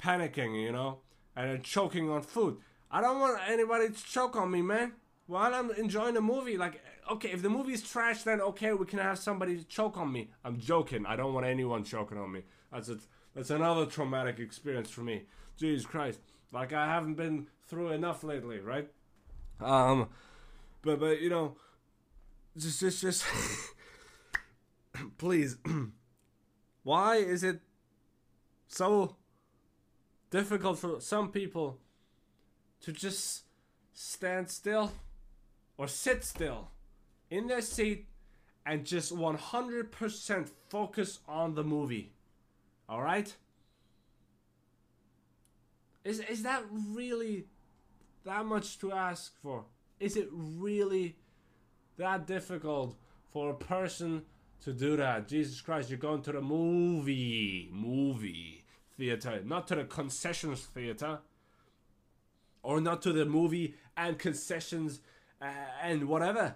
panicking, 0.02 0.62
you 0.62 0.72
know, 0.72 1.00
and 1.36 1.64
choking 1.64 2.10
on 2.10 2.22
food. 2.22 2.58
I 2.90 3.02
don't 3.02 3.20
want 3.20 3.40
anybody 3.48 3.90
to 3.90 4.04
choke 4.06 4.36
on 4.36 4.52
me, 4.52 4.62
man. 4.62 4.94
While 5.26 5.54
I'm 5.54 5.72
enjoying 5.72 6.14
the 6.14 6.22
movie, 6.22 6.58
like, 6.58 6.82
okay, 7.12 7.30
if 7.30 7.42
the 7.42 7.50
movie's 7.50 7.82
trash, 7.82 8.24
then 8.24 8.40
okay, 8.40 8.74
we 8.74 8.86
can 8.86 9.00
have 9.00 9.20
somebody 9.20 9.64
choke 9.64 9.98
on 9.98 10.12
me. 10.12 10.30
I'm 10.46 10.60
joking. 10.60 11.06
I 11.06 11.16
don't 11.18 11.34
want 11.34 11.46
anyone 11.46 11.84
choking 11.84 12.18
on 12.18 12.32
me. 12.32 12.44
That's 12.72 12.90
a, 12.90 12.98
that's 13.36 13.50
another 13.50 13.86
traumatic 13.86 14.40
experience 14.40 14.90
for 14.90 15.02
me. 15.02 15.24
Jesus 15.58 15.86
Christ. 15.86 16.20
Like 16.52 16.72
I 16.72 16.86
haven't 16.86 17.16
been 17.16 17.48
through 17.68 17.90
enough 17.90 18.24
lately, 18.24 18.60
right? 18.60 18.90
Um 19.60 20.10
but 20.82 21.00
but 21.00 21.22
you 21.22 21.30
know 21.30 21.56
just 22.58 22.80
just 22.80 23.02
just 23.02 23.26
please 25.18 25.58
why 26.84 27.18
is 27.18 27.44
it 27.44 27.60
so 28.68 29.16
difficult 30.30 30.80
for 30.80 31.00
some 31.02 31.32
people 31.32 31.80
to 32.82 32.92
just 32.92 33.44
stand 33.94 34.50
still 34.50 34.92
or 35.78 35.88
sit 35.88 36.24
still 36.24 36.70
in 37.30 37.48
their 37.48 37.62
seat 37.62 38.08
and 38.66 38.86
just 38.86 39.16
100% 39.16 40.50
focus 40.70 41.20
on 41.28 41.56
the 41.56 41.64
movie? 41.64 42.12
All 42.90 43.02
right? 43.02 43.34
Is 46.04 46.22
is 46.22 46.44
that 46.44 46.64
really 46.72 47.48
that 48.24 48.46
much 48.46 48.80
to 48.80 48.94
ask 48.94 49.34
for? 49.42 49.66
Is 50.00 50.16
it 50.16 50.30
really 50.32 51.18
that 51.98 52.26
difficult 52.26 52.96
for 53.34 53.50
a 53.50 53.54
person 53.54 54.24
to 54.64 54.74
do 54.74 54.98
that? 54.98 55.28
Jesus 55.28 55.62
Christ, 55.62 55.90
you're 55.90 56.00
going 56.00 56.22
to 56.24 56.32
the 56.32 56.42
movie 56.42 57.70
movie 57.72 58.64
theater, 58.98 59.42
not 59.46 59.68
to 59.68 59.76
the 59.76 59.84
concessions 59.84 60.62
theater 60.66 61.20
or 62.64 62.82
not 62.82 63.02
to 63.02 63.14
the 63.14 63.26
movie 63.26 63.76
and 63.96 64.20
concessions 64.20 65.00
uh, 65.42 65.46
and 65.82 66.08
whatever 66.08 66.56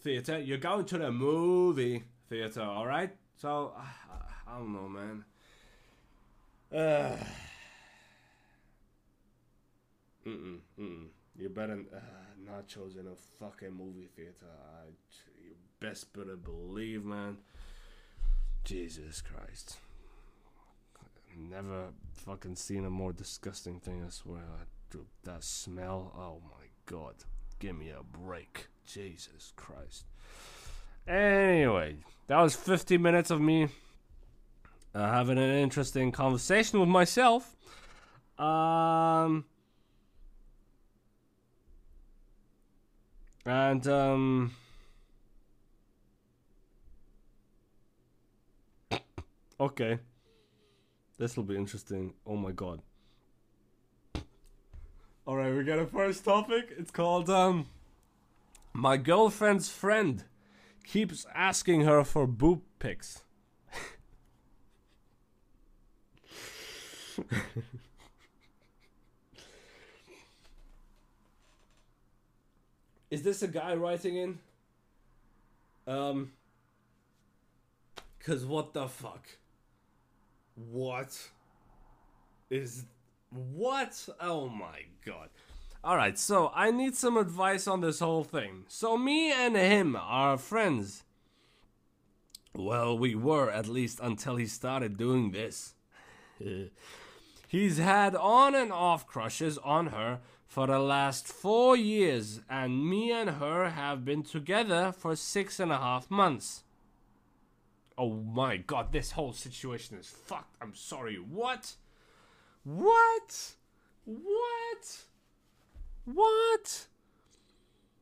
theater. 0.00 0.38
You're 0.38 0.58
going 0.58 0.84
to 0.86 0.98
the 0.98 1.10
movie 1.10 2.04
theater, 2.28 2.62
all 2.62 2.86
right? 2.86 3.10
So 3.36 3.72
I 4.46 4.58
don't 4.58 4.72
know, 4.72 4.88
man. 4.88 5.24
Uh, 6.72 7.16
mm-mm, 10.26 10.58
mm-mm. 10.78 11.06
You 11.36 11.48
better 11.48 11.84
uh, 11.94 11.98
nachos 12.46 12.98
in 12.98 13.06
a 13.06 13.16
fucking 13.40 13.72
movie 13.72 14.08
theater. 14.14 14.46
I, 14.46 14.90
best 15.84 16.12
better 16.14 16.36
believe, 16.36 17.04
man. 17.04 17.36
Jesus 18.64 19.20
Christ. 19.20 19.76
Never 21.36 21.88
fucking 22.14 22.56
seen 22.56 22.86
a 22.86 22.90
more 22.90 23.12
disgusting 23.12 23.80
thing, 23.80 24.02
I 24.06 24.10
swear. 24.10 24.40
That 25.24 25.42
smell, 25.42 26.12
oh 26.16 26.40
my 26.44 26.66
god. 26.86 27.14
Give 27.58 27.76
me 27.76 27.90
a 27.90 28.02
break. 28.02 28.68
Jesus 28.86 29.52
Christ. 29.56 30.04
Anyway, 31.06 31.96
that 32.28 32.40
was 32.40 32.54
50 32.54 32.96
minutes 32.98 33.30
of 33.30 33.40
me 33.40 33.68
uh, 34.94 35.10
having 35.10 35.36
an 35.38 35.50
interesting 35.50 36.12
conversation 36.12 36.80
with 36.80 36.88
myself. 36.88 37.56
Um, 38.38 39.44
and 43.44 43.86
um, 43.88 44.52
okay, 49.60 49.98
this 51.18 51.36
will 51.36 51.44
be 51.44 51.56
interesting. 51.56 52.14
Oh 52.26 52.36
my 52.36 52.52
god! 52.52 52.80
All 55.26 55.36
right, 55.36 55.54
we 55.54 55.64
got 55.64 55.78
a 55.78 55.86
first 55.86 56.24
topic. 56.24 56.74
It's 56.76 56.90
called 56.90 57.30
um, 57.30 57.66
my 58.72 58.96
girlfriend's 58.96 59.70
friend 59.70 60.24
keeps 60.84 61.26
asking 61.34 61.82
her 61.82 62.04
for 62.04 62.26
boob 62.26 62.62
pics. 62.78 63.22
Is 73.10 73.22
this 73.22 73.42
a 73.42 73.48
guy 73.48 73.74
writing 73.74 74.16
in? 74.16 74.38
Um. 75.86 76.32
Cause 78.18 78.44
what 78.44 78.72
the 78.72 78.88
fuck? 78.88 79.28
What 80.54 81.30
is 82.50 82.86
what? 83.30 84.08
Oh 84.20 84.48
my 84.48 84.82
god. 85.04 85.28
Alright, 85.84 86.18
so 86.18 86.50
I 86.54 86.70
need 86.70 86.94
some 86.94 87.16
advice 87.18 87.66
on 87.66 87.82
this 87.82 87.98
whole 87.98 88.24
thing. 88.24 88.64
So, 88.68 88.96
me 88.96 89.30
and 89.30 89.54
him 89.54 89.96
are 89.96 90.38
friends. 90.38 91.04
Well, 92.54 92.96
we 92.96 93.14
were 93.14 93.50
at 93.50 93.68
least 93.68 94.00
until 94.00 94.36
he 94.36 94.46
started 94.46 94.96
doing 94.96 95.32
this. 95.32 95.74
He's 97.48 97.78
had 97.78 98.16
on 98.16 98.54
and 98.54 98.72
off 98.72 99.06
crushes 99.06 99.58
on 99.58 99.88
her 99.88 100.20
for 100.46 100.68
the 100.68 100.78
last 100.78 101.26
four 101.26 101.76
years, 101.76 102.40
and 102.48 102.88
me 102.88 103.12
and 103.12 103.28
her 103.30 103.70
have 103.70 104.04
been 104.04 104.22
together 104.22 104.90
for 104.90 105.16
six 105.16 105.60
and 105.60 105.70
a 105.70 105.78
half 105.78 106.10
months. 106.10 106.62
Oh 107.96 108.10
my 108.10 108.56
god, 108.56 108.92
this 108.92 109.12
whole 109.12 109.32
situation 109.32 109.98
is 109.98 110.08
fucked. 110.08 110.56
I'm 110.60 110.74
sorry. 110.74 111.16
What? 111.16 111.74
What? 112.64 113.54
What? 114.04 114.98
What? 116.04 116.86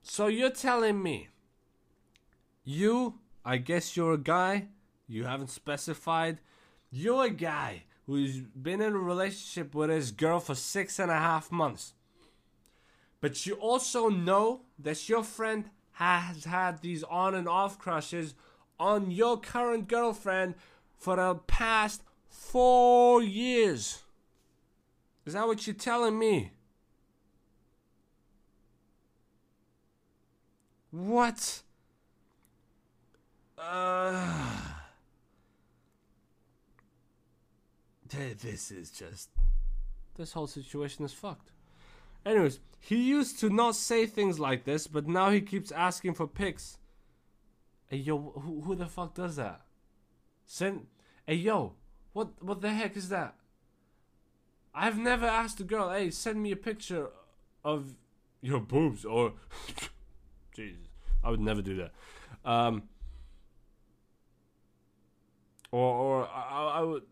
So 0.02 0.26
you're 0.26 0.50
telling 0.50 1.02
me 1.02 1.28
you, 2.64 3.18
I 3.44 3.58
guess 3.58 3.96
you're 3.96 4.14
a 4.14 4.18
guy, 4.18 4.68
you 5.06 5.24
haven't 5.24 5.50
specified, 5.50 6.38
you're 6.90 7.26
a 7.26 7.30
guy 7.30 7.84
who's 8.06 8.38
been 8.40 8.80
in 8.80 8.94
a 8.94 8.98
relationship 8.98 9.74
with 9.74 9.90
his 9.90 10.10
girl 10.10 10.40
for 10.40 10.54
six 10.54 10.98
and 10.98 11.10
a 11.10 11.18
half 11.18 11.52
months. 11.52 11.92
But 13.20 13.46
you 13.46 13.54
also 13.54 14.08
know 14.08 14.62
that 14.78 15.08
your 15.08 15.22
friend 15.22 15.70
has 15.92 16.44
had 16.44 16.82
these 16.82 17.04
on 17.04 17.34
and 17.34 17.48
off 17.48 17.78
crushes 17.78 18.34
on 18.78 19.10
your 19.10 19.38
current 19.40 19.88
girlfriend 19.88 20.54
for 20.98 21.16
the 21.16 21.34
past 21.46 22.02
four 22.28 23.22
years. 23.22 24.02
Is 25.24 25.34
that 25.34 25.46
what 25.46 25.66
you're 25.66 25.74
telling 25.74 26.18
me? 26.18 26.52
What? 30.90 31.62
Uh, 33.64 34.58
this 38.40 38.70
is 38.70 38.90
just. 38.90 39.30
This 40.16 40.32
whole 40.32 40.46
situation 40.48 41.04
is 41.04 41.12
fucked. 41.12 41.52
Anyways, 42.26 42.60
he 42.80 43.02
used 43.02 43.38
to 43.40 43.48
not 43.48 43.76
say 43.76 44.06
things 44.06 44.38
like 44.38 44.64
this, 44.64 44.86
but 44.86 45.08
now 45.08 45.30
he 45.30 45.40
keeps 45.40 45.72
asking 45.72 46.14
for 46.14 46.26
pics. 46.26 46.78
Hey 47.92 47.98
yo, 47.98 48.32
who, 48.42 48.62
who 48.62 48.74
the 48.74 48.86
fuck 48.86 49.12
does 49.12 49.36
that? 49.36 49.66
Send. 50.46 50.86
Hey 51.26 51.34
yo, 51.34 51.74
what 52.14 52.42
what 52.42 52.62
the 52.62 52.70
heck 52.70 52.96
is 52.96 53.10
that? 53.10 53.34
I've 54.74 54.96
never 54.96 55.26
asked 55.26 55.60
a 55.60 55.64
girl, 55.64 55.90
hey, 55.90 56.10
send 56.10 56.42
me 56.42 56.52
a 56.52 56.56
picture 56.56 57.10
of 57.62 57.94
your 58.40 58.60
boobs 58.60 59.04
or 59.04 59.34
Jesus, 60.56 60.88
I 61.22 61.28
would 61.28 61.40
never 61.40 61.60
do 61.60 61.76
that. 61.76 61.92
Um, 62.50 62.84
or 65.70 65.94
or 65.94 66.28
I, 66.30 66.76
I 66.76 66.80
would, 66.80 67.02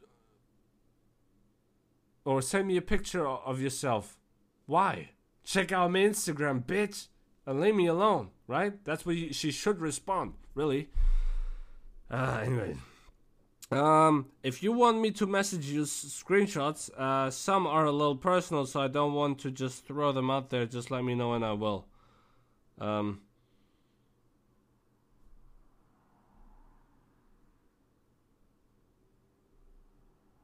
or 2.25 2.41
send 2.41 2.67
me 2.69 2.79
a 2.79 2.83
picture 2.83 3.29
of 3.29 3.61
yourself. 3.61 4.17
Why? 4.65 5.11
Check 5.45 5.73
out 5.73 5.91
my 5.91 5.99
Instagram, 5.99 6.65
bitch, 6.65 7.09
and 7.45 7.61
leave 7.61 7.75
me 7.75 7.87
alone. 7.87 8.31
Right? 8.47 8.83
That's 8.83 9.05
what 9.05 9.17
you, 9.17 9.35
she 9.35 9.51
should 9.51 9.83
respond. 9.83 10.33
Really. 10.61 10.91
Uh, 12.11 12.43
anyway. 12.45 12.77
Um, 13.71 14.27
if 14.43 14.63
you 14.63 14.73
want 14.73 15.01
me 15.01 15.11
to 15.13 15.27
message 15.27 15.65
you 15.65 15.85
screenshots, 15.85 16.91
uh, 16.99 17.31
some 17.31 17.67
are 17.67 17.87
a 17.87 17.93
little 17.93 18.17
personal, 18.17 18.67
so 18.67 18.83
I 18.83 18.89
don't 18.89 19.15
want 19.15 19.39
to 19.39 19.51
just 19.51 19.87
throw 19.87 20.13
them 20.13 20.31
out 20.31 20.51
there. 20.51 20.67
Just 20.67 20.91
let 20.91 21.03
me 21.03 21.15
know 21.15 21.33
and 21.33 21.43
I 21.47 21.53
will. 21.53 21.87
Um, 22.79 23.23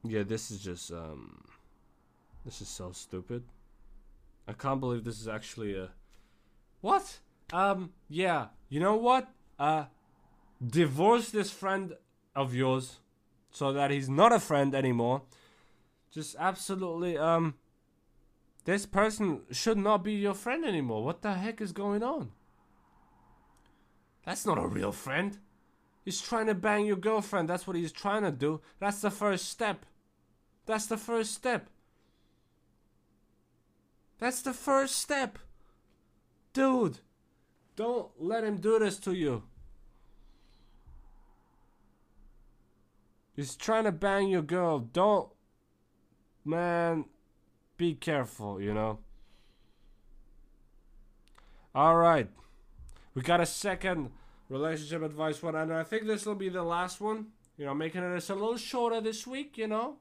Yeah, 0.03 0.23
this 0.23 0.51
is 0.51 0.59
just 0.63 0.89
um 0.91 1.43
this 2.45 2.61
is 2.61 2.69
so 2.69 2.93
stupid. 2.93 3.43
I 4.47 4.53
can't 4.53 4.79
believe 4.79 5.03
this 5.03 5.19
is 5.19 5.27
actually 5.27 5.75
a 5.75 5.89
What? 6.79 7.19
Um 7.51 7.91
yeah, 8.07 8.47
you 8.69 8.79
know 8.79 8.95
what? 8.95 9.27
Uh 9.59 9.85
divorce 10.65 11.29
this 11.29 11.51
friend 11.51 11.93
of 12.35 12.53
yours 12.53 12.99
so 13.51 13.73
that 13.73 13.91
he's 13.91 14.09
not 14.09 14.31
a 14.31 14.39
friend 14.39 14.73
anymore. 14.75 15.23
Just 16.11 16.35
absolutely 16.39 17.17
um 17.17 17.55
this 18.65 18.85
person 18.85 19.41
should 19.51 19.77
not 19.77 20.03
be 20.03 20.13
your 20.13 20.33
friend 20.33 20.65
anymore. 20.65 21.03
What 21.03 21.21
the 21.21 21.33
heck 21.33 21.61
is 21.61 21.71
going 21.71 22.03
on? 22.03 22.31
That's 24.25 24.45
not 24.45 24.57
a 24.57 24.67
real 24.67 24.91
friend. 24.91 25.37
He's 26.03 26.21
trying 26.21 26.47
to 26.47 26.53
bang 26.53 26.85
your 26.85 26.97
girlfriend. 26.97 27.47
That's 27.47 27.65
what 27.65 27.77
he's 27.77 27.93
trying 27.93 28.23
to 28.23 28.31
do. 28.31 28.61
That's 28.79 29.01
the 29.01 29.09
first 29.09 29.49
step. 29.49 29.85
That's 30.65 30.85
the 30.85 30.97
first 30.97 31.33
step. 31.33 31.69
That's 34.19 34.41
the 34.41 34.53
first 34.53 34.97
step. 34.97 35.39
Dude, 36.51 36.99
don't 37.75 38.09
let 38.19 38.43
him 38.43 38.57
do 38.57 38.79
this 38.79 38.97
to 38.99 39.13
you. 39.13 39.43
He's 43.37 43.55
trying 43.55 43.85
to 43.85 43.93
bang 43.93 44.27
your 44.27 44.41
girl. 44.41 44.79
Don't. 44.79 45.29
Man, 46.43 47.05
be 47.77 47.93
careful, 47.93 48.59
you 48.59 48.73
know. 48.73 48.99
Alright. 51.73 52.29
We 53.13 53.21
got 53.21 53.39
a 53.39 53.45
second 53.45 54.11
relationship 54.49 55.01
advice 55.01 55.41
one, 55.41 55.55
and 55.55 55.73
I 55.73 55.83
think 55.83 56.05
this 56.05 56.25
will 56.25 56.35
be 56.35 56.49
the 56.49 56.63
last 56.63 56.99
one. 56.99 57.27
You 57.57 57.65
know, 57.65 57.73
making 57.73 58.03
it 58.03 58.29
a 58.29 58.33
little 58.33 58.57
shorter 58.57 58.99
this 58.99 59.25
week, 59.25 59.57
you 59.57 59.67
know 59.67 59.99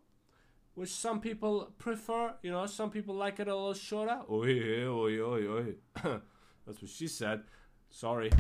which 0.76 0.90
some 0.90 1.20
people 1.20 1.72
prefer. 1.78 2.34
You 2.42 2.52
know, 2.52 2.66
some 2.66 2.90
people 2.90 3.14
like 3.14 3.40
it 3.40 3.48
a 3.48 3.56
little 3.56 3.74
shorter. 3.74 4.20
Oi, 4.30 4.86
oi, 4.86 5.20
oi, 5.20 5.48
oi. 5.48 5.74
That's 6.66 6.80
what 6.80 6.90
she 6.90 7.08
said. 7.08 7.42
Sorry. 7.90 8.30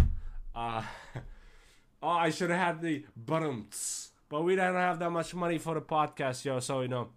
Uh, 0.54 0.82
oh, 2.02 2.08
I 2.08 2.30
should 2.30 2.50
have 2.50 2.60
had 2.60 2.80
the 2.82 3.04
bottoms, 3.16 4.12
but 4.28 4.42
we 4.42 4.56
don't 4.56 4.74
have 4.74 4.98
that 4.98 5.10
much 5.10 5.34
money 5.34 5.58
for 5.58 5.74
the 5.74 5.80
podcast, 5.80 6.44
yo. 6.44 6.60
So 6.60 6.80
you 6.82 6.88
know, 6.88 7.08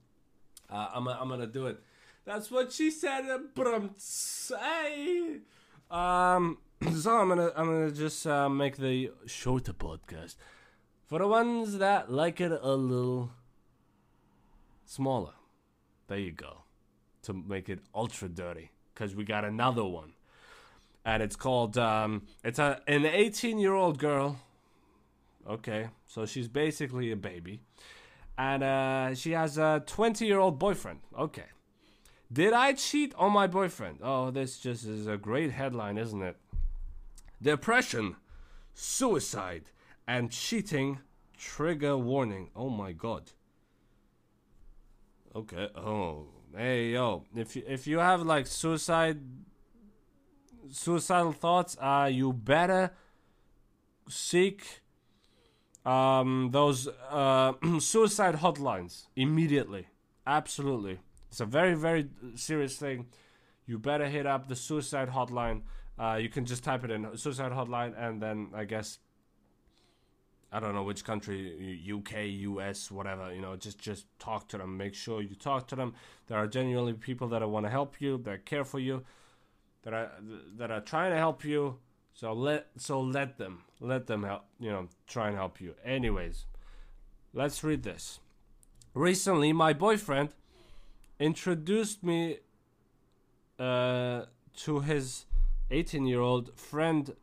uh, 0.69 0.89
I'm 0.93 1.07
I'm 1.07 1.29
gonna 1.29 1.47
do 1.47 1.67
it. 1.67 1.79
That's 2.25 2.51
what 2.51 2.71
she 2.71 2.91
said. 2.91 3.25
Hey. 4.59 5.37
Um. 5.89 6.57
So 6.95 7.17
I'm 7.17 7.27
gonna 7.27 7.51
I'm 7.57 7.65
gonna 7.65 7.91
just 7.91 8.25
uh, 8.25 8.47
make 8.47 8.77
the 8.77 9.11
shorter 9.25 9.73
podcast 9.73 10.35
for 11.07 11.19
the 11.19 11.27
ones 11.27 11.77
that 11.79 12.09
like 12.09 12.39
it 12.39 12.53
a 12.53 12.75
little 12.75 13.31
smaller. 14.85 15.33
There 16.07 16.17
you 16.19 16.31
go. 16.31 16.63
To 17.23 17.33
make 17.33 17.69
it 17.69 17.79
ultra 17.93 18.29
dirty. 18.29 18.71
Because 18.93 19.15
we 19.15 19.23
got 19.23 19.45
another 19.45 19.83
one. 19.83 20.13
And 21.05 21.23
it's 21.23 21.35
called, 21.35 21.77
um, 21.77 22.23
it's 22.43 22.59
a, 22.59 22.81
an 22.87 23.05
18 23.05 23.59
year 23.59 23.73
old 23.73 23.99
girl 23.99 24.39
Okay, 25.49 25.89
so 26.05 26.27
she's 26.27 26.47
basically 26.47 27.11
a 27.11 27.15
baby, 27.15 27.59
and 28.37 28.61
uh, 28.61 29.15
she 29.15 29.31
has 29.31 29.57
a 29.57 29.81
20 29.87 30.25
year 30.25 30.37
old 30.37 30.59
boyfriend. 30.59 30.99
Okay, 31.17 31.47
did 32.31 32.53
I 32.53 32.73
cheat 32.73 33.15
on 33.15 33.33
my 33.33 33.47
boyfriend? 33.47 33.99
Oh, 34.03 34.29
this 34.29 34.59
just 34.59 34.85
is 34.85 35.07
a 35.07 35.17
great 35.17 35.51
headline, 35.51 35.97
isn't 35.97 36.21
it? 36.21 36.37
Depression, 37.41 38.17
suicide, 38.75 39.71
and 40.07 40.29
cheating 40.29 40.99
trigger 41.35 41.97
warning. 41.97 42.51
Oh 42.55 42.69
my 42.69 42.91
god. 42.91 43.31
Okay. 45.35 45.69
Oh, 45.75 46.27
hey 46.55 46.91
yo, 46.91 47.23
if 47.35 47.55
you, 47.55 47.63
if 47.67 47.87
you 47.87 47.97
have 47.97 48.21
like 48.21 48.45
suicide 48.45 49.19
suicidal 50.69 51.31
thoughts, 51.31 51.75
uh 51.81 52.07
you 52.11 52.33
better 52.33 52.91
seek 54.07 54.81
um 55.89 56.49
those 56.51 56.87
uh 57.21 57.53
suicide 57.79 58.35
hotlines 58.45 59.07
immediately. 59.15 59.87
Absolutely. 60.27 60.99
It's 61.29 61.39
a 61.39 61.45
very 61.45 61.75
very 61.75 62.09
serious 62.35 62.75
thing. 62.77 63.07
You 63.65 63.79
better 63.79 64.07
hit 64.07 64.25
up 64.25 64.47
the 64.47 64.55
suicide 64.55 65.09
hotline. 65.09 65.61
Uh, 65.97 66.15
you 66.15 66.29
can 66.29 66.45
just 66.45 66.63
type 66.63 66.83
it 66.85 66.91
in 66.91 67.17
suicide 67.17 67.51
hotline 67.51 67.93
and 67.97 68.21
then 68.21 68.49
I 68.53 68.63
guess 68.65 68.99
I 70.51 70.59
don't 70.59 70.73
know 70.73 70.83
which 70.83 71.03
country, 71.03 71.79
UK, 71.97 72.25
US, 72.49 72.89
whatever. 72.89 73.33
You 73.33 73.41
know, 73.41 73.55
just 73.55 73.77
just 73.79 74.05
talk 74.17 74.47
to 74.49 74.57
them. 74.57 74.77
Make 74.77 74.95
sure 74.95 75.21
you 75.21 75.35
talk 75.35 75.67
to 75.67 75.75
them. 75.75 75.93
There 76.27 76.37
are 76.37 76.47
genuinely 76.47 76.93
people 76.93 77.27
that 77.29 77.47
want 77.47 77.65
to 77.65 77.69
help 77.69 78.01
you, 78.01 78.17
that 78.19 78.45
care 78.45 78.65
for 78.65 78.79
you, 78.79 79.03
that 79.83 79.93
are 79.93 80.11
that 80.57 80.71
are 80.71 80.81
trying 80.81 81.11
to 81.11 81.17
help 81.17 81.45
you. 81.45 81.77
So 82.19 82.33
let 82.33 82.67
so 82.75 82.99
let 82.99 83.37
them 83.37 83.63
let 83.79 84.07
them 84.07 84.23
help. 84.23 84.43
You 84.59 84.71
know, 84.71 84.87
try 85.07 85.29
and 85.29 85.37
help 85.37 85.61
you. 85.61 85.75
Anyways, 85.85 86.43
let's 87.33 87.63
read 87.63 87.83
this. 87.83 88.19
Recently, 88.93 89.53
my 89.53 89.71
boyfriend 89.71 90.33
introduced 91.17 92.03
me 92.03 92.39
uh, 93.57 94.25
to 94.57 94.81
his 94.81 95.27
18-year-old 95.71 96.59
friend, 96.59 97.15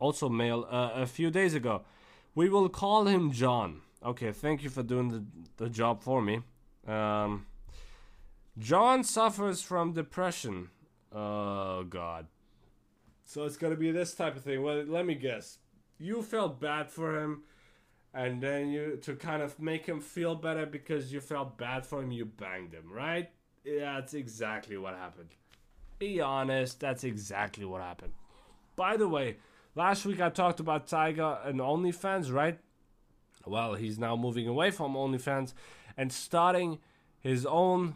also 0.00 0.28
male, 0.28 0.66
uh, 0.68 0.90
a 0.94 1.06
few 1.06 1.30
days 1.30 1.54
ago. 1.54 1.82
We 2.34 2.48
will 2.48 2.68
call 2.68 3.06
him 3.06 3.30
John. 3.30 3.82
Okay, 4.04 4.32
thank 4.32 4.64
you 4.64 4.70
for 4.70 4.82
doing 4.82 5.10
the, 5.10 5.24
the 5.58 5.70
job 5.70 6.02
for 6.02 6.20
me. 6.20 6.40
Um, 6.88 7.46
John 8.58 9.04
suffers 9.04 9.62
from 9.62 9.92
depression. 9.92 10.70
Oh, 11.14 11.84
God. 11.84 12.26
So 13.32 13.44
it's 13.44 13.56
gonna 13.56 13.76
be 13.76 13.90
this 13.90 14.14
type 14.14 14.36
of 14.36 14.42
thing. 14.42 14.62
Well, 14.62 14.84
let 14.84 15.06
me 15.06 15.14
guess. 15.14 15.58
You 15.98 16.22
felt 16.22 16.60
bad 16.60 16.90
for 16.90 17.20
him, 17.20 17.42
and 18.12 18.42
then 18.42 18.70
you, 18.70 18.98
to 19.02 19.14
kind 19.14 19.42
of 19.42 19.58
make 19.60 19.86
him 19.86 20.00
feel 20.00 20.34
better 20.34 20.66
because 20.66 21.12
you 21.12 21.20
felt 21.20 21.56
bad 21.56 21.86
for 21.86 22.02
him, 22.02 22.12
you 22.12 22.24
banged 22.24 22.74
him, 22.74 22.90
right? 22.92 23.30
Yeah, 23.64 24.00
that's 24.00 24.14
exactly 24.14 24.76
what 24.76 24.94
happened. 24.94 25.30
Be 25.98 26.20
honest, 26.20 26.80
that's 26.80 27.04
exactly 27.04 27.64
what 27.64 27.80
happened. 27.80 28.12
By 28.74 28.96
the 28.96 29.08
way, 29.08 29.36
Last 29.74 30.04
week 30.04 30.20
I 30.20 30.28
talked 30.28 30.60
about 30.60 30.86
Tyga 30.86 31.46
and 31.46 31.58
OnlyFans, 31.58 32.30
right? 32.30 32.58
Well, 33.46 33.74
he's 33.74 33.98
now 33.98 34.16
moving 34.16 34.46
away 34.46 34.70
from 34.70 34.92
OnlyFans 34.94 35.54
and 35.96 36.12
starting 36.12 36.78
his 37.20 37.46
own. 37.46 37.94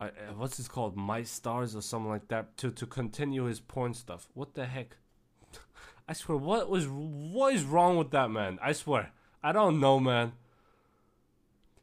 Uh, 0.00 0.08
what's 0.36 0.56
this 0.56 0.68
called? 0.68 0.96
My 0.96 1.22
Stars 1.22 1.76
or 1.76 1.82
something 1.82 2.08
like 2.08 2.28
that 2.28 2.56
to 2.58 2.70
to 2.70 2.86
continue 2.86 3.44
his 3.44 3.60
porn 3.60 3.92
stuff. 3.92 4.28
What 4.32 4.54
the 4.54 4.64
heck? 4.64 4.96
I 6.08 6.14
swear, 6.14 6.38
what 6.38 6.70
was 6.70 6.88
what 6.88 7.54
is 7.54 7.64
wrong 7.64 7.98
with 7.98 8.10
that 8.12 8.30
man? 8.30 8.58
I 8.62 8.72
swear, 8.72 9.12
I 9.42 9.52
don't 9.52 9.78
know, 9.78 10.00
man. 10.00 10.32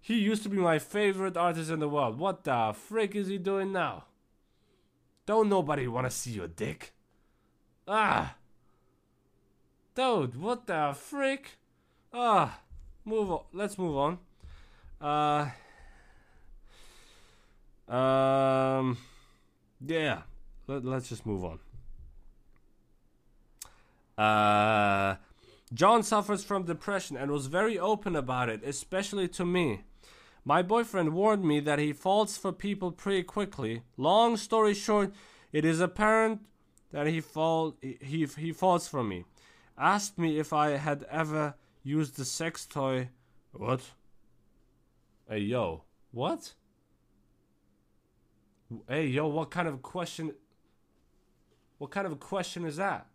He 0.02 0.20
used 0.20 0.44
to 0.44 0.50
be 0.50 0.58
my 0.58 0.80
favorite 0.80 1.38
artist 1.38 1.70
in 1.70 1.80
the 1.80 1.90
world. 1.90 2.18
What 2.18 2.44
the 2.44 2.74
frick 2.74 3.14
is 3.14 3.28
he 3.28 3.38
doing 3.38 3.72
now? 3.72 4.06
Don't 5.26 5.50
nobody 5.50 5.88
want 5.88 6.08
to 6.08 6.12
see 6.12 6.32
your 6.32 6.48
dick. 6.48 6.94
Ah! 7.88 8.36
Dude, 9.94 10.40
what 10.42 10.66
the 10.66 10.96
frick? 10.98 11.58
Ah! 12.14 12.62
Move 13.04 13.32
on. 13.32 13.44
Let's 13.52 13.78
move 13.78 13.98
on. 13.98 14.20
Uh. 15.02 15.50
Um. 17.88 18.98
Yeah. 19.86 20.22
Let, 20.68 20.86
let's 20.86 21.10
just 21.10 21.26
move 21.26 21.46
on. 21.46 21.60
Uh. 24.18 25.16
John 25.74 26.02
suffers 26.02 26.44
from 26.44 26.64
depression 26.64 27.18
and 27.18 27.30
was 27.30 27.48
very 27.48 27.78
open 27.78 28.16
about 28.16 28.48
it, 28.48 28.64
especially 28.64 29.28
to 29.30 29.46
me. 29.46 29.84
My 30.46 30.62
boyfriend 30.62 31.14
warned 31.14 31.44
me 31.44 31.60
that 31.60 31.78
he 31.78 31.92
falls 31.92 32.38
for 32.38 32.54
people 32.54 32.92
pretty 32.92 33.24
quickly. 33.24 33.82
Long 33.98 34.38
story 34.38 34.74
short, 34.74 35.12
it 35.52 35.66
is 35.66 35.82
apparent 35.82 36.46
that 36.92 37.06
he 37.06 37.20
fall 37.20 37.76
he 37.82 38.26
he 38.26 38.54
falls 38.54 38.88
for 38.88 39.04
me. 39.04 39.26
Asked 39.78 40.18
me 40.18 40.40
if 40.40 40.54
I 40.54 40.78
had 40.78 41.06
ever 41.12 41.56
used 41.84 42.16
the 42.16 42.24
sex 42.24 42.66
toy. 42.66 43.10
What? 43.52 43.82
Hey 45.30 45.40
yo, 45.40 45.84
what? 46.12 46.54
Hey 48.90 49.08
yo, 49.08 49.28
what 49.28 49.50
kind 49.50 49.66
of 49.68 49.82
question? 49.82 50.34
What 51.78 51.90
kind 51.90 52.06
of 52.06 52.12
a 52.12 52.18
question 52.18 52.66
is 52.66 52.76
that? 52.76 53.08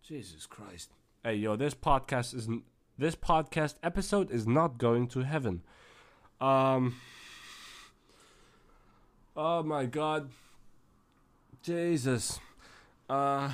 Jesus 0.00 0.46
Christ. 0.46 0.92
Hey 1.24 1.34
yo, 1.34 1.56
this 1.56 1.74
podcast 1.74 2.36
is 2.36 2.48
this 2.96 3.16
podcast 3.16 3.74
episode 3.82 4.30
is 4.30 4.46
not 4.46 4.78
going 4.78 5.08
to 5.08 5.20
heaven. 5.20 5.62
Um. 6.40 7.00
Oh 9.36 9.64
my 9.64 9.86
god. 9.86 10.30
Jesus. 11.64 12.38
Uh, 13.10 13.50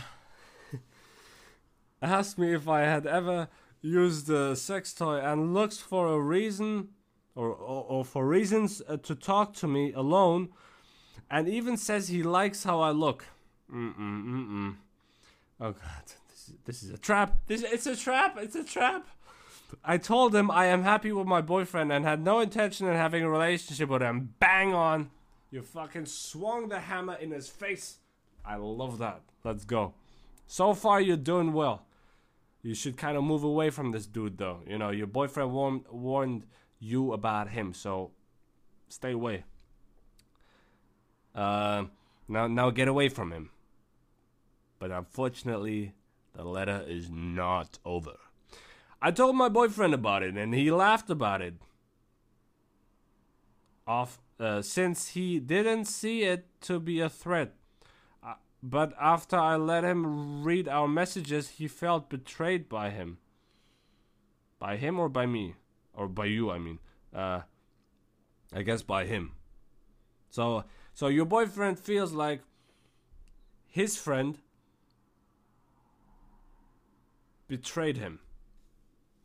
asked 2.02 2.38
me 2.38 2.52
if 2.52 2.68
I 2.68 2.80
had 2.80 3.06
ever 3.06 3.48
used 3.80 4.28
a 4.28 4.54
sex 4.54 4.92
toy 4.92 5.16
and 5.16 5.54
looks 5.54 5.78
for 5.78 6.08
a 6.08 6.20
reason 6.20 6.88
or, 7.38 7.50
or, 7.50 7.84
or 7.84 8.04
for 8.04 8.26
reasons 8.26 8.82
uh, 8.88 8.96
to 8.96 9.14
talk 9.14 9.54
to 9.54 9.68
me 9.68 9.92
alone 9.92 10.48
and 11.30 11.48
even 11.48 11.76
says 11.76 12.08
he 12.08 12.24
likes 12.24 12.64
how 12.64 12.80
I 12.80 12.90
look. 12.90 13.26
Mm-mm, 13.72 13.94
mm-mm. 13.96 14.74
Oh 15.60 15.72
god, 15.72 16.02
this 16.28 16.48
is, 16.48 16.54
this 16.64 16.82
is 16.82 16.90
a 16.90 16.98
trap. 16.98 17.38
This 17.46 17.62
it's 17.62 17.86
a 17.86 17.94
trap. 17.94 18.38
It's 18.40 18.56
a 18.56 18.64
trap. 18.64 19.06
I 19.84 19.98
told 19.98 20.34
him 20.34 20.50
I 20.50 20.66
am 20.66 20.82
happy 20.82 21.12
with 21.12 21.28
my 21.28 21.40
boyfriend 21.40 21.92
and 21.92 22.04
had 22.04 22.24
no 22.24 22.40
intention 22.40 22.88
of 22.88 22.96
having 22.96 23.22
a 23.22 23.30
relationship 23.30 23.88
with 23.88 24.02
him. 24.02 24.34
Bang 24.40 24.74
on. 24.74 25.10
You 25.52 25.62
fucking 25.62 26.06
swung 26.06 26.68
the 26.68 26.80
hammer 26.80 27.14
in 27.14 27.30
his 27.30 27.48
face. 27.48 27.98
I 28.44 28.56
love 28.56 28.98
that. 28.98 29.20
Let's 29.44 29.64
go. 29.64 29.94
So 30.46 30.74
far, 30.74 31.00
you're 31.00 31.16
doing 31.16 31.52
well. 31.52 31.86
You 32.62 32.74
should 32.74 32.96
kind 32.96 33.16
of 33.16 33.22
move 33.22 33.44
away 33.44 33.70
from 33.70 33.92
this 33.92 34.06
dude, 34.06 34.38
though. 34.38 34.60
You 34.66 34.78
know, 34.78 34.90
your 34.90 35.06
boyfriend 35.06 35.52
warned, 35.52 35.84
warned 35.90 36.44
you 36.78 37.12
about 37.12 37.50
him, 37.50 37.72
so 37.74 38.10
stay 38.88 39.12
away. 39.12 39.44
Uh, 41.34 41.84
now, 42.28 42.46
now 42.46 42.70
get 42.70 42.88
away 42.88 43.08
from 43.08 43.32
him. 43.32 43.50
But 44.78 44.90
unfortunately, 44.90 45.94
the 46.34 46.44
letter 46.44 46.84
is 46.86 47.10
not 47.10 47.78
over. 47.84 48.16
I 49.00 49.10
told 49.10 49.36
my 49.36 49.48
boyfriend 49.48 49.94
about 49.94 50.22
it, 50.22 50.34
and 50.34 50.54
he 50.54 50.70
laughed 50.70 51.10
about 51.10 51.42
it. 51.42 51.54
Off 53.86 54.18
uh, 54.38 54.62
since 54.62 55.10
he 55.10 55.40
didn't 55.40 55.86
see 55.86 56.22
it 56.22 56.46
to 56.60 56.78
be 56.78 57.00
a 57.00 57.08
threat. 57.08 57.54
Uh, 58.22 58.34
but 58.62 58.92
after 59.00 59.36
I 59.36 59.56
let 59.56 59.84
him 59.84 60.44
read 60.44 60.68
our 60.68 60.86
messages, 60.86 61.50
he 61.50 61.66
felt 61.68 62.10
betrayed 62.10 62.68
by 62.68 62.90
him. 62.90 63.18
By 64.58 64.76
him 64.76 64.98
or 64.98 65.08
by 65.08 65.26
me? 65.26 65.54
Or 65.98 66.06
by 66.06 66.26
you, 66.26 66.50
I 66.50 66.58
mean. 66.58 66.78
Uh, 67.12 67.40
I 68.54 68.62
guess 68.62 68.82
by 68.82 69.04
him. 69.04 69.32
So, 70.30 70.64
so 70.94 71.08
your 71.08 71.24
boyfriend 71.24 71.78
feels 71.78 72.12
like 72.12 72.42
his 73.66 73.96
friend 73.96 74.38
betrayed 77.48 77.96
him 77.96 78.20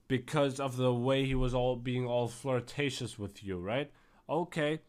because 0.08 0.60
of 0.60 0.78
the 0.78 0.94
way 0.94 1.26
he 1.26 1.36
was 1.36 1.54
all 1.54 1.76
being 1.76 2.08
all 2.08 2.28
flirtatious 2.28 3.20
with 3.20 3.44
you, 3.44 3.60
right? 3.60 3.92
Okay, 4.28 4.82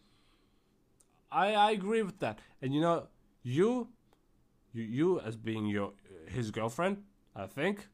I 1.30 1.54
I 1.54 1.70
agree 1.72 2.02
with 2.02 2.20
that. 2.20 2.38
And 2.62 2.74
you 2.74 2.80
know, 2.80 3.08
you 3.42 3.88
you 4.72 4.84
you 4.84 5.20
as 5.20 5.36
being 5.36 5.66
your 5.66 5.92
his 6.28 6.50
girlfriend, 6.50 7.02
I 7.36 7.46
think. 7.46 7.88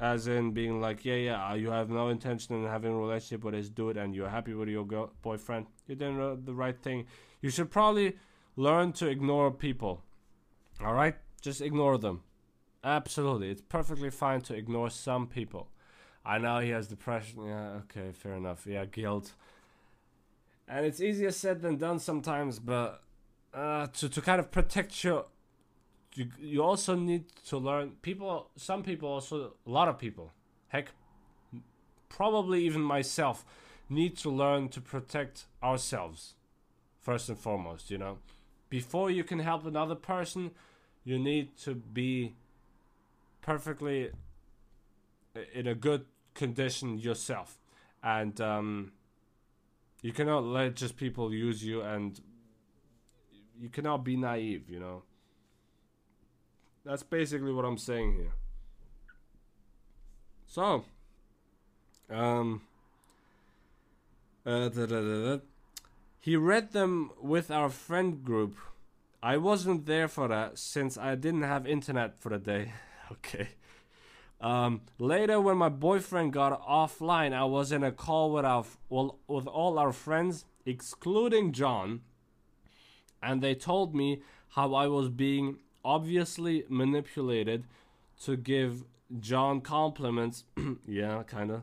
As 0.00 0.26
in 0.26 0.52
being 0.52 0.80
like, 0.80 1.04
yeah, 1.04 1.14
yeah, 1.16 1.48
uh, 1.50 1.54
you 1.54 1.70
have 1.70 1.90
no 1.90 2.08
intention 2.08 2.54
in 2.56 2.64
having 2.64 2.92
a 2.92 2.96
relationship 2.96 3.44
with 3.44 3.52
this 3.54 3.68
dude, 3.68 3.98
and 3.98 4.14
you're 4.14 4.30
happy 4.30 4.54
with 4.54 4.68
your 4.68 4.86
girl- 4.86 5.12
boyfriend. 5.20 5.66
You're 5.86 5.96
doing 5.96 6.42
the 6.44 6.54
right 6.54 6.76
thing. 6.76 7.04
You 7.42 7.50
should 7.50 7.70
probably 7.70 8.16
learn 8.56 8.92
to 8.94 9.08
ignore 9.08 9.50
people. 9.50 10.02
All 10.82 10.94
right, 10.94 11.16
just 11.42 11.60
ignore 11.60 11.98
them. 11.98 12.22
Absolutely. 12.82 13.50
It's 13.50 13.60
perfectly 13.60 14.10
fine 14.10 14.40
to 14.42 14.54
ignore 14.54 14.88
some 14.88 15.26
people. 15.26 15.68
I 16.24 16.38
know 16.38 16.60
he 16.60 16.70
has 16.70 16.86
depression. 16.86 17.44
Yeah, 17.44 17.80
okay, 17.82 18.12
fair 18.12 18.34
enough. 18.34 18.66
Yeah, 18.66 18.84
guilt. 18.86 19.34
And 20.68 20.86
it's 20.86 21.00
easier 21.00 21.30
said 21.30 21.62
than 21.62 21.76
done 21.76 21.98
sometimes, 21.98 22.58
but 22.58 23.02
uh, 23.52 23.88
to, 23.88 24.08
to 24.08 24.20
kind 24.20 24.40
of 24.40 24.50
protect 24.50 25.02
your. 25.04 25.26
You, 26.14 26.26
you 26.38 26.62
also 26.62 26.94
need 26.94 27.24
to 27.46 27.58
learn. 27.58 27.92
People, 28.02 28.50
some 28.56 28.82
people 28.82 29.08
also, 29.08 29.52
a 29.66 29.70
lot 29.70 29.88
of 29.88 29.98
people, 29.98 30.32
heck, 30.68 30.88
probably 32.08 32.64
even 32.64 32.82
myself, 32.82 33.44
need 33.88 34.16
to 34.18 34.30
learn 34.30 34.68
to 34.70 34.80
protect 34.80 35.44
ourselves 35.62 36.34
first 37.00 37.28
and 37.28 37.38
foremost, 37.38 37.90
you 37.90 37.98
know. 37.98 38.18
Before 38.68 39.10
you 39.10 39.24
can 39.24 39.40
help 39.40 39.66
another 39.66 39.94
person, 39.94 40.52
you 41.04 41.18
need 41.18 41.56
to 41.58 41.74
be 41.74 42.34
perfectly 43.40 44.10
in 45.54 45.66
a 45.66 45.74
good 45.74 46.04
condition 46.34 46.98
yourself. 46.98 47.58
And 48.02 48.40
um, 48.40 48.92
you 50.02 50.12
cannot 50.12 50.44
let 50.44 50.76
just 50.76 50.96
people 50.96 51.32
use 51.32 51.64
you 51.64 51.82
and 51.82 52.20
you 53.60 53.68
cannot 53.68 54.04
be 54.04 54.16
naive, 54.16 54.70
you 54.70 54.80
know. 54.80 55.02
That's 56.84 57.02
basically 57.02 57.52
what 57.52 57.64
I'm 57.64 57.78
saying 57.78 58.14
here. 58.14 58.32
So, 60.46 60.84
um, 62.10 62.62
uh, 64.44 64.68
da, 64.68 64.86
da, 64.86 65.00
da, 65.00 65.38
he 66.18 66.36
read 66.36 66.72
them 66.72 67.10
with 67.20 67.50
our 67.50 67.68
friend 67.68 68.24
group. 68.24 68.56
I 69.22 69.36
wasn't 69.36 69.86
there 69.86 70.08
for 70.08 70.28
that 70.28 70.58
since 70.58 70.98
I 70.98 71.14
didn't 71.14 71.42
have 71.42 71.66
internet 71.66 72.20
for 72.20 72.30
the 72.30 72.38
day. 72.38 72.72
okay. 73.12 73.48
Um, 74.40 74.80
later, 74.98 75.40
when 75.40 75.58
my 75.58 75.68
boyfriend 75.68 76.32
got 76.32 76.66
offline, 76.66 77.34
I 77.34 77.44
was 77.44 77.72
in 77.72 77.84
a 77.84 77.92
call 77.92 78.32
with 78.32 78.44
our 78.44 78.64
well, 78.88 79.18
with 79.28 79.46
all 79.46 79.78
our 79.78 79.92
friends, 79.92 80.46
excluding 80.64 81.52
John, 81.52 82.00
and 83.22 83.42
they 83.42 83.54
told 83.54 83.94
me 83.94 84.22
how 84.50 84.74
I 84.74 84.88
was 84.88 85.10
being 85.10 85.58
obviously 85.84 86.64
manipulated 86.68 87.64
to 88.24 88.36
give 88.36 88.84
John 89.18 89.60
compliments. 89.60 90.44
yeah, 90.86 91.22
kind 91.24 91.50
of, 91.50 91.62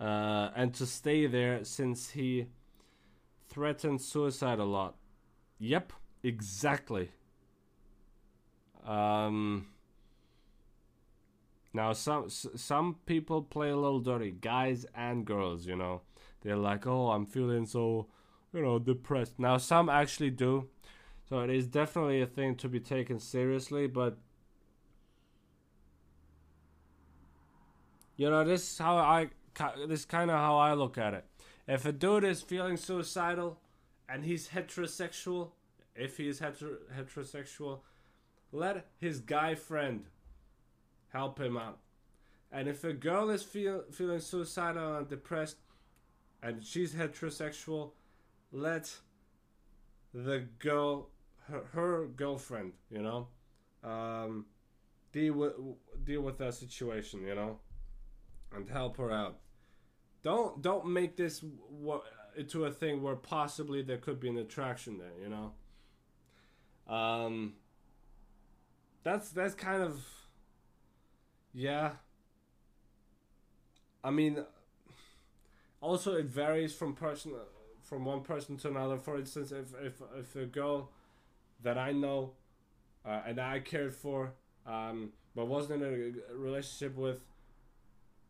uh, 0.00 0.50
and 0.54 0.74
to 0.74 0.86
stay 0.86 1.26
there 1.26 1.64
since 1.64 2.10
he 2.10 2.46
threatened 3.48 4.00
suicide 4.00 4.58
a 4.58 4.64
lot. 4.64 4.96
Yep, 5.58 5.92
exactly. 6.22 7.10
Um, 8.84 9.66
now 11.72 11.92
some 11.92 12.28
some 12.28 12.96
people 13.06 13.42
play 13.42 13.70
a 13.70 13.76
little 13.76 14.00
dirty, 14.00 14.30
guys 14.30 14.86
and 14.94 15.24
girls. 15.24 15.66
You 15.66 15.76
know, 15.76 16.02
they're 16.42 16.56
like, 16.56 16.86
"Oh, 16.86 17.10
I'm 17.10 17.26
feeling 17.26 17.66
so, 17.66 18.08
you 18.52 18.62
know, 18.62 18.78
depressed." 18.78 19.38
Now 19.38 19.56
some 19.56 19.88
actually 19.88 20.30
do, 20.30 20.68
so 21.34 21.40
it 21.40 21.50
is 21.50 21.66
definitely 21.66 22.22
a 22.22 22.26
thing 22.26 22.54
to 22.54 22.68
be 22.68 22.78
taken 22.78 23.18
seriously. 23.18 23.88
But 23.88 24.16
you 28.16 28.30
know, 28.30 28.44
this 28.44 28.62
is 28.62 28.78
how 28.78 28.98
I 28.98 29.30
this 29.88 30.00
is 30.00 30.06
kind 30.06 30.30
of 30.30 30.36
how 30.36 30.58
I 30.58 30.74
look 30.74 30.96
at 30.96 31.12
it. 31.12 31.24
If 31.66 31.86
a 31.86 31.90
dude 31.90 32.22
is 32.22 32.40
feeling 32.40 32.76
suicidal 32.76 33.58
and 34.08 34.22
he's 34.22 34.50
heterosexual, 34.50 35.50
if 35.96 36.18
he 36.18 36.28
is 36.28 36.38
heter- 36.38 36.78
heterosexual, 36.96 37.80
let 38.52 38.86
his 39.00 39.18
guy 39.18 39.56
friend 39.56 40.04
help 41.08 41.40
him 41.40 41.56
out. 41.56 41.80
And 42.52 42.68
if 42.68 42.84
a 42.84 42.92
girl 42.92 43.28
is 43.30 43.42
feel, 43.42 43.82
feeling 43.90 44.20
suicidal 44.20 44.98
and 44.98 45.08
depressed 45.08 45.56
and 46.40 46.64
she's 46.64 46.94
heterosexual, 46.94 47.90
let 48.52 48.98
the 50.14 50.44
girl, 50.60 51.08
her, 51.48 51.64
her 51.72 52.06
girlfriend, 52.06 52.72
you 52.90 53.02
know, 53.02 53.28
um, 53.82 54.46
deal 55.12 55.34
with 55.34 55.52
deal 56.04 56.22
with 56.22 56.38
that 56.38 56.54
situation, 56.54 57.22
you 57.26 57.34
know, 57.34 57.58
and 58.54 58.68
help 58.68 58.96
her 58.96 59.10
out. 59.10 59.38
Don't 60.22 60.62
don't 60.62 60.86
make 60.86 61.16
this 61.16 61.44
into 62.36 62.64
a 62.64 62.70
thing 62.70 63.02
where 63.02 63.16
possibly 63.16 63.82
there 63.82 63.98
could 63.98 64.20
be 64.20 64.28
an 64.28 64.38
attraction 64.38 64.98
there, 64.98 65.12
you 65.20 65.28
know. 65.28 65.52
Um, 66.92 67.54
that's 69.02 69.30
that's 69.30 69.54
kind 69.54 69.82
of 69.82 70.04
yeah. 71.52 71.92
I 74.02 74.10
mean, 74.10 74.44
also 75.80 76.14
it 76.14 76.26
varies 76.26 76.74
from 76.74 76.94
person 76.94 77.32
from 77.82 78.04
one 78.04 78.22
person 78.22 78.56
to 78.58 78.68
another. 78.68 78.98
For 78.98 79.18
instance, 79.18 79.52
if 79.52 79.74
if 79.80 80.02
if 80.18 80.36
a 80.36 80.46
girl 80.46 80.90
that 81.62 81.78
I 81.78 81.92
know 81.92 82.32
uh, 83.04 83.20
and 83.26 83.40
I 83.40 83.60
cared 83.60 83.94
for, 83.94 84.32
um, 84.66 85.10
but 85.34 85.46
wasn't 85.46 85.82
in 85.82 86.22
a 86.30 86.34
relationship 86.34 86.96
with, 86.96 87.24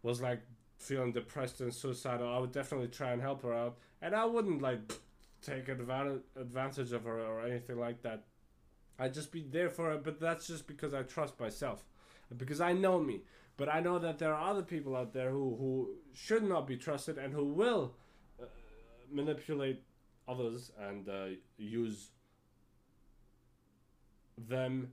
was 0.02 0.20
like 0.20 0.40
feeling 0.78 1.12
depressed 1.12 1.60
and 1.60 1.72
suicidal, 1.72 2.28
I 2.28 2.38
would 2.38 2.52
definitely 2.52 2.88
try 2.88 3.12
and 3.12 3.22
help 3.22 3.42
her 3.42 3.54
out, 3.54 3.78
and 4.02 4.14
I 4.14 4.24
wouldn't 4.24 4.60
like 4.60 4.80
take 5.42 5.68
advantage 5.68 6.22
advantage 6.36 6.92
of 6.92 7.04
her 7.04 7.20
or 7.20 7.46
anything 7.46 7.78
like 7.78 8.02
that. 8.02 8.24
I'd 8.98 9.14
just 9.14 9.32
be 9.32 9.42
there 9.42 9.70
for 9.70 9.90
her, 9.90 9.98
but 9.98 10.20
that's 10.20 10.46
just 10.46 10.66
because 10.66 10.94
I 10.94 11.02
trust 11.02 11.38
myself, 11.40 11.84
because 12.36 12.60
I 12.60 12.72
know 12.72 13.00
me. 13.00 13.22
But 13.56 13.68
I 13.68 13.80
know 13.80 13.98
that 14.00 14.18
there 14.18 14.34
are 14.34 14.50
other 14.50 14.62
people 14.62 14.96
out 14.96 15.12
there 15.12 15.30
who 15.30 15.56
who 15.56 15.90
should 16.12 16.42
not 16.42 16.66
be 16.66 16.76
trusted 16.76 17.18
and 17.18 17.32
who 17.32 17.44
will 17.44 17.94
uh, 18.42 18.46
manipulate 19.10 19.82
others 20.26 20.72
and 20.80 21.08
uh, 21.08 21.26
use 21.56 22.10
them 24.38 24.92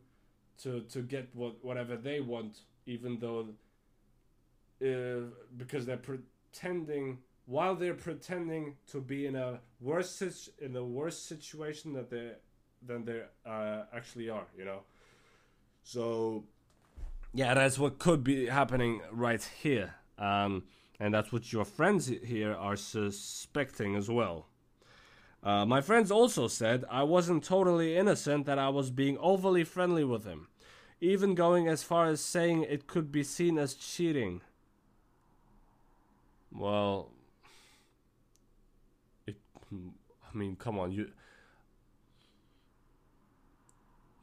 to 0.63 0.81
to 0.81 1.01
get 1.01 1.29
what 1.33 1.63
whatever 1.63 1.95
they 1.95 2.19
want, 2.19 2.59
even 2.85 3.19
though 3.19 3.47
uh, 4.81 5.25
because 5.57 5.85
they're 5.85 5.97
pretending 5.97 7.19
while 7.45 7.75
they're 7.75 7.93
pretending 7.93 8.75
to 8.87 9.01
be 9.01 9.25
in 9.25 9.35
a 9.35 9.59
worse 9.79 10.49
in 10.59 10.75
a 10.75 10.83
worse 10.83 11.17
situation 11.17 11.93
that 11.93 12.09
they 12.09 12.31
than 12.85 13.05
they 13.05 13.21
uh, 13.45 13.83
actually 13.93 14.29
are 14.29 14.45
you 14.57 14.65
know? 14.65 14.81
So 15.83 16.43
yeah 17.33 17.53
that's 17.53 17.79
what 17.79 17.99
could 17.99 18.23
be 18.23 18.47
happening 18.47 19.01
right 19.11 19.43
here. 19.61 19.95
Um, 20.17 20.63
and 20.99 21.11
that's 21.13 21.31
what 21.31 21.51
your 21.51 21.65
friends 21.65 22.07
here 22.07 22.53
are 22.53 22.75
suspecting 22.75 23.95
as 23.95 24.07
well 24.07 24.50
uh, 25.43 25.65
my 25.65 25.81
friends 25.81 26.11
also 26.11 26.47
said 26.47 26.85
I 26.89 27.03
wasn't 27.03 27.43
totally 27.43 27.97
innocent, 27.97 28.45
that 28.45 28.59
I 28.59 28.69
was 28.69 28.91
being 28.91 29.17
overly 29.17 29.63
friendly 29.63 30.03
with 30.03 30.23
him, 30.25 30.47
even 30.99 31.33
going 31.33 31.67
as 31.67 31.81
far 31.81 32.05
as 32.05 32.21
saying 32.21 32.63
it 32.63 32.87
could 32.87 33.11
be 33.11 33.23
seen 33.23 33.57
as 33.57 33.73
cheating. 33.73 34.41
Well, 36.51 37.09
it. 39.25 39.37
I 39.71 40.37
mean, 40.37 40.55
come 40.57 40.77
on, 40.77 40.91
you. 40.91 41.09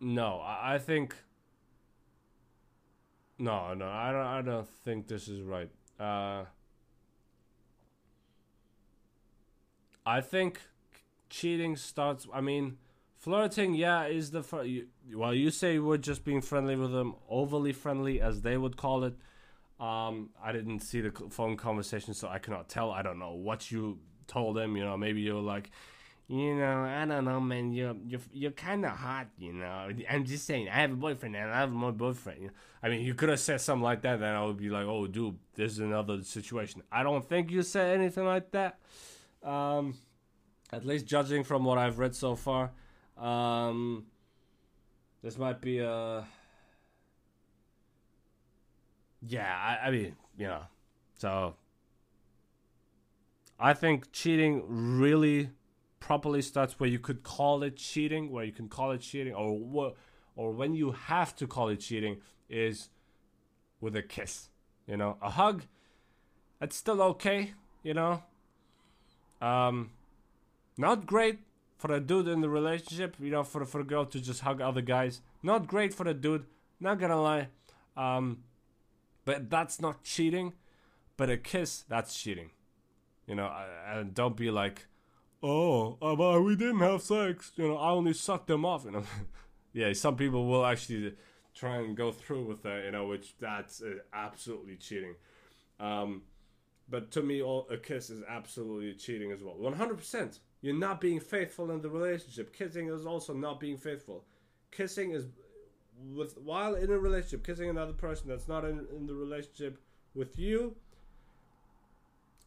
No, 0.01 0.41
I, 0.41 0.75
I 0.75 0.79
think. 0.79 1.16
No, 3.39 3.75
no, 3.75 3.89
I 3.89 4.12
don't. 4.12 4.27
I 4.27 4.43
don't 4.43 4.69
think 4.85 5.09
this 5.09 5.27
is 5.27 5.41
right. 5.41 5.71
Uh, 5.99 6.45
I 10.07 10.21
think 10.21 10.61
cheating 11.29 11.76
starts. 11.76 12.26
I 12.33 12.41
mean, 12.41 12.79
flirting. 13.16 13.74
Yeah, 13.74 14.07
is 14.07 14.31
the 14.31 14.43
fir- 14.43 14.64
you, 14.64 14.87
well. 15.14 15.35
You 15.35 15.51
say 15.51 15.79
we're 15.79 15.99
just 15.99 16.24
being 16.24 16.41
friendly 16.41 16.76
with 16.76 16.93
them, 16.93 17.14
overly 17.29 17.72
friendly, 17.72 18.20
as 18.20 18.43
they 18.43 18.57
would 18.57 18.76
call 18.76 19.05
it. 19.05 19.14
Um, 19.81 20.31
I 20.43 20.53
didn't 20.53 20.81
see 20.81 21.01
the 21.01 21.12
phone 21.31 21.57
conversation, 21.57 22.14
so 22.14 22.29
I 22.29 22.39
cannot 22.39 22.68
tell. 22.68 22.91
I 22.91 23.03
don't 23.03 23.18
know 23.18 23.35
what 23.35 23.70
you 23.70 23.99
told 24.26 24.59
him. 24.59 24.76
You 24.76 24.85
know, 24.85 24.97
maybe 24.97 25.20
you 25.20 25.35
were 25.35 25.41
like, 25.41 25.70
you 26.26 26.57
know, 26.57 26.83
I 26.83 27.05
don't 27.07 27.24
know, 27.24 27.41
man. 27.41 27.72
You're 27.72 27.97
you're 28.07 28.20
you're 28.33 28.51
kind 28.51 28.85
of 28.85 28.93
hot. 28.93 29.29
You 29.39 29.53
know, 29.53 29.91
I'm 30.11 30.24
just 30.24 30.47
saying. 30.47 30.68
I 30.68 30.81
have 30.81 30.93
a 30.93 30.97
boyfriend 30.97 31.37
and 31.37 31.51
I 31.51 31.61
have 31.61 31.70
my 31.70 31.91
boyfriend. 31.91 32.43
You? 32.43 32.51
I 32.83 32.89
mean, 32.89 33.01
you 33.01 33.14
could 33.14 33.29
have 33.29 33.41
said 33.41 33.61
something 33.61 33.83
like 33.83 34.03
that, 34.03 34.20
then 34.20 34.35
I 34.35 34.45
would 34.45 34.57
be 34.57 34.68
like, 34.68 34.85
oh, 34.85 35.07
dude, 35.07 35.37
this 35.55 35.72
is 35.72 35.79
another 35.81 36.22
situation. 36.22 36.83
I 36.93 37.03
don't 37.03 37.26
think 37.29 37.51
you 37.51 37.62
said 37.62 37.99
anything 37.99 38.24
like 38.24 38.51
that. 38.53 38.79
Um, 39.43 39.95
at 40.73 40.85
least 40.85 41.07
judging 41.07 41.45
from 41.45 41.64
what 41.64 41.79
I've 41.79 41.99
read 41.99 42.14
so 42.14 42.37
far. 42.37 42.71
Um, 43.16 44.07
this 45.23 45.39
might 45.39 45.61
be 45.61 45.79
a 45.81 46.27
yeah, 49.27 49.79
I, 49.83 49.89
I 49.89 49.91
mean, 49.91 50.16
you 50.37 50.47
know, 50.47 50.62
so 51.14 51.55
I 53.59 53.75
think 53.75 54.12
cheating 54.12 54.62
really 54.99 55.51
properly 56.01 56.43
starts 56.43 56.79
where 56.79 56.89
you 56.89 56.99
could 56.99 57.23
call 57.25 57.62
it 57.62 57.77
cheating, 57.77 58.31
where 58.31 58.45
you 58.45 58.53
can 58.53 58.69
call 58.69 58.93
it 58.93 59.01
cheating, 59.01 59.35
or 59.35 59.95
or 60.37 60.53
when 60.53 60.75
you 60.75 60.93
have 60.93 61.35
to 61.37 61.47
call 61.47 61.69
it 61.69 61.81
cheating 61.81 62.19
is 62.49 62.91
with 63.81 63.97
a 63.97 64.03
kiss. 64.03 64.49
You 64.87 64.97
know, 64.97 65.19
a 65.21 65.31
hug, 65.31 65.64
that's 66.61 66.77
still 66.77 67.03
okay. 67.03 67.55
You 67.83 67.95
know, 67.95 68.23
um, 69.43 69.91
not 70.79 71.05
great 71.05 71.41
for 71.76 71.93
a 71.93 72.01
dude 72.01 72.29
in 72.29 72.41
the 72.41 72.49
relationship. 72.49 73.16
You 73.20 73.31
know, 73.31 73.43
for 73.43 73.64
for 73.66 73.81
a 73.81 73.85
girl 73.85 74.07
to 74.07 74.20
just 74.20 74.41
hug 74.41 74.61
other 74.61 74.81
guys. 74.81 75.20
Not 75.43 75.66
great 75.66 75.93
for 75.93 76.09
a 76.09 76.14
dude. 76.14 76.47
Not 76.81 76.99
gonna 76.99 77.20
lie. 77.20 77.49
Um, 77.97 78.45
but 79.24 79.51
that's 79.51 79.81
not 79.81 80.05
cheating. 80.05 80.55
But 81.16 81.29
a 81.29 81.37
kiss, 81.37 81.85
that's 81.89 82.14
cheating. 82.14 82.51
You 83.26 83.35
know, 83.35 83.53
and 83.87 84.14
don't 84.14 84.37
be 84.37 84.51
like, 84.51 84.87
oh, 85.43 85.99
uh, 86.01 86.41
we 86.41 86.57
didn't 86.57 86.79
have 86.79 87.03
sex. 87.03 87.53
You 87.57 87.68
know, 87.68 87.76
I 87.76 87.91
only 87.91 88.14
sucked 88.14 88.47
them 88.47 88.64
off. 88.64 88.85
You 88.85 88.93
know, 88.93 89.05
yeah, 89.72 89.93
some 89.93 90.16
people 90.16 90.47
will 90.47 90.64
actually 90.64 91.14
try 91.55 91.76
and 91.79 91.97
go 91.97 92.12
through 92.12 92.45
with 92.45 92.62
that. 92.62 92.85
You 92.85 92.93
know, 92.93 93.07
which 93.07 93.35
that's 93.39 93.83
uh, 93.83 93.97
absolutely 94.12 94.76
cheating. 94.76 95.16
Um, 95.81 96.22
but 96.89 97.11
to 97.12 97.22
me, 97.22 97.43
all, 97.43 97.66
a 97.68 97.76
kiss 97.76 98.11
is 98.11 98.22
absolutely 98.29 98.95
cheating 98.95 99.33
as 99.33 99.43
well. 99.43 99.57
One 99.59 99.74
hundred 99.74 99.99
percent. 99.99 100.39
You're 100.61 100.74
not 100.74 101.00
being 101.00 101.20
faithful 101.20 101.70
in 101.70 101.82
the 101.82 101.90
relationship. 101.90 102.54
Kissing 102.54 102.88
is 102.88 103.06
also 103.06 103.32
not 103.32 103.61
being 103.61 103.76
faithful. 103.76 104.24
Kissing 104.70 105.12
is 105.12 105.26
with 106.14 106.36
while 106.38 106.74
in 106.74 106.90
a 106.90 106.98
relationship, 106.98 107.44
kissing 107.44 107.68
another 107.68 107.92
person 107.92 108.28
that's 108.28 108.48
not 108.48 108.64
in, 108.64 108.86
in 108.94 109.06
the 109.06 109.14
relationship 109.14 109.78
with 110.14 110.38
you. 110.38 110.74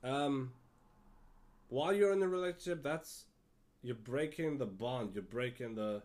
Um, 0.04 0.52
while 1.70 1.94
you're 1.94 2.14
in 2.14 2.22
a 2.22 2.28
relationship, 2.28 2.84
that's 2.84 3.26
you're 3.82 3.96
breaking 3.96 4.58
the 4.58 4.66
bond. 4.66 5.12
You're 5.14 5.24
breaking 5.24 5.76
the 5.76 6.02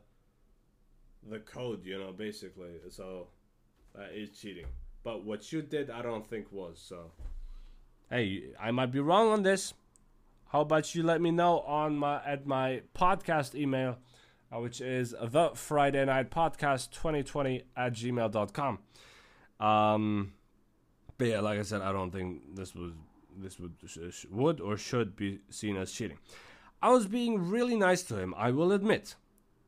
the 1.28 1.40
code. 1.40 1.84
You 1.84 1.98
know, 1.98 2.12
basically. 2.12 2.70
So 2.88 3.28
that 3.94 4.12
is 4.12 4.30
cheating. 4.38 4.66
But 5.02 5.24
what 5.24 5.52
you 5.52 5.62
did, 5.62 5.90
I 5.90 6.02
don't 6.02 6.28
think 6.28 6.50
was 6.50 6.82
so. 6.84 7.11
Hey, 8.11 8.44
I 8.61 8.70
might 8.70 8.92
be 8.92 9.00
wrong 9.00 9.30
on 9.30 9.42
this. 9.42 9.74
How 10.49 10.61
about 10.61 10.94
you 10.94 11.03
let 11.03 11.20
me 11.20 11.30
know 11.32 11.61
on 11.61 11.97
my 11.97 12.24
at 12.24 12.47
my 12.47 12.82
podcast 12.94 13.55
email, 13.55 13.99
uh, 14.55 14.61
which 14.61 14.80
is 14.80 15.14
the 15.20 15.51
Friday 15.55 16.05
Night 16.05 16.30
Podcast 16.30 16.92
2020 16.92 17.64
at 17.76 17.92
gmail.com. 17.92 18.78
Um, 19.59 20.32
but 21.18 21.26
yeah, 21.26 21.40
like 21.40 21.59
I 21.59 21.62
said, 21.62 21.82
I 21.82 21.90
don't 21.92 22.12
think 22.12 22.55
this 22.55 22.74
was 22.74 22.92
this 23.36 23.59
would 23.59 23.74
would 24.30 24.61
or 24.61 24.76
should 24.76 25.16
be 25.16 25.40
seen 25.51 25.76
as 25.76 25.90
cheating. 25.90 26.18
I 26.80 26.90
was 26.90 27.07
being 27.07 27.51
really 27.51 27.76
nice 27.76 28.03
to 28.05 28.16
him, 28.18 28.34
I 28.36 28.53
will 28.53 28.70
admit, 28.70 29.16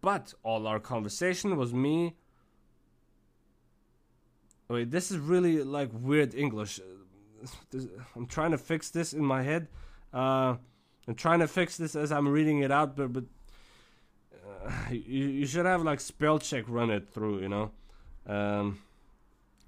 but 0.01 0.35
all 0.43 0.67
our 0.67 0.79
conversation 0.79 1.57
was 1.57 1.75
me. 1.75 2.15
Wait, 4.69 4.91
this 4.91 5.11
is 5.11 5.19
really 5.19 5.65
like 5.65 5.91
weird 5.93 6.35
English. 6.35 6.79
I'm 8.15 8.27
trying 8.27 8.51
to 8.53 8.59
fix 8.59 8.91
this 8.91 9.13
in 9.13 9.25
my 9.25 9.43
head. 9.43 9.69
Uh, 10.13 10.57
I'm 11.07 11.15
trying 11.15 11.41
to 11.41 11.49
fix 11.49 11.77
this 11.77 11.97
as 11.97 12.13
I'm 12.13 12.29
reading 12.29 12.61
it 12.61 12.71
out, 12.71 12.97
but 12.97 13.13
but 13.13 13.25
uh, 14.47 14.71
you 14.91 15.27
you 15.29 15.47
should 15.47 15.67
have 15.67 15.83
like 15.83 16.01
spell 16.01 16.39
check 16.39 16.65
run 16.69 16.91
it 16.91 17.09
through, 17.09 17.41
you 17.41 17.49
know, 17.49 17.71
um, 18.27 18.79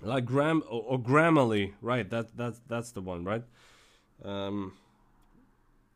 like 0.03 0.25
gram 0.25 0.63
or, 0.69 0.83
or 0.83 0.99
Grammarly, 0.99 1.73
right? 1.81 2.09
That 2.09 2.37
that's 2.37 2.61
that's 2.69 2.93
the 2.93 3.01
one, 3.01 3.25
right? 3.25 3.45
Um, 4.25 4.75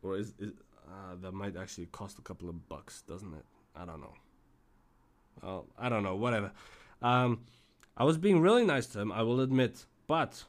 or 0.01 0.17
is, 0.17 0.33
is 0.39 0.51
uh, 0.87 1.15
that 1.21 1.31
might 1.31 1.55
actually 1.57 1.87
cost 1.87 2.19
a 2.19 2.21
couple 2.21 2.49
of 2.49 2.67
bucks, 2.69 3.01
doesn't 3.07 3.33
it? 3.33 3.45
I 3.75 3.85
don't 3.85 4.01
know. 4.01 4.13
Well, 5.41 5.65
I 5.77 5.89
don't 5.89 6.03
know. 6.03 6.15
Whatever. 6.15 6.51
Um, 7.01 7.41
I 7.97 8.03
was 8.03 8.17
being 8.17 8.41
really 8.41 8.65
nice 8.65 8.87
to 8.87 8.99
him, 8.99 9.11
I 9.11 9.21
will 9.21 9.39
admit, 9.39 9.85
but 10.07 10.43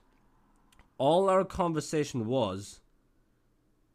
all 0.99 1.28
our 1.28 1.44
conversation 1.44 2.26
was 2.26 2.80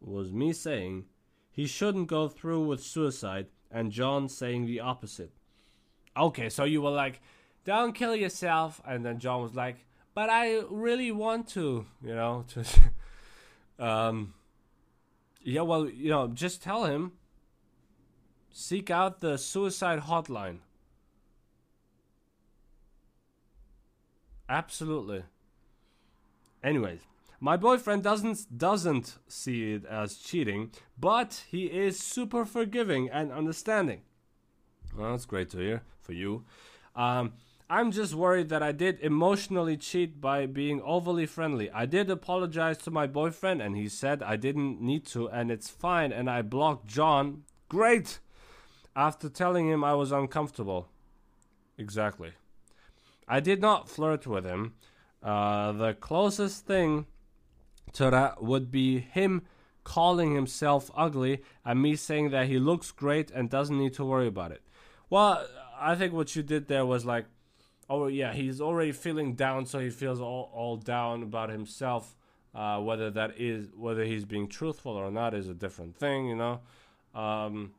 was 0.01 0.31
me 0.31 0.51
saying 0.53 1.05
he 1.51 1.67
shouldn't 1.67 2.07
go 2.07 2.27
through 2.27 2.65
with 2.65 2.83
suicide 2.83 3.47
and 3.69 3.91
John 3.91 4.27
saying 4.27 4.65
the 4.65 4.79
opposite. 4.79 5.31
Okay, 6.17 6.49
so 6.49 6.63
you 6.63 6.81
were 6.81 6.91
like, 6.91 7.21
don't 7.63 7.93
kill 7.93 8.15
yourself. 8.15 8.81
And 8.85 9.05
then 9.05 9.19
John 9.19 9.41
was 9.41 9.55
like, 9.55 9.85
but 10.13 10.29
I 10.29 10.61
really 10.69 11.11
want 11.11 11.47
to, 11.49 11.85
you 12.03 12.15
know, 12.15 12.45
to, 13.79 13.85
um, 13.85 14.33
yeah, 15.41 15.61
well, 15.61 15.87
you 15.87 16.09
know, 16.09 16.27
just 16.27 16.61
tell 16.61 16.85
him, 16.85 17.13
seek 18.51 18.89
out 18.89 19.21
the 19.21 19.37
suicide 19.37 20.01
hotline. 20.01 20.59
Absolutely. 24.49 25.23
Anyways, 26.61 26.99
my 27.43 27.57
boyfriend 27.57 28.03
doesn't 28.03 28.55
doesn't 28.55 29.17
see 29.27 29.73
it 29.73 29.85
as 29.85 30.17
cheating, 30.17 30.71
but 30.97 31.43
he 31.49 31.65
is 31.65 31.99
super 31.99 32.45
forgiving 32.45 33.09
and 33.09 33.31
understanding. 33.31 34.01
Well, 34.95 35.11
that's 35.11 35.25
great 35.25 35.49
to 35.49 35.57
hear 35.57 35.81
for 36.01 36.13
you. 36.13 36.45
Um, 36.95 37.33
I'm 37.67 37.91
just 37.91 38.13
worried 38.13 38.49
that 38.49 38.61
I 38.61 38.71
did 38.73 38.99
emotionally 38.99 39.75
cheat 39.75 40.21
by 40.21 40.45
being 40.45 40.81
overly 40.83 41.25
friendly. 41.25 41.71
I 41.71 41.87
did 41.87 42.11
apologize 42.11 42.77
to 42.79 42.91
my 42.91 43.07
boyfriend 43.07 43.61
and 43.61 43.75
he 43.75 43.89
said 43.89 44.21
I 44.21 44.35
didn't 44.35 44.79
need 44.79 45.07
to 45.07 45.27
and 45.27 45.49
it's 45.49 45.69
fine 45.69 46.11
and 46.11 46.29
I 46.29 46.43
blocked 46.43 46.85
John. 46.85 47.43
Great! 47.69 48.19
After 48.95 49.29
telling 49.29 49.67
him 49.67 49.83
I 49.83 49.95
was 49.95 50.11
uncomfortable. 50.11 50.89
Exactly. 51.77 52.33
I 53.27 53.39
did 53.39 53.61
not 53.61 53.89
flirt 53.89 54.27
with 54.27 54.45
him. 54.45 54.73
Uh, 55.23 55.71
the 55.71 55.93
closest 55.93 56.67
thing 56.67 57.07
to 57.93 58.09
that 58.09 58.43
would 58.43 58.71
be 58.71 58.99
him 58.99 59.43
calling 59.83 60.35
himself 60.35 60.91
ugly 60.95 61.41
and 61.65 61.81
me 61.81 61.95
saying 61.95 62.29
that 62.29 62.47
he 62.47 62.59
looks 62.59 62.91
great 62.91 63.31
and 63.31 63.49
doesn't 63.49 63.77
need 63.77 63.93
to 63.93 64.05
worry 64.05 64.27
about 64.27 64.51
it. 64.51 64.61
Well, 65.09 65.45
I 65.79 65.95
think 65.95 66.13
what 66.13 66.35
you 66.35 66.43
did 66.43 66.67
there 66.67 66.85
was 66.85 67.05
like, 67.05 67.25
oh 67.89 68.07
yeah, 68.07 68.33
he's 68.33 68.61
already 68.61 68.91
feeling 68.91 69.33
down, 69.33 69.65
so 69.65 69.79
he 69.79 69.89
feels 69.89 70.21
all, 70.21 70.51
all 70.53 70.77
down 70.77 71.23
about 71.23 71.49
himself. 71.49 72.15
Uh, 72.53 72.79
whether 72.79 73.09
that 73.09 73.39
is 73.39 73.69
whether 73.77 74.03
he's 74.03 74.25
being 74.25 74.45
truthful 74.45 74.91
or 74.91 75.09
not 75.09 75.33
is 75.33 75.47
a 75.47 75.53
different 75.53 75.95
thing, 75.95 76.27
you 76.27 76.35
know. 76.35 76.59
Um, 77.15 77.71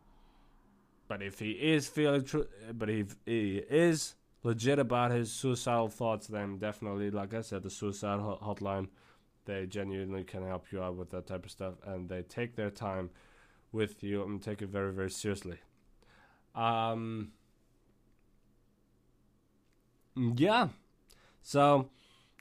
but 1.09 1.21
if 1.21 1.39
he 1.39 1.51
is 1.51 1.87
feeling 1.87 2.25
true, 2.25 2.47
but 2.73 2.89
if 2.89 3.15
he 3.27 3.59
is 3.69 4.15
legit 4.43 4.79
about 4.79 5.11
his 5.11 5.31
suicidal 5.31 5.89
thoughts, 5.89 6.27
then 6.27 6.57
definitely, 6.57 7.11
like 7.11 7.35
I 7.35 7.43
said, 7.43 7.63
the 7.63 7.71
suicide 7.71 8.19
hotline 8.19 8.89
they 9.45 9.67
genuinely 9.67 10.25
can 10.25 10.47
help 10.47 10.67
you 10.71 10.83
out 10.83 10.97
with 10.97 11.11
that 11.11 11.27
type 11.27 11.45
of 11.45 11.51
stuff, 11.51 11.75
and 11.85 12.09
they 12.09 12.23
take 12.23 12.57
their 12.57 12.71
time 12.71 13.11
with 13.73 14.03
you 14.03 14.23
and 14.23 14.43
take 14.43 14.63
it 14.63 14.69
very, 14.69 14.93
very 14.93 15.11
seriously. 15.11 15.59
Um, 16.55 17.33
yeah. 20.15 20.69
So, 21.43 21.89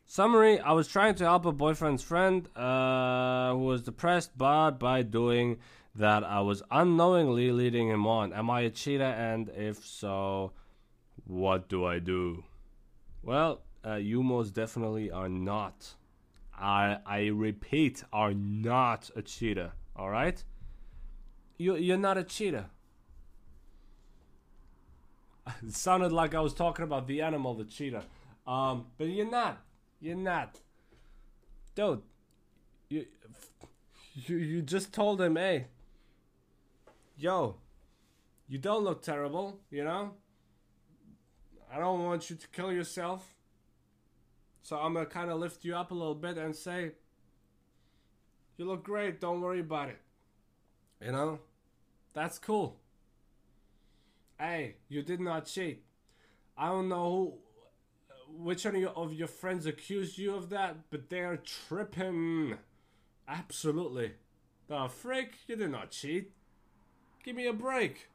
summary: 0.05 0.59
I 0.59 0.73
was 0.73 0.87
trying 0.87 1.15
to 1.15 1.23
help 1.23 1.45
a 1.45 1.51
boyfriend's 1.51 2.03
friend 2.03 2.47
uh, 2.55 3.53
who 3.53 3.59
was 3.59 3.83
depressed, 3.83 4.37
but 4.37 4.71
by 4.71 5.01
doing 5.01 5.57
that, 5.95 6.23
I 6.23 6.41
was 6.41 6.63
unknowingly 6.69 7.51
leading 7.51 7.89
him 7.89 8.05
on. 8.05 8.33
Am 8.33 8.49
I 8.49 8.61
a 8.61 8.69
cheater? 8.69 9.03
And 9.03 9.49
if 9.49 9.85
so, 9.85 10.51
what 11.25 11.69
do 11.69 11.85
I 11.85 11.99
do? 11.99 12.43
Well, 13.23 13.61
uh, 13.85 13.95
you 13.95 14.23
most 14.23 14.53
definitely 14.53 15.11
are 15.11 15.29
not. 15.29 15.95
I 16.61 16.99
I 17.05 17.27
repeat, 17.27 18.03
are 18.13 18.33
not 18.33 19.09
a 19.15 19.21
cheater. 19.21 19.73
All 19.95 20.09
right, 20.09 20.43
you 21.57 21.75
you're 21.75 21.97
not 21.97 22.17
a 22.17 22.23
cheater. 22.23 22.65
It 25.63 25.73
sounded 25.73 26.11
like 26.11 26.35
I 26.35 26.39
was 26.39 26.53
talking 26.53 26.83
about 26.83 27.07
the 27.07 27.21
animal, 27.21 27.55
the 27.55 27.65
cheetah. 27.65 28.03
Um, 28.45 28.85
but 28.97 29.05
you're 29.05 29.29
not. 29.29 29.61
You're 29.99 30.15
not. 30.15 30.59
Dude, 31.75 32.01
you 32.89 33.05
you 34.13 34.37
you 34.37 34.61
just 34.61 34.93
told 34.93 35.21
him, 35.21 35.35
hey, 35.35 35.67
yo, 37.17 37.55
you 38.47 38.57
don't 38.57 38.83
look 38.83 39.01
terrible, 39.01 39.59
you 39.69 39.83
know? 39.83 40.11
I 41.73 41.79
don't 41.79 42.03
want 42.03 42.29
you 42.29 42.35
to 42.35 42.47
kill 42.49 42.71
yourself. 42.71 43.35
So 44.63 44.77
I'm 44.77 44.93
gonna 44.93 45.05
kind 45.05 45.31
of 45.31 45.39
lift 45.39 45.65
you 45.65 45.75
up 45.75 45.91
a 45.91 45.95
little 45.95 46.15
bit 46.15 46.37
and 46.37 46.55
say, 46.55 46.93
"You 48.57 48.65
look 48.65 48.83
great. 48.83 49.19
Don't 49.19 49.41
worry 49.41 49.59
about 49.59 49.89
it." 49.89 49.99
You 51.03 51.11
know, 51.11 51.39
that's 52.13 52.37
cool. 52.37 52.79
Hey, 54.39 54.75
you 54.87 55.01
did 55.01 55.19
not 55.19 55.45
cheat. 55.45 55.83
I 56.57 56.67
don't 56.67 56.89
know 56.89 57.39
who, 58.27 58.43
which 58.43 58.65
one 58.65 58.75
of 58.75 58.81
your, 58.81 58.91
of 58.91 59.13
your 59.13 59.27
friends 59.27 59.65
accused 59.65 60.17
you 60.17 60.35
of 60.35 60.49
that, 60.49 60.89
but 60.89 61.09
they're 61.09 61.37
tripping. 61.37 62.57
Absolutely. 63.27 64.13
The 64.67 64.87
freak, 64.89 65.33
you 65.47 65.55
did 65.55 65.71
not 65.71 65.91
cheat. 65.91 66.31
Give 67.23 67.35
me 67.35 67.47
a 67.47 67.53
break. 67.53 68.09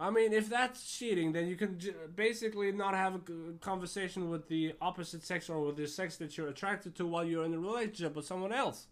I 0.00 0.08
mean, 0.08 0.32
if 0.32 0.48
that's 0.48 0.96
cheating, 0.96 1.32
then 1.32 1.46
you 1.46 1.56
can 1.56 1.78
j- 1.78 1.92
basically 2.16 2.72
not 2.72 2.94
have 2.94 3.16
a 3.16 3.20
conversation 3.60 4.30
with 4.30 4.48
the 4.48 4.72
opposite 4.80 5.22
sex 5.22 5.50
or 5.50 5.60
with 5.60 5.76
the 5.76 5.86
sex 5.86 6.16
that 6.16 6.38
you're 6.38 6.48
attracted 6.48 6.94
to 6.96 7.06
while 7.06 7.22
you're 7.22 7.44
in 7.44 7.52
a 7.52 7.58
relationship 7.58 8.16
with 8.16 8.24
someone 8.24 8.50
else. 8.50 8.86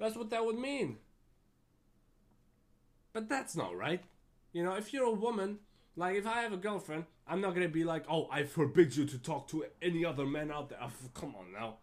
That's 0.00 0.16
what 0.16 0.30
that 0.30 0.44
would 0.44 0.58
mean. 0.58 0.98
But 3.12 3.28
that's 3.28 3.54
not 3.54 3.76
right. 3.76 4.02
You 4.52 4.64
know, 4.64 4.74
if 4.74 4.92
you're 4.92 5.04
a 5.04 5.12
woman, 5.12 5.60
like 5.94 6.16
if 6.16 6.26
I 6.26 6.42
have 6.42 6.52
a 6.52 6.56
girlfriend, 6.56 7.04
I'm 7.28 7.40
not 7.40 7.54
gonna 7.54 7.68
be 7.68 7.84
like, 7.84 8.04
oh, 8.10 8.28
I 8.32 8.42
forbid 8.42 8.96
you 8.96 9.04
to 9.06 9.18
talk 9.18 9.46
to 9.50 9.64
any 9.80 10.04
other 10.04 10.26
men 10.26 10.50
out 10.50 10.70
there. 10.70 10.78
Oh, 10.82 10.90
come 11.14 11.36
on 11.36 11.52
now. 11.52 11.76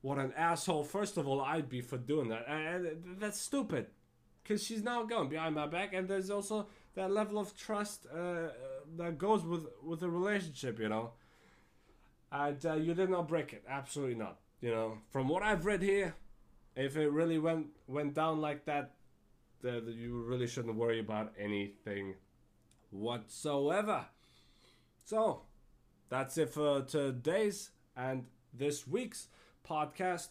What 0.00 0.18
an 0.18 0.32
asshole. 0.36 0.82
First 0.82 1.16
of 1.16 1.28
all, 1.28 1.40
I'd 1.40 1.68
be 1.68 1.80
for 1.82 1.98
doing 1.98 2.30
that. 2.30 2.48
And 2.48 3.18
that's 3.20 3.40
stupid. 3.40 3.86
Because 4.42 4.64
she's 4.64 4.82
now 4.82 5.04
going 5.04 5.28
behind 5.28 5.54
my 5.54 5.68
back, 5.68 5.92
and 5.92 6.08
there's 6.08 6.28
also 6.28 6.66
that 6.94 7.10
level 7.10 7.38
of 7.38 7.56
trust 7.56 8.06
uh, 8.06 8.48
that 8.96 9.18
goes 9.18 9.44
with, 9.44 9.66
with 9.82 10.02
a 10.02 10.10
relationship, 10.10 10.78
you 10.78 10.88
know. 10.88 11.12
And 12.30 12.64
uh, 12.64 12.74
you 12.74 12.94
did 12.94 13.10
not 13.10 13.28
break 13.28 13.52
it. 13.52 13.64
Absolutely 13.68 14.14
not. 14.14 14.38
You 14.60 14.70
know, 14.70 14.98
from 15.10 15.28
what 15.28 15.42
I've 15.42 15.66
read 15.66 15.82
here, 15.82 16.14
if 16.76 16.96
it 16.96 17.10
really 17.10 17.38
went 17.38 17.66
went 17.86 18.14
down 18.14 18.40
like 18.40 18.64
that, 18.66 18.94
you 19.62 20.24
really 20.26 20.46
shouldn't 20.46 20.76
worry 20.76 21.00
about 21.00 21.32
anything 21.38 22.14
whatsoever. 22.90 24.06
So, 25.04 25.42
that's 26.08 26.38
it 26.38 26.50
for 26.50 26.82
today's 26.82 27.70
and 27.96 28.26
this 28.54 28.86
week's 28.86 29.28
podcast. 29.68 30.28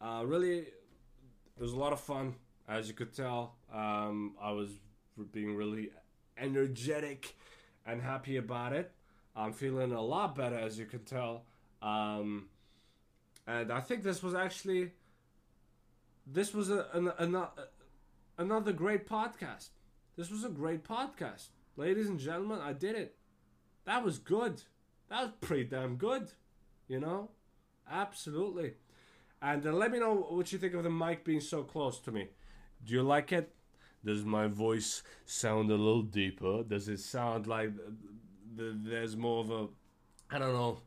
Uh, 0.00 0.22
really, 0.24 0.58
it 0.58 1.60
was 1.60 1.72
a 1.72 1.76
lot 1.76 1.92
of 1.92 2.00
fun, 2.00 2.34
as 2.68 2.88
you 2.88 2.94
could 2.94 3.14
tell. 3.14 3.56
Um, 3.72 4.34
I 4.40 4.52
was 4.52 4.70
being 5.32 5.54
really 5.54 5.90
energetic 6.38 7.36
and 7.86 8.02
happy 8.02 8.36
about 8.36 8.72
it. 8.72 8.92
I'm 9.36 9.52
feeling 9.52 9.92
a 9.92 10.00
lot 10.00 10.36
better, 10.36 10.58
as 10.58 10.78
you 10.78 10.86
can 10.86 11.04
tell. 11.04 11.44
Um, 11.82 12.46
and 13.46 13.72
I 13.72 13.80
think 13.80 14.02
this 14.02 14.22
was 14.22 14.34
actually 14.34 14.92
this 16.26 16.54
was 16.54 16.70
a, 16.70 16.86
an, 16.92 17.12
an, 17.18 17.44
another 18.38 18.72
great 18.72 19.06
podcast. 19.06 19.68
This 20.16 20.30
was 20.30 20.44
a 20.44 20.48
great 20.48 20.84
podcast, 20.84 21.48
ladies 21.76 22.08
and 22.08 22.18
gentlemen. 22.18 22.60
I 22.60 22.72
did 22.72 22.96
it. 22.96 23.16
That 23.84 24.04
was 24.04 24.18
good. 24.18 24.62
That 25.10 25.22
was 25.22 25.32
pretty 25.40 25.64
damn 25.64 25.96
good. 25.96 26.30
You 26.88 27.00
know, 27.00 27.30
absolutely. 27.90 28.74
And 29.42 29.66
uh, 29.66 29.72
let 29.72 29.90
me 29.90 29.98
know 29.98 30.14
what 30.14 30.52
you 30.52 30.58
think 30.58 30.74
of 30.74 30.84
the 30.84 30.90
mic 30.90 31.24
being 31.24 31.40
so 31.40 31.62
close 31.62 31.98
to 32.00 32.12
me. 32.12 32.28
Do 32.84 32.94
you 32.94 33.02
like 33.02 33.32
it? 33.32 33.54
Does 34.04 34.24
my 34.24 34.46
voice 34.46 35.02
sound 35.24 35.70
a 35.70 35.74
little 35.76 36.02
deeper? 36.02 36.62
Does 36.62 36.88
it 36.88 37.00
sound 37.00 37.46
like 37.46 37.70
th- 38.56 38.74
there's 38.82 39.16
more 39.16 39.40
of 39.40 39.50
a, 39.50 39.66
I 40.30 40.38
don't 40.38 40.52
know. 40.52 40.80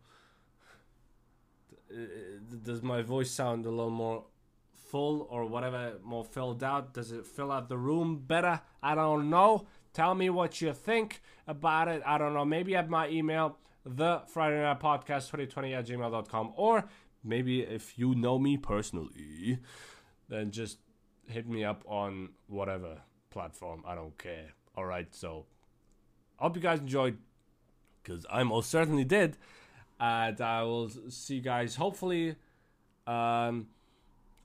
Uh, 1.91 1.95
Does 2.63 2.81
my 2.83 3.01
voice 3.01 3.31
sound 3.31 3.65
a 3.65 3.69
little 3.69 3.89
more 3.89 4.25
full 4.91 5.27
or 5.29 5.45
whatever, 5.45 5.93
more 6.03 6.23
filled 6.23 6.63
out? 6.63 6.93
Does 6.93 7.11
it 7.11 7.25
fill 7.25 7.51
out 7.51 7.69
the 7.69 7.77
room 7.77 8.23
better? 8.25 8.61
I 8.83 8.95
don't 8.95 9.29
know. 9.29 9.67
Tell 9.93 10.13
me 10.13 10.29
what 10.29 10.61
you 10.61 10.73
think 10.73 11.21
about 11.47 11.87
it. 11.87 12.03
I 12.05 12.17
don't 12.17 12.33
know. 12.33 12.45
Maybe 12.45 12.75
at 12.75 12.89
my 12.89 13.09
email, 13.09 13.57
the 13.85 14.21
Friday 14.27 14.61
Night 14.61 14.79
Podcast 14.79 15.31
2020 15.31 15.73
at 15.73 15.87
gmail.com. 15.87 16.53
Or 16.55 16.87
maybe 17.23 17.61
if 17.61 17.97
you 17.97 18.13
know 18.13 18.37
me 18.37 18.57
personally, 18.57 19.59
then 20.29 20.51
just 20.51 20.77
hit 21.27 21.47
me 21.47 21.63
up 21.63 21.83
on 21.87 22.29
whatever 22.47 23.01
platform. 23.29 23.83
I 23.85 23.95
don't 23.95 24.17
care. 24.17 24.53
All 24.75 24.85
right. 24.85 25.13
So 25.13 25.45
hope 26.37 26.55
you 26.55 26.61
guys 26.61 26.79
enjoyed 26.79 27.17
because 28.03 28.25
I 28.31 28.43
most 28.43 28.69
certainly 28.69 29.03
did. 29.03 29.37
And 29.99 30.39
I 30.41 30.63
will 30.63 30.89
see 31.09 31.35
you 31.35 31.41
guys 31.41 31.75
hopefully 31.75 32.35
um, 33.07 33.67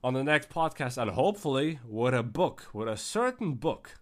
on 0.02 0.14
the 0.14 0.24
next 0.24 0.48
podcast 0.48 0.96
and 1.00 1.10
hopefully 1.10 1.78
with 1.86 2.14
a 2.14 2.22
book, 2.22 2.68
with 2.72 2.88
a 2.88 2.96
certain 2.96 3.54
book. 3.54 3.98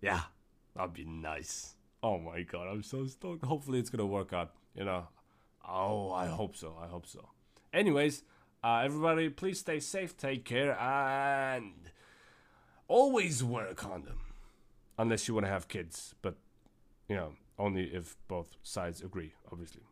Yeah, 0.00 0.22
that'd 0.74 0.94
be 0.94 1.04
nice. 1.04 1.74
Oh 2.02 2.18
my 2.18 2.42
god, 2.42 2.68
I'm 2.68 2.82
so 2.82 3.06
stoked. 3.06 3.44
Hopefully 3.44 3.78
it's 3.78 3.90
gonna 3.90 4.06
work 4.06 4.32
out, 4.32 4.52
you 4.74 4.84
know. 4.84 5.08
Oh, 5.66 6.12
I 6.12 6.26
hope 6.26 6.56
so. 6.56 6.76
I 6.82 6.86
hope 6.86 7.06
so. 7.06 7.30
Anyways, 7.72 8.22
uh, 8.64 8.80
everybody, 8.82 9.28
please 9.28 9.60
stay 9.60 9.78
safe, 9.78 10.16
take 10.16 10.44
care, 10.46 10.72
and 10.80 11.90
always 12.88 13.44
wear 13.44 13.66
a 13.66 13.74
condom. 13.74 14.20
Unless 14.96 15.28
you 15.28 15.34
want 15.34 15.44
to 15.44 15.52
have 15.52 15.68
kids, 15.68 16.14
but, 16.22 16.36
you 17.08 17.14
know, 17.14 17.32
only 17.58 17.84
if 17.84 18.16
both 18.26 18.56
sides 18.62 19.02
agree, 19.02 19.34
obviously. 19.52 19.82